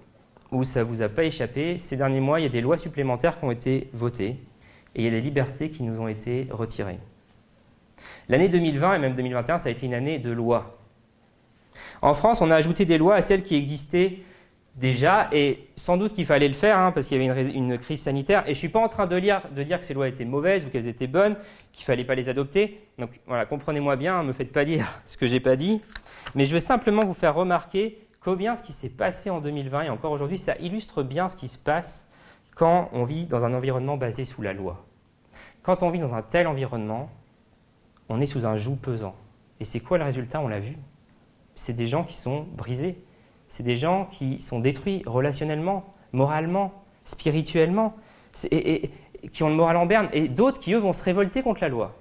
où 0.50 0.64
ça 0.64 0.80
ne 0.80 0.84
vous 0.84 1.02
a 1.02 1.08
pas 1.08 1.24
échappé. 1.24 1.78
Ces 1.78 1.96
derniers 1.96 2.20
mois, 2.20 2.40
il 2.40 2.42
y 2.42 2.46
a 2.46 2.50
des 2.50 2.60
lois 2.60 2.76
supplémentaires 2.76 3.38
qui 3.38 3.44
ont 3.44 3.50
été 3.50 3.88
votées 3.92 4.36
et 4.94 5.00
il 5.00 5.04
y 5.04 5.06
a 5.06 5.10
des 5.10 5.20
libertés 5.20 5.70
qui 5.70 5.82
nous 5.82 6.00
ont 6.00 6.08
été 6.08 6.48
retirées. 6.50 6.98
L'année 8.28 8.48
2020 8.48 8.94
et 8.94 8.98
même 8.98 9.14
2021, 9.14 9.58
ça 9.58 9.68
a 9.68 9.72
été 9.72 9.86
une 9.86 9.94
année 9.94 10.18
de 10.18 10.30
lois. 10.30 10.78
En 12.02 12.14
France, 12.14 12.40
on 12.40 12.50
a 12.50 12.56
ajouté 12.56 12.84
des 12.84 12.98
lois 12.98 13.14
à 13.14 13.22
celles 13.22 13.42
qui 13.42 13.56
existaient 13.56 14.18
déjà, 14.76 15.28
et 15.32 15.68
sans 15.76 15.96
doute 15.96 16.14
qu'il 16.14 16.26
fallait 16.26 16.48
le 16.48 16.54
faire, 16.54 16.78
hein, 16.78 16.92
parce 16.92 17.06
qu'il 17.06 17.22
y 17.22 17.28
avait 17.28 17.50
une, 17.50 17.78
crise 17.78 18.02
sanitaire. 18.02 18.42
Et 18.42 18.46
je 18.46 18.50
ne 18.50 18.54
suis 18.54 18.68
pas 18.68 18.80
en 18.80 18.88
train 18.88 19.06
de, 19.06 19.16
lire, 19.16 19.42
dire 19.50 19.78
que 19.78 19.84
ces 19.84 19.94
lois 19.94 20.08
étaient 20.08 20.24
mauvaises 20.24 20.64
ou 20.64 20.68
qu'elles 20.68 20.88
étaient 20.88 21.06
bonnes, 21.06 21.36
qu'il 21.72 21.82
ne 21.82 21.86
fallait 21.86 22.04
pas 22.04 22.14
les 22.14 22.28
adopter. 22.28 22.80
Donc 22.98 23.10
voilà, 23.26 23.46
comprenez-moi 23.46 23.96
bien, 23.96 24.22
ne 24.22 24.28
me 24.28 24.32
faites 24.32 24.52
pas 24.52 24.64
dire 24.64 24.86
ce 25.04 25.16
que 25.16 25.26
je 25.26 25.34
n'ai 25.34 25.40
pas 25.40 25.56
dit. 25.56 25.80
Mais 26.34 26.46
je 26.46 26.52
veux 26.52 26.60
simplement 26.60 27.04
vous 27.04 27.14
faire 27.14 27.34
remarquer 27.34 27.98
combien 28.20 28.56
ce 28.56 28.62
qui 28.62 28.72
s'est 28.72 28.90
passé 28.90 29.30
en 29.30 29.40
2020 29.40 29.82
et 29.82 29.90
encore 29.90 30.12
aujourd'hui, 30.12 30.38
ça 30.38 30.56
illustre 30.58 31.02
bien 31.02 31.28
ce 31.28 31.36
qui 31.36 31.48
se 31.48 31.58
passe 31.58 32.10
quand 32.56 32.88
on 32.92 33.04
vit 33.04 33.26
dans 33.26 33.44
un 33.44 33.52
environnement 33.54 33.96
basé 33.96 34.24
sous 34.24 34.42
la 34.42 34.52
loi. 34.52 34.84
Quand 35.62 35.82
on 35.82 35.90
vit 35.90 35.98
dans 35.98 36.14
un 36.14 36.22
tel 36.22 36.46
environnement, 36.46 37.10
on 38.08 38.20
est 38.20 38.26
sous 38.26 38.46
un 38.46 38.56
joug 38.56 38.76
pesant. 38.76 39.14
Et 39.60 39.64
c'est 39.64 39.80
quoi 39.80 39.98
le 39.98 40.04
résultat? 40.04 40.40
On 40.40 40.48
l'a 40.48 40.60
vu 40.60 40.76
c'est 41.54 41.72
des 41.72 41.86
gens 41.86 42.04
qui 42.04 42.14
sont 42.14 42.46
brisés. 42.56 42.98
C'est 43.48 43.62
des 43.62 43.76
gens 43.76 44.06
qui 44.06 44.40
sont 44.40 44.60
détruits 44.60 45.02
relationnellement, 45.06 45.94
moralement, 46.12 46.84
spirituellement, 47.04 47.94
et, 48.50 48.90
qui 49.32 49.42
ont 49.42 49.48
le 49.48 49.54
moral 49.54 49.76
en 49.76 49.86
berne, 49.86 50.08
et 50.12 50.28
d'autres 50.28 50.60
qui, 50.60 50.72
eux, 50.74 50.78
vont 50.78 50.92
se 50.92 51.02
révolter 51.02 51.42
contre 51.42 51.62
la 51.62 51.68
loi. 51.68 51.94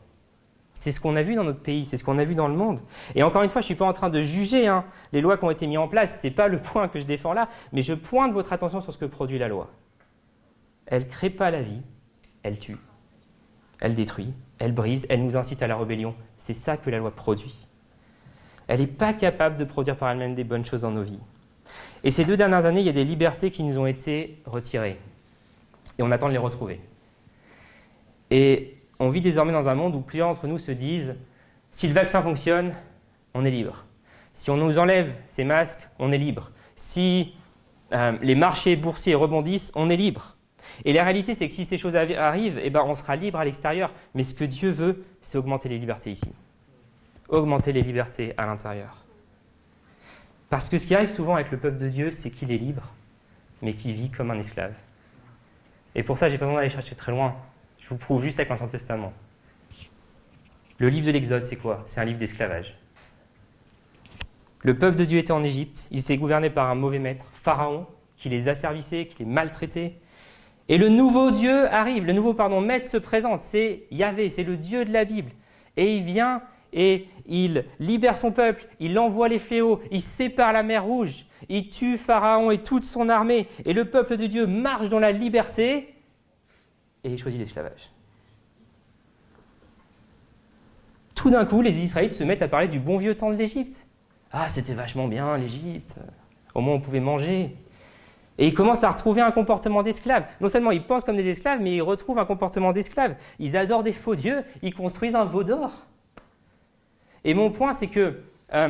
C'est 0.74 0.92
ce 0.92 1.00
qu'on 1.00 1.16
a 1.16 1.22
vu 1.22 1.36
dans 1.36 1.44
notre 1.44 1.62
pays, 1.62 1.86
c'est 1.86 1.98
ce 1.98 2.04
qu'on 2.04 2.18
a 2.18 2.24
vu 2.24 2.34
dans 2.36 2.48
le 2.48 2.56
monde. 2.56 2.82
Et 3.16 3.24
encore 3.24 3.44
une 3.44 3.50
fois, 3.50 3.62
je 3.62 3.66
ne 3.66 3.68
suis 3.68 3.76
pas 3.76 3.86
en 3.86 3.94
train 3.94 4.10
de 4.10 4.22
juger 4.22 4.68
hein, 4.68 4.86
les 5.12 5.22
lois 5.22 5.38
qui 5.38 5.46
ont 5.46 5.52
été 5.52 5.68
mises 5.68 5.78
en 5.78 5.88
place, 5.88 6.22
ce 6.22 6.28
n'est 6.28 6.34
pas 6.34 6.48
le 6.48 6.60
point 6.62 6.88
que 6.88 7.00
je 7.00 7.06
défends 7.06 7.34
là, 7.34 7.48
mais 7.72 7.82
je 7.82 7.94
pointe 7.94 8.34
votre 8.34 8.54
attention 8.54 8.82
sur 8.82 8.92
ce 8.92 8.98
que 8.98 9.06
produit 9.06 9.38
la 9.38 9.48
loi. 9.48 9.70
Elle 10.86 11.04
ne 11.04 11.08
crée 11.08 11.30
pas 11.30 11.52
la 11.52 11.62
vie, 11.62 11.82
elle 12.42 12.60
tue, 12.60 12.78
elle 13.80 13.96
détruit, 13.96 14.34
elle 14.60 14.74
brise, 14.74 15.06
elle 15.10 15.24
nous 15.24 15.38
incite 15.38 15.62
à 15.62 15.68
la 15.68 15.78
rébellion. 15.78 16.16
C'est 16.38 16.54
ça 16.54 16.76
que 16.76 16.90
la 16.90 16.98
loi 16.98 17.12
produit. 17.12 17.63
Elle 18.68 18.80
n'est 18.80 18.88
pas 18.88 19.14
capable 19.14 19.58
de 19.58 19.64
produire 19.66 19.98
par 19.98 20.10
elle-même 20.10 20.36
des 20.36 20.44
bonnes 20.44 20.66
choses 20.66 20.82
dans 20.82 20.92
nos 20.92 21.04
vies. 21.04 21.20
Et 22.04 22.12
ces 22.12 22.26
deux 22.26 22.38
dernières 22.38 22.66
années, 22.66 22.82
il 22.82 22.86
y 22.86 22.90
a 22.90 22.94
des 22.94 23.04
libertés 23.04 23.52
qui 23.52 23.64
nous 23.64 23.78
ont 23.78 23.86
été 23.86 24.42
retirées. 24.46 25.00
Et 25.98 26.04
on 26.04 26.12
attend 26.12 26.28
de 26.28 26.34
les 26.34 26.38
retrouver. 26.38 26.82
Et 28.32 28.78
on 29.00 29.10
vit 29.10 29.22
désormais 29.22 29.54
dans 29.54 29.70
un 29.70 29.76
monde 29.76 29.96
où 29.96 30.02
plusieurs 30.02 30.30
d'entre 30.30 30.48
nous 30.48 30.60
se 30.60 30.72
disent, 30.72 31.18
si 31.72 31.88
le 31.88 31.94
vaccin 31.94 32.22
fonctionne, 32.22 32.74
on 33.34 33.46
est 33.46 33.52
libre. 33.52 33.86
Si 34.34 34.50
on 34.50 34.58
nous 34.58 34.80
enlève 34.80 35.14
ces 35.28 35.44
masques, 35.44 35.88
on 36.00 36.12
est 36.12 36.18
libre. 36.18 36.52
Si 36.76 37.34
euh, 37.94 38.14
les 38.22 38.36
marchés 38.36 38.76
boursiers 38.76 39.16
rebondissent, 39.16 39.72
on 39.76 39.90
est 39.90 39.98
libre. 39.98 40.38
Et 40.86 40.94
la 40.94 41.04
réalité, 41.04 41.34
c'est 41.34 41.48
que 41.48 41.54
si 41.54 41.66
ces 41.66 41.78
choses 41.78 41.96
arrivent, 41.96 42.60
eh 42.64 42.70
ben, 42.70 42.84
on 42.86 42.96
sera 42.96 43.16
libre 43.16 43.40
à 43.40 43.46
l'extérieur. 43.46 43.94
Mais 44.16 44.24
ce 44.24 44.34
que 44.34 44.46
Dieu 44.46 44.72
veut, 44.72 45.04
c'est 45.22 45.38
augmenter 45.38 45.70
les 45.70 45.78
libertés 45.78 46.12
ici 46.12 46.34
augmenter 47.34 47.74
les 47.74 47.82
libertés 47.82 48.34
à 48.38 48.46
l'intérieur. 48.46 49.04
Parce 50.50 50.70
que 50.70 50.78
ce 50.78 50.86
qui 50.86 50.96
arrive 50.96 51.10
souvent 51.10 51.36
avec 51.36 51.52
le 51.52 51.58
peuple 51.58 51.78
de 51.78 51.90
Dieu, 51.90 52.12
c'est 52.12 52.30
qu'il 52.30 52.52
est 52.52 52.58
libre, 52.58 52.94
mais 53.62 53.74
qu'il 53.74 53.94
vit 53.94 54.12
comme 54.12 54.32
un 54.32 54.38
esclave. 54.38 54.74
Et 55.96 56.04
pour 56.04 56.18
ça, 56.18 56.30
j'ai 56.30 56.38
pas 56.38 56.46
besoin 56.46 56.60
d'aller 56.60 56.70
chercher 56.70 56.96
très 56.96 57.12
loin. 57.12 57.36
Je 57.80 57.90
vous 57.90 57.98
prouve 57.98 58.24
juste 58.24 58.40
avec 58.40 58.50
l'Ancien 58.50 58.68
Testament. 58.68 59.14
Le 60.78 60.90
livre 60.90 61.08
de 61.08 61.12
l'Exode, 61.12 61.44
c'est 61.44 61.56
quoi? 61.56 61.84
C'est 61.86 62.02
un 62.02 62.06
livre 62.06 62.20
d'esclavage. 62.20 62.78
Le 64.62 64.78
peuple 64.78 64.98
de 64.98 65.06
Dieu 65.06 65.20
était 65.20 65.32
en 65.32 65.44
Égypte, 65.44 65.88
ils 65.92 66.00
étaient 66.00 66.18
gouvernés 66.18 66.50
par 66.50 66.70
un 66.70 66.76
mauvais 66.76 67.00
maître, 67.00 67.26
Pharaon, 67.34 67.86
qui 68.16 68.30
les 68.30 68.48
asservissait, 68.48 69.08
qui 69.08 69.20
les 69.20 69.26
maltraitait. 69.26 69.98
Et 70.70 70.78
le 70.78 70.88
nouveau 70.88 71.32
Dieu 71.32 71.68
arrive, 71.68 72.06
le 72.06 72.14
nouveau 72.14 72.34
pardon, 72.34 72.62
maître 72.62 72.88
se 72.88 72.98
présente, 72.98 73.42
c'est 73.42 73.84
Yahvé, 73.92 74.30
c'est 74.30 74.44
le 74.44 74.56
Dieu 74.56 74.86
de 74.86 74.94
la 74.94 75.04
Bible. 75.04 75.32
Et 75.76 75.98
il 75.98 76.04
vient 76.04 76.42
et 76.72 77.08
il 77.26 77.66
libère 77.80 78.18
son 78.18 78.32
peuple, 78.32 78.68
il 78.80 78.98
envoie 79.00 79.30
les 79.30 79.40
fléaux, 79.40 79.82
il 79.92 80.02
sépare 80.02 80.54
la 80.54 80.64
mer 80.64 80.84
rouge, 80.84 81.26
il 81.50 81.68
tue 81.68 81.98
Pharaon 81.98 82.52
et 82.52 82.60
toute 82.60 82.84
son 82.84 83.10
armée, 83.10 83.48
et 83.66 83.74
le 83.74 83.86
peuple 83.86 84.18
de 84.18 84.28
Dieu 84.28 84.46
marche 84.46 84.90
dans 84.90 85.00
la 85.00 85.12
liberté, 85.12 85.94
et 87.04 87.10
il 87.10 87.18
choisit 87.18 87.40
l'esclavage. 87.40 87.92
Tout 91.16 91.30
d'un 91.30 91.46
coup, 91.46 91.62
les 91.62 91.82
Israélites 91.82 92.14
se 92.14 92.24
mettent 92.24 92.42
à 92.42 92.48
parler 92.48 92.68
du 92.68 92.80
bon 92.80 92.98
vieux 92.98 93.16
temps 93.16 93.32
de 93.32 93.38
l'Égypte. 93.38 93.88
Ah, 94.32 94.50
c'était 94.50 94.74
vachement 94.74 95.08
bien 95.08 95.38
l'Égypte, 95.38 96.00
au 96.54 96.62
moins 96.62 96.76
on 96.76 96.82
pouvait 96.82 97.00
manger. 97.00 97.56
Et 98.40 98.48
ils 98.48 98.54
commencent 98.54 98.84
à 98.84 98.90
retrouver 98.90 99.22
un 99.22 99.32
comportement 99.32 99.84
d'esclave. 99.84 100.26
Non 100.42 100.50
seulement 100.50 100.72
ils 100.72 100.84
pensent 100.84 101.04
comme 101.04 101.16
des 101.16 101.30
esclaves, 101.30 101.62
mais 101.62 101.76
ils 101.76 101.82
retrouvent 101.82 102.18
un 102.18 102.26
comportement 102.26 102.72
d'esclave. 102.74 103.16
Ils 103.40 103.56
adorent 103.56 103.84
des 103.84 103.94
faux 103.94 104.16
dieux, 104.16 104.44
ils 104.64 104.74
construisent 104.74 105.16
un 105.16 105.26
veau 105.26 105.44
d'or. 105.44 105.86
Et 107.24 107.34
mon 107.34 107.52
point, 107.52 107.74
c'est 107.74 107.88
que 107.88 108.20
euh, 108.54 108.70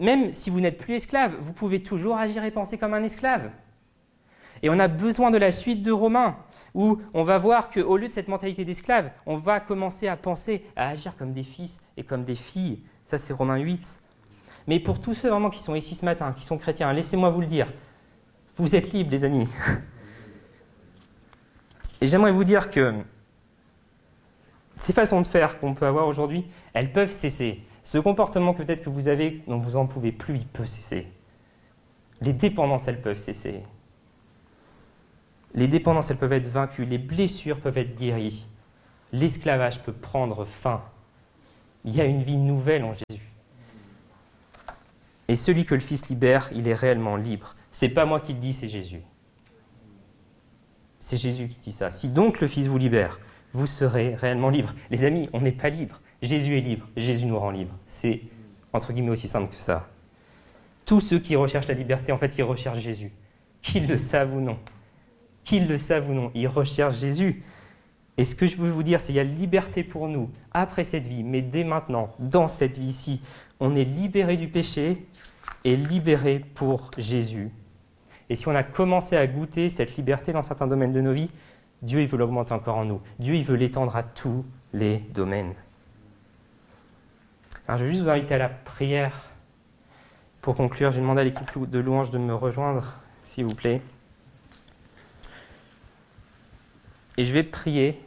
même 0.00 0.32
si 0.32 0.50
vous 0.50 0.60
n'êtes 0.60 0.78
plus 0.78 0.94
esclave, 0.94 1.34
vous 1.40 1.52
pouvez 1.52 1.82
toujours 1.82 2.16
agir 2.16 2.44
et 2.44 2.50
penser 2.50 2.78
comme 2.78 2.94
un 2.94 3.02
esclave. 3.02 3.50
Et 4.62 4.70
on 4.70 4.78
a 4.78 4.88
besoin 4.88 5.30
de 5.30 5.38
la 5.38 5.50
suite 5.50 5.82
de 5.82 5.90
Romains, 5.90 6.36
où 6.74 6.98
on 7.14 7.24
va 7.24 7.38
voir 7.38 7.70
qu'au 7.70 7.96
lieu 7.96 8.08
de 8.08 8.12
cette 8.12 8.28
mentalité 8.28 8.64
d'esclave, 8.64 9.10
on 9.26 9.36
va 9.36 9.60
commencer 9.60 10.06
à 10.06 10.16
penser, 10.16 10.64
à 10.76 10.88
agir 10.88 11.16
comme 11.16 11.32
des 11.32 11.42
fils 11.42 11.84
et 11.96 12.04
comme 12.04 12.24
des 12.24 12.34
filles. 12.36 12.80
Ça, 13.06 13.18
c'est 13.18 13.32
Romains 13.32 13.58
8. 13.58 14.00
Mais 14.68 14.78
pour 14.78 15.00
tous 15.00 15.14
ceux 15.14 15.30
vraiment 15.30 15.50
qui 15.50 15.58
sont 15.58 15.74
ici 15.74 15.94
ce 15.94 16.04
matin, 16.04 16.32
qui 16.32 16.44
sont 16.44 16.58
chrétiens, 16.58 16.92
laissez-moi 16.92 17.30
vous 17.30 17.40
le 17.40 17.46
dire, 17.46 17.72
vous 18.56 18.76
êtes 18.76 18.92
libres, 18.92 19.10
les 19.10 19.24
amis. 19.24 19.48
Et 22.00 22.06
j'aimerais 22.06 22.32
vous 22.32 22.44
dire 22.44 22.70
que 22.70 22.94
ces 24.76 24.92
façons 24.92 25.20
de 25.20 25.26
faire 25.26 25.58
qu'on 25.58 25.74
peut 25.74 25.86
avoir 25.86 26.06
aujourd'hui, 26.06 26.46
elles 26.72 26.92
peuvent 26.92 27.10
cesser. 27.10 27.62
Ce 27.82 27.98
comportement 27.98 28.54
peut-être 28.54 28.84
que 28.84 28.90
vous 28.90 29.08
avez, 29.08 29.42
dont 29.48 29.58
vous 29.58 29.72
n'en 29.72 29.86
pouvez 29.86 30.12
plus, 30.12 30.36
il 30.36 30.46
peut 30.46 30.66
cesser. 30.66 31.06
Les 32.20 32.32
dépendances, 32.32 32.86
elles 32.88 33.02
peuvent 33.02 33.18
cesser. 33.18 33.62
Les 35.54 35.66
dépendances, 35.68 36.10
elles 36.10 36.18
peuvent 36.18 36.32
être 36.32 36.46
vaincues. 36.46 36.84
Les 36.84 36.98
blessures 36.98 37.60
peuvent 37.60 37.78
être 37.78 37.96
guéries. 37.96 38.46
L'esclavage 39.12 39.82
peut 39.82 39.92
prendre 39.92 40.44
fin. 40.44 40.82
Il 41.84 41.94
y 41.94 42.00
a 42.00 42.04
une 42.04 42.22
vie 42.22 42.36
nouvelle 42.36 42.84
en 42.84 42.92
Jésus. 42.94 43.28
Et 45.28 45.36
celui 45.36 45.64
que 45.64 45.74
le 45.74 45.80
Fils 45.80 46.08
libère, 46.08 46.50
il 46.54 46.68
est 46.68 46.74
réellement 46.74 47.16
libre. 47.16 47.56
C'est 47.72 47.88
pas 47.88 48.04
moi 48.04 48.20
qui 48.20 48.32
le 48.32 48.38
dis, 48.38 48.52
c'est 48.52 48.68
Jésus. 48.68 49.02
C'est 50.98 51.16
Jésus 51.16 51.48
qui 51.48 51.58
dit 51.58 51.72
ça. 51.72 51.90
Si 51.90 52.08
donc 52.08 52.40
le 52.40 52.46
Fils 52.46 52.68
vous 52.68 52.78
libère, 52.78 53.18
vous 53.52 53.66
serez 53.66 54.14
réellement 54.14 54.50
libre. 54.50 54.72
Les 54.90 55.04
amis, 55.04 55.28
on 55.32 55.40
n'est 55.40 55.52
pas 55.52 55.68
libre. 55.68 56.00
Jésus 56.22 56.56
est 56.56 56.60
libre. 56.60 56.86
Jésus 56.96 57.26
nous 57.26 57.38
rend 57.38 57.50
libre. 57.50 57.74
C'est 57.86 58.22
entre 58.72 58.92
guillemets 58.92 59.10
aussi 59.10 59.28
simple 59.28 59.50
que 59.50 59.56
ça. 59.56 59.88
Tous 60.86 61.00
ceux 61.00 61.18
qui 61.18 61.36
recherchent 61.36 61.68
la 61.68 61.74
liberté, 61.74 62.12
en 62.12 62.18
fait, 62.18 62.36
ils 62.38 62.42
recherchent 62.42 62.78
Jésus. 62.80 63.12
Qu'ils 63.60 63.86
le 63.86 63.98
savent 63.98 64.34
ou 64.34 64.40
non. 64.40 64.58
Qu'ils 65.44 65.68
le 65.68 65.78
savent 65.78 66.10
ou 66.10 66.14
non, 66.14 66.30
ils 66.34 66.48
recherchent 66.48 66.98
Jésus. 66.98 67.42
Et 68.18 68.24
ce 68.24 68.34
que 68.34 68.46
je 68.46 68.56
veux 68.56 68.70
vous 68.70 68.82
dire, 68.82 69.00
c'est 69.00 69.08
qu'il 69.08 69.16
y 69.16 69.20
a 69.20 69.24
liberté 69.24 69.82
pour 69.82 70.08
nous 70.08 70.30
après 70.52 70.84
cette 70.84 71.06
vie, 71.06 71.22
mais 71.22 71.40
dès 71.40 71.64
maintenant, 71.64 72.10
dans 72.18 72.48
cette 72.48 72.78
vie-ci, 72.78 73.20
on 73.58 73.74
est 73.74 73.84
libéré 73.84 74.36
du 74.36 74.48
péché 74.48 75.06
et 75.64 75.76
libéré 75.76 76.44
pour 76.54 76.90
Jésus. 76.98 77.50
Et 78.28 78.36
si 78.36 78.48
on 78.48 78.54
a 78.54 78.62
commencé 78.62 79.16
à 79.16 79.26
goûter 79.26 79.68
cette 79.68 79.96
liberté 79.96 80.32
dans 80.32 80.42
certains 80.42 80.66
domaines 80.66 80.92
de 80.92 81.00
nos 81.00 81.12
vies, 81.12 81.30
Dieu 81.80 82.00
il 82.00 82.06
veut 82.06 82.18
l'augmenter 82.18 82.52
encore 82.52 82.76
en 82.76 82.84
nous. 82.84 83.00
Dieu 83.18 83.34
il 83.34 83.44
veut 83.44 83.56
l'étendre 83.56 83.96
à 83.96 84.02
tous 84.02 84.44
les 84.72 84.98
domaines. 85.14 85.54
Alors 87.66 87.78
je 87.78 87.84
vais 87.84 87.90
juste 87.90 88.02
vous 88.02 88.10
inviter 88.10 88.34
à 88.34 88.38
la 88.38 88.48
prière. 88.48 89.30
Pour 90.40 90.56
conclure, 90.56 90.90
j'ai 90.90 91.00
demandé 91.00 91.20
à 91.20 91.24
l'équipe 91.24 91.70
de 91.70 91.78
louange 91.78 92.10
de 92.10 92.18
me 92.18 92.34
rejoindre, 92.34 92.94
s'il 93.22 93.44
vous 93.44 93.54
plaît. 93.54 93.80
Et 97.16 97.24
je 97.24 97.32
vais 97.32 97.44
prier. 97.44 98.00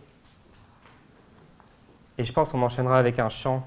Et 2.17 2.23
je 2.23 2.33
pense 2.33 2.51
qu'on 2.51 2.61
enchaînera 2.61 2.97
avec 2.97 3.19
un 3.19 3.29
chant. 3.29 3.65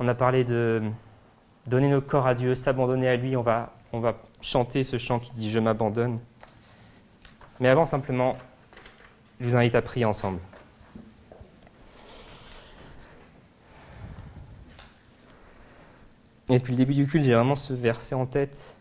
On 0.00 0.08
a 0.08 0.14
parlé 0.14 0.44
de 0.44 0.82
donner 1.66 1.88
nos 1.88 2.00
corps 2.00 2.26
à 2.26 2.34
Dieu, 2.34 2.56
s'abandonner 2.56 3.08
à 3.08 3.16
lui. 3.16 3.36
On 3.36 3.42
va, 3.42 3.72
on 3.92 4.00
va 4.00 4.14
chanter 4.40 4.82
ce 4.82 4.98
chant 4.98 5.20
qui 5.20 5.32
dit 5.32 5.50
Je 5.50 5.60
m'abandonne. 5.60 6.18
Mais 7.60 7.68
avant, 7.68 7.86
simplement, 7.86 8.36
je 9.38 9.48
vous 9.48 9.56
invite 9.56 9.76
à 9.76 9.82
prier 9.82 10.04
ensemble. 10.04 10.40
Et 16.48 16.58
depuis 16.58 16.72
le 16.72 16.76
début 16.76 16.94
du 16.94 17.06
culte, 17.06 17.24
j'ai 17.24 17.34
vraiment 17.34 17.56
ce 17.56 17.72
verset 17.72 18.14
en 18.14 18.26
tête. 18.26 18.76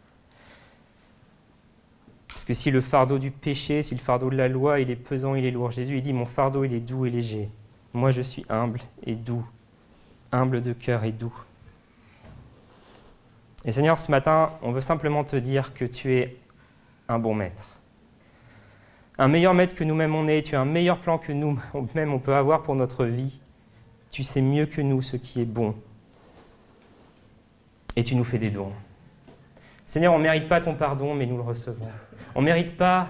Parce 2.27 2.45
que 2.45 2.53
si 2.53 2.71
le 2.71 2.81
fardeau 2.81 3.19
du 3.19 3.31
péché, 3.31 3.83
si 3.83 3.95
le 3.95 4.01
fardeau 4.01 4.29
de 4.29 4.35
la 4.35 4.47
loi, 4.47 4.79
il 4.79 4.89
est 4.89 4.95
pesant, 4.95 5.35
il 5.35 5.45
est 5.45 5.51
lourd, 5.51 5.71
Jésus, 5.71 5.97
il 5.97 6.01
dit, 6.01 6.13
mon 6.13 6.25
fardeau, 6.25 6.63
il 6.63 6.73
est 6.73 6.79
doux 6.79 7.05
et 7.05 7.09
léger. 7.09 7.47
Moi, 7.93 8.11
je 8.11 8.21
suis 8.21 8.45
humble 8.49 8.79
et 9.05 9.15
doux, 9.15 9.45
humble 10.31 10.61
de 10.61 10.73
cœur 10.73 11.03
et 11.03 11.11
doux. 11.11 11.33
Et 13.65 13.71
Seigneur, 13.71 13.97
ce 13.97 14.11
matin, 14.11 14.51
on 14.61 14.71
veut 14.71 14.81
simplement 14.81 15.23
te 15.23 15.35
dire 15.35 15.73
que 15.73 15.85
tu 15.85 16.15
es 16.15 16.35
un 17.07 17.19
bon 17.19 17.33
maître. 17.33 17.65
Un 19.17 19.27
meilleur 19.27 19.53
maître 19.53 19.75
que 19.75 19.83
nous-mêmes 19.83 20.15
on 20.15 20.27
est, 20.27 20.41
tu 20.41 20.55
as 20.55 20.61
un 20.61 20.65
meilleur 20.65 20.97
plan 20.97 21.17
que 21.17 21.31
nous-mêmes 21.31 22.13
on 22.13 22.19
peut 22.19 22.35
avoir 22.35 22.63
pour 22.63 22.75
notre 22.75 23.05
vie. 23.05 23.39
Tu 24.09 24.23
sais 24.23 24.41
mieux 24.41 24.65
que 24.65 24.81
nous 24.81 25.01
ce 25.01 25.17
qui 25.17 25.39
est 25.39 25.45
bon. 25.45 25.75
Et 27.95 28.03
tu 28.03 28.15
nous 28.15 28.23
fais 28.23 28.37
des 28.37 28.49
dons. 28.49 28.71
Seigneur, 29.85 30.13
on 30.13 30.17
ne 30.17 30.23
mérite 30.23 30.47
pas 30.47 30.61
ton 30.61 30.75
pardon, 30.75 31.13
mais 31.13 31.25
nous 31.25 31.37
le 31.37 31.43
recevons. 31.43 31.87
On 32.35 32.41
ne 32.41 32.45
mérite 32.45 32.77
pas 32.77 33.07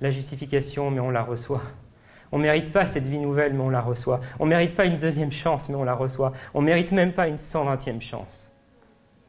la 0.00 0.10
justification, 0.10 0.90
mais 0.90 1.00
on 1.00 1.10
la 1.10 1.22
reçoit. 1.22 1.62
On 2.32 2.38
ne 2.38 2.44
mérite 2.44 2.72
pas 2.72 2.86
cette 2.86 3.06
vie 3.06 3.18
nouvelle, 3.18 3.54
mais 3.54 3.60
on 3.60 3.70
la 3.70 3.80
reçoit. 3.80 4.20
On 4.38 4.44
ne 4.44 4.50
mérite 4.50 4.74
pas 4.74 4.84
une 4.84 4.98
deuxième 4.98 5.32
chance, 5.32 5.68
mais 5.68 5.74
on 5.74 5.84
la 5.84 5.94
reçoit. 5.94 6.32
On 6.54 6.60
ne 6.60 6.66
mérite 6.66 6.92
même 6.92 7.12
pas 7.12 7.28
une 7.28 7.36
120e 7.36 8.00
chance, 8.00 8.50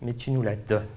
mais 0.01 0.13
tu 0.13 0.31
nous 0.31 0.41
la 0.41 0.55
donnes. 0.55 0.87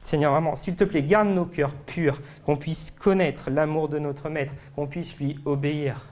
Seigneur, 0.00 0.32
vraiment, 0.32 0.56
s'il 0.56 0.76
te 0.76 0.84
plaît, 0.84 1.02
garde 1.02 1.28
nos 1.28 1.44
cœurs 1.44 1.74
purs, 1.74 2.18
qu'on 2.44 2.56
puisse 2.56 2.90
connaître 2.90 3.50
l'amour 3.50 3.88
de 3.88 3.98
notre 3.98 4.28
Maître, 4.28 4.52
qu'on 4.74 4.86
puisse 4.86 5.18
lui 5.18 5.38
obéir. 5.44 6.02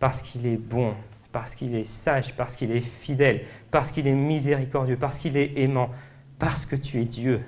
Parce 0.00 0.20
qu'il 0.20 0.46
est 0.46 0.56
bon, 0.56 0.94
parce 1.34 1.56
qu'il 1.56 1.74
est 1.74 1.82
sage, 1.82 2.36
parce 2.36 2.54
qu'il 2.54 2.70
est 2.70 2.80
fidèle, 2.80 3.42
parce 3.72 3.90
qu'il 3.90 4.06
est 4.06 4.12
miséricordieux, 4.12 4.96
parce 4.96 5.18
qu'il 5.18 5.36
est 5.36 5.58
aimant, 5.58 5.90
parce 6.38 6.64
que 6.64 6.76
tu 6.76 7.02
es 7.02 7.04
Dieu. 7.04 7.40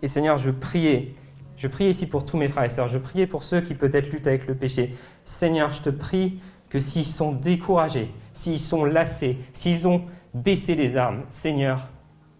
Et 0.00 0.08
Seigneur, 0.08 0.38
je 0.38 0.50
priais, 0.50 1.14
je 1.58 1.68
prie 1.68 1.84
ici 1.84 2.06
pour 2.06 2.24
tous 2.24 2.38
mes 2.38 2.48
frères 2.48 2.64
et 2.64 2.70
sœurs, 2.70 2.88
je 2.88 2.96
priais 2.96 3.26
pour 3.26 3.44
ceux 3.44 3.60
qui 3.60 3.74
peut-être 3.74 4.10
luttent 4.10 4.26
avec 4.26 4.46
le 4.46 4.54
péché. 4.54 4.94
Seigneur, 5.22 5.68
je 5.68 5.82
te 5.82 5.90
prie 5.90 6.40
que 6.70 6.80
s'ils 6.80 7.04
sont 7.04 7.32
découragés, 7.32 8.10
s'ils 8.32 8.58
sont 8.58 8.86
lassés, 8.86 9.36
s'ils 9.52 9.86
ont 9.86 10.02
baissé 10.32 10.74
les 10.76 10.96
armes, 10.96 11.24
Seigneur, 11.28 11.90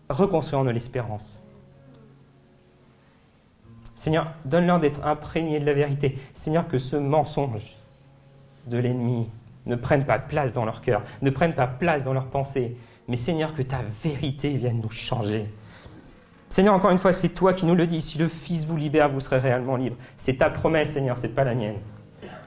reconstruis 0.08 0.58
en 0.58 0.64
l'espérance. 0.64 1.46
Seigneur, 3.94 4.32
donne-leur 4.46 4.80
d'être 4.80 5.04
imprégnés 5.04 5.60
de 5.60 5.66
la 5.66 5.74
vérité. 5.74 6.18
Seigneur, 6.32 6.66
que 6.66 6.78
ce 6.78 6.96
mensonge 6.96 7.76
de 8.66 8.78
l'ennemi 8.78 9.28
ne 9.66 9.76
prenne 9.76 10.04
pas 10.04 10.18
place 10.18 10.52
dans 10.52 10.64
leur 10.64 10.80
cœur, 10.80 11.02
ne 11.22 11.30
prenne 11.30 11.52
pas 11.52 11.66
place 11.66 12.04
dans 12.04 12.12
leurs 12.12 12.28
pensées. 12.28 12.76
Mais 13.08 13.16
Seigneur, 13.16 13.54
que 13.54 13.62
ta 13.62 13.80
vérité 14.02 14.54
vienne 14.54 14.80
nous 14.82 14.90
changer. 14.90 15.46
Seigneur, 16.48 16.74
encore 16.74 16.90
une 16.90 16.98
fois, 16.98 17.12
c'est 17.12 17.30
toi 17.30 17.52
qui 17.52 17.66
nous 17.66 17.74
le 17.74 17.86
dis. 17.86 18.00
Si 18.00 18.18
le 18.18 18.28
Fils 18.28 18.64
vous 18.66 18.76
libère, 18.76 19.08
vous 19.08 19.20
serez 19.20 19.38
réellement 19.38 19.76
libre. 19.76 19.96
C'est 20.16 20.38
ta 20.38 20.50
promesse, 20.50 20.92
Seigneur, 20.92 21.16
c'est 21.16 21.34
pas 21.34 21.44
la 21.44 21.54
mienne. 21.54 21.76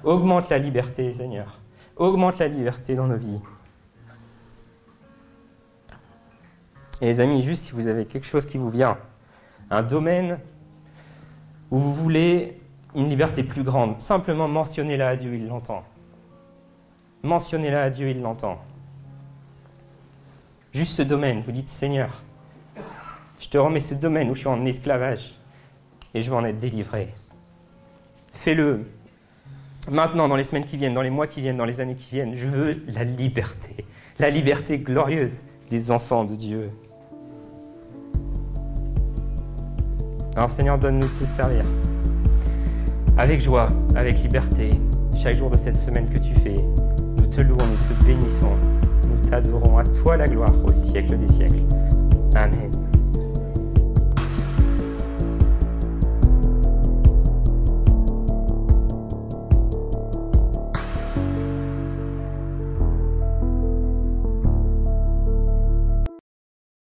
Augmente 0.03 0.49
la 0.49 0.57
liberté, 0.57 1.11
Seigneur. 1.11 1.59
Augmente 1.97 2.39
la 2.39 2.47
liberté 2.47 2.95
dans 2.95 3.07
nos 3.07 3.17
vies. 3.17 3.39
Et 7.01 7.05
les 7.05 7.20
amis, 7.20 7.41
juste 7.41 7.65
si 7.65 7.72
vous 7.74 7.88
avez 7.88 8.05
quelque 8.05 8.26
chose 8.26 8.45
qui 8.45 8.57
vous 8.57 8.70
vient, 8.70 8.97
un 9.70 9.82
domaine 9.82 10.39
où 11.72 11.78
vous 11.78 11.93
voulez 11.93 12.59
une 12.95 13.09
liberté 13.09 13.43
plus 13.43 13.63
grande, 13.63 13.99
simplement 14.01 14.47
mentionnez-la 14.47 15.09
à 15.09 15.15
Dieu, 15.15 15.36
il 15.36 15.47
l'entend. 15.47 15.84
Mentionnez-la 17.24 17.84
à 17.84 17.89
Dieu, 17.89 18.09
il 18.09 18.22
l'entend. 18.22 18.59
Juste 20.74 20.95
ce 20.95 21.01
domaine, 21.01 21.41
vous 21.41 21.51
dites 21.51 21.67
Seigneur, 21.67 22.22
je 23.39 23.49
te 23.49 23.57
remets 23.57 23.80
ce 23.80 23.95
domaine 23.95 24.30
où 24.30 24.36
je 24.36 24.39
suis 24.39 24.47
en 24.47 24.65
esclavage 24.65 25.39
et 26.13 26.22
je 26.22 26.30
veux 26.30 26.36
en 26.36 26.45
être 26.45 26.59
délivré. 26.59 27.13
Fais-le 28.34 28.86
maintenant, 29.89 30.28
dans 30.28 30.36
les 30.36 30.43
semaines 30.43 30.65
qui 30.65 30.78
viennent, 30.78 30.93
dans 30.93 31.01
les 31.01 31.09
mois 31.09 31.28
qui 31.28 31.41
viennent, 31.41 31.57
dans 31.57 31.65
les 31.65 31.82
années 31.82 31.95
qui 31.95 32.15
viennent. 32.15 32.36
Je 32.36 32.47
veux 32.47 32.84
la 32.88 33.03
liberté, 33.03 33.86
la 34.20 34.30
liberté 34.30 34.80
glorieuse 34.80 35.41
des 35.70 35.91
enfants 35.91 36.26
de 36.26 36.36
Dieu. 36.36 36.70
Alors 40.36 40.49
Seigneur, 40.49 40.78
donne-nous 40.78 41.07
de 41.07 41.20
te 41.20 41.26
servir. 41.26 41.63
Avec 43.17 43.41
joie, 43.41 43.67
avec 43.95 44.20
liberté, 44.20 44.70
chaque 45.17 45.36
jour 45.36 45.49
de 45.49 45.57
cette 45.57 45.76
semaine 45.76 46.07
que 46.09 46.20
tu 46.20 46.34
fais, 46.36 46.55
te 47.40 47.44
louons, 47.44 47.68
nous 47.68 47.96
te 47.96 48.04
bénissons. 48.06 48.56
Nous 49.08 49.30
t'adorons 49.30 49.78
à 49.78 49.84
toi 49.84 50.18
la 50.18 50.28
gloire 50.28 50.54
au 50.66 50.72
siècle 50.72 51.18
des 51.18 51.28
siècles. 51.28 51.64
Amen. 52.36 52.89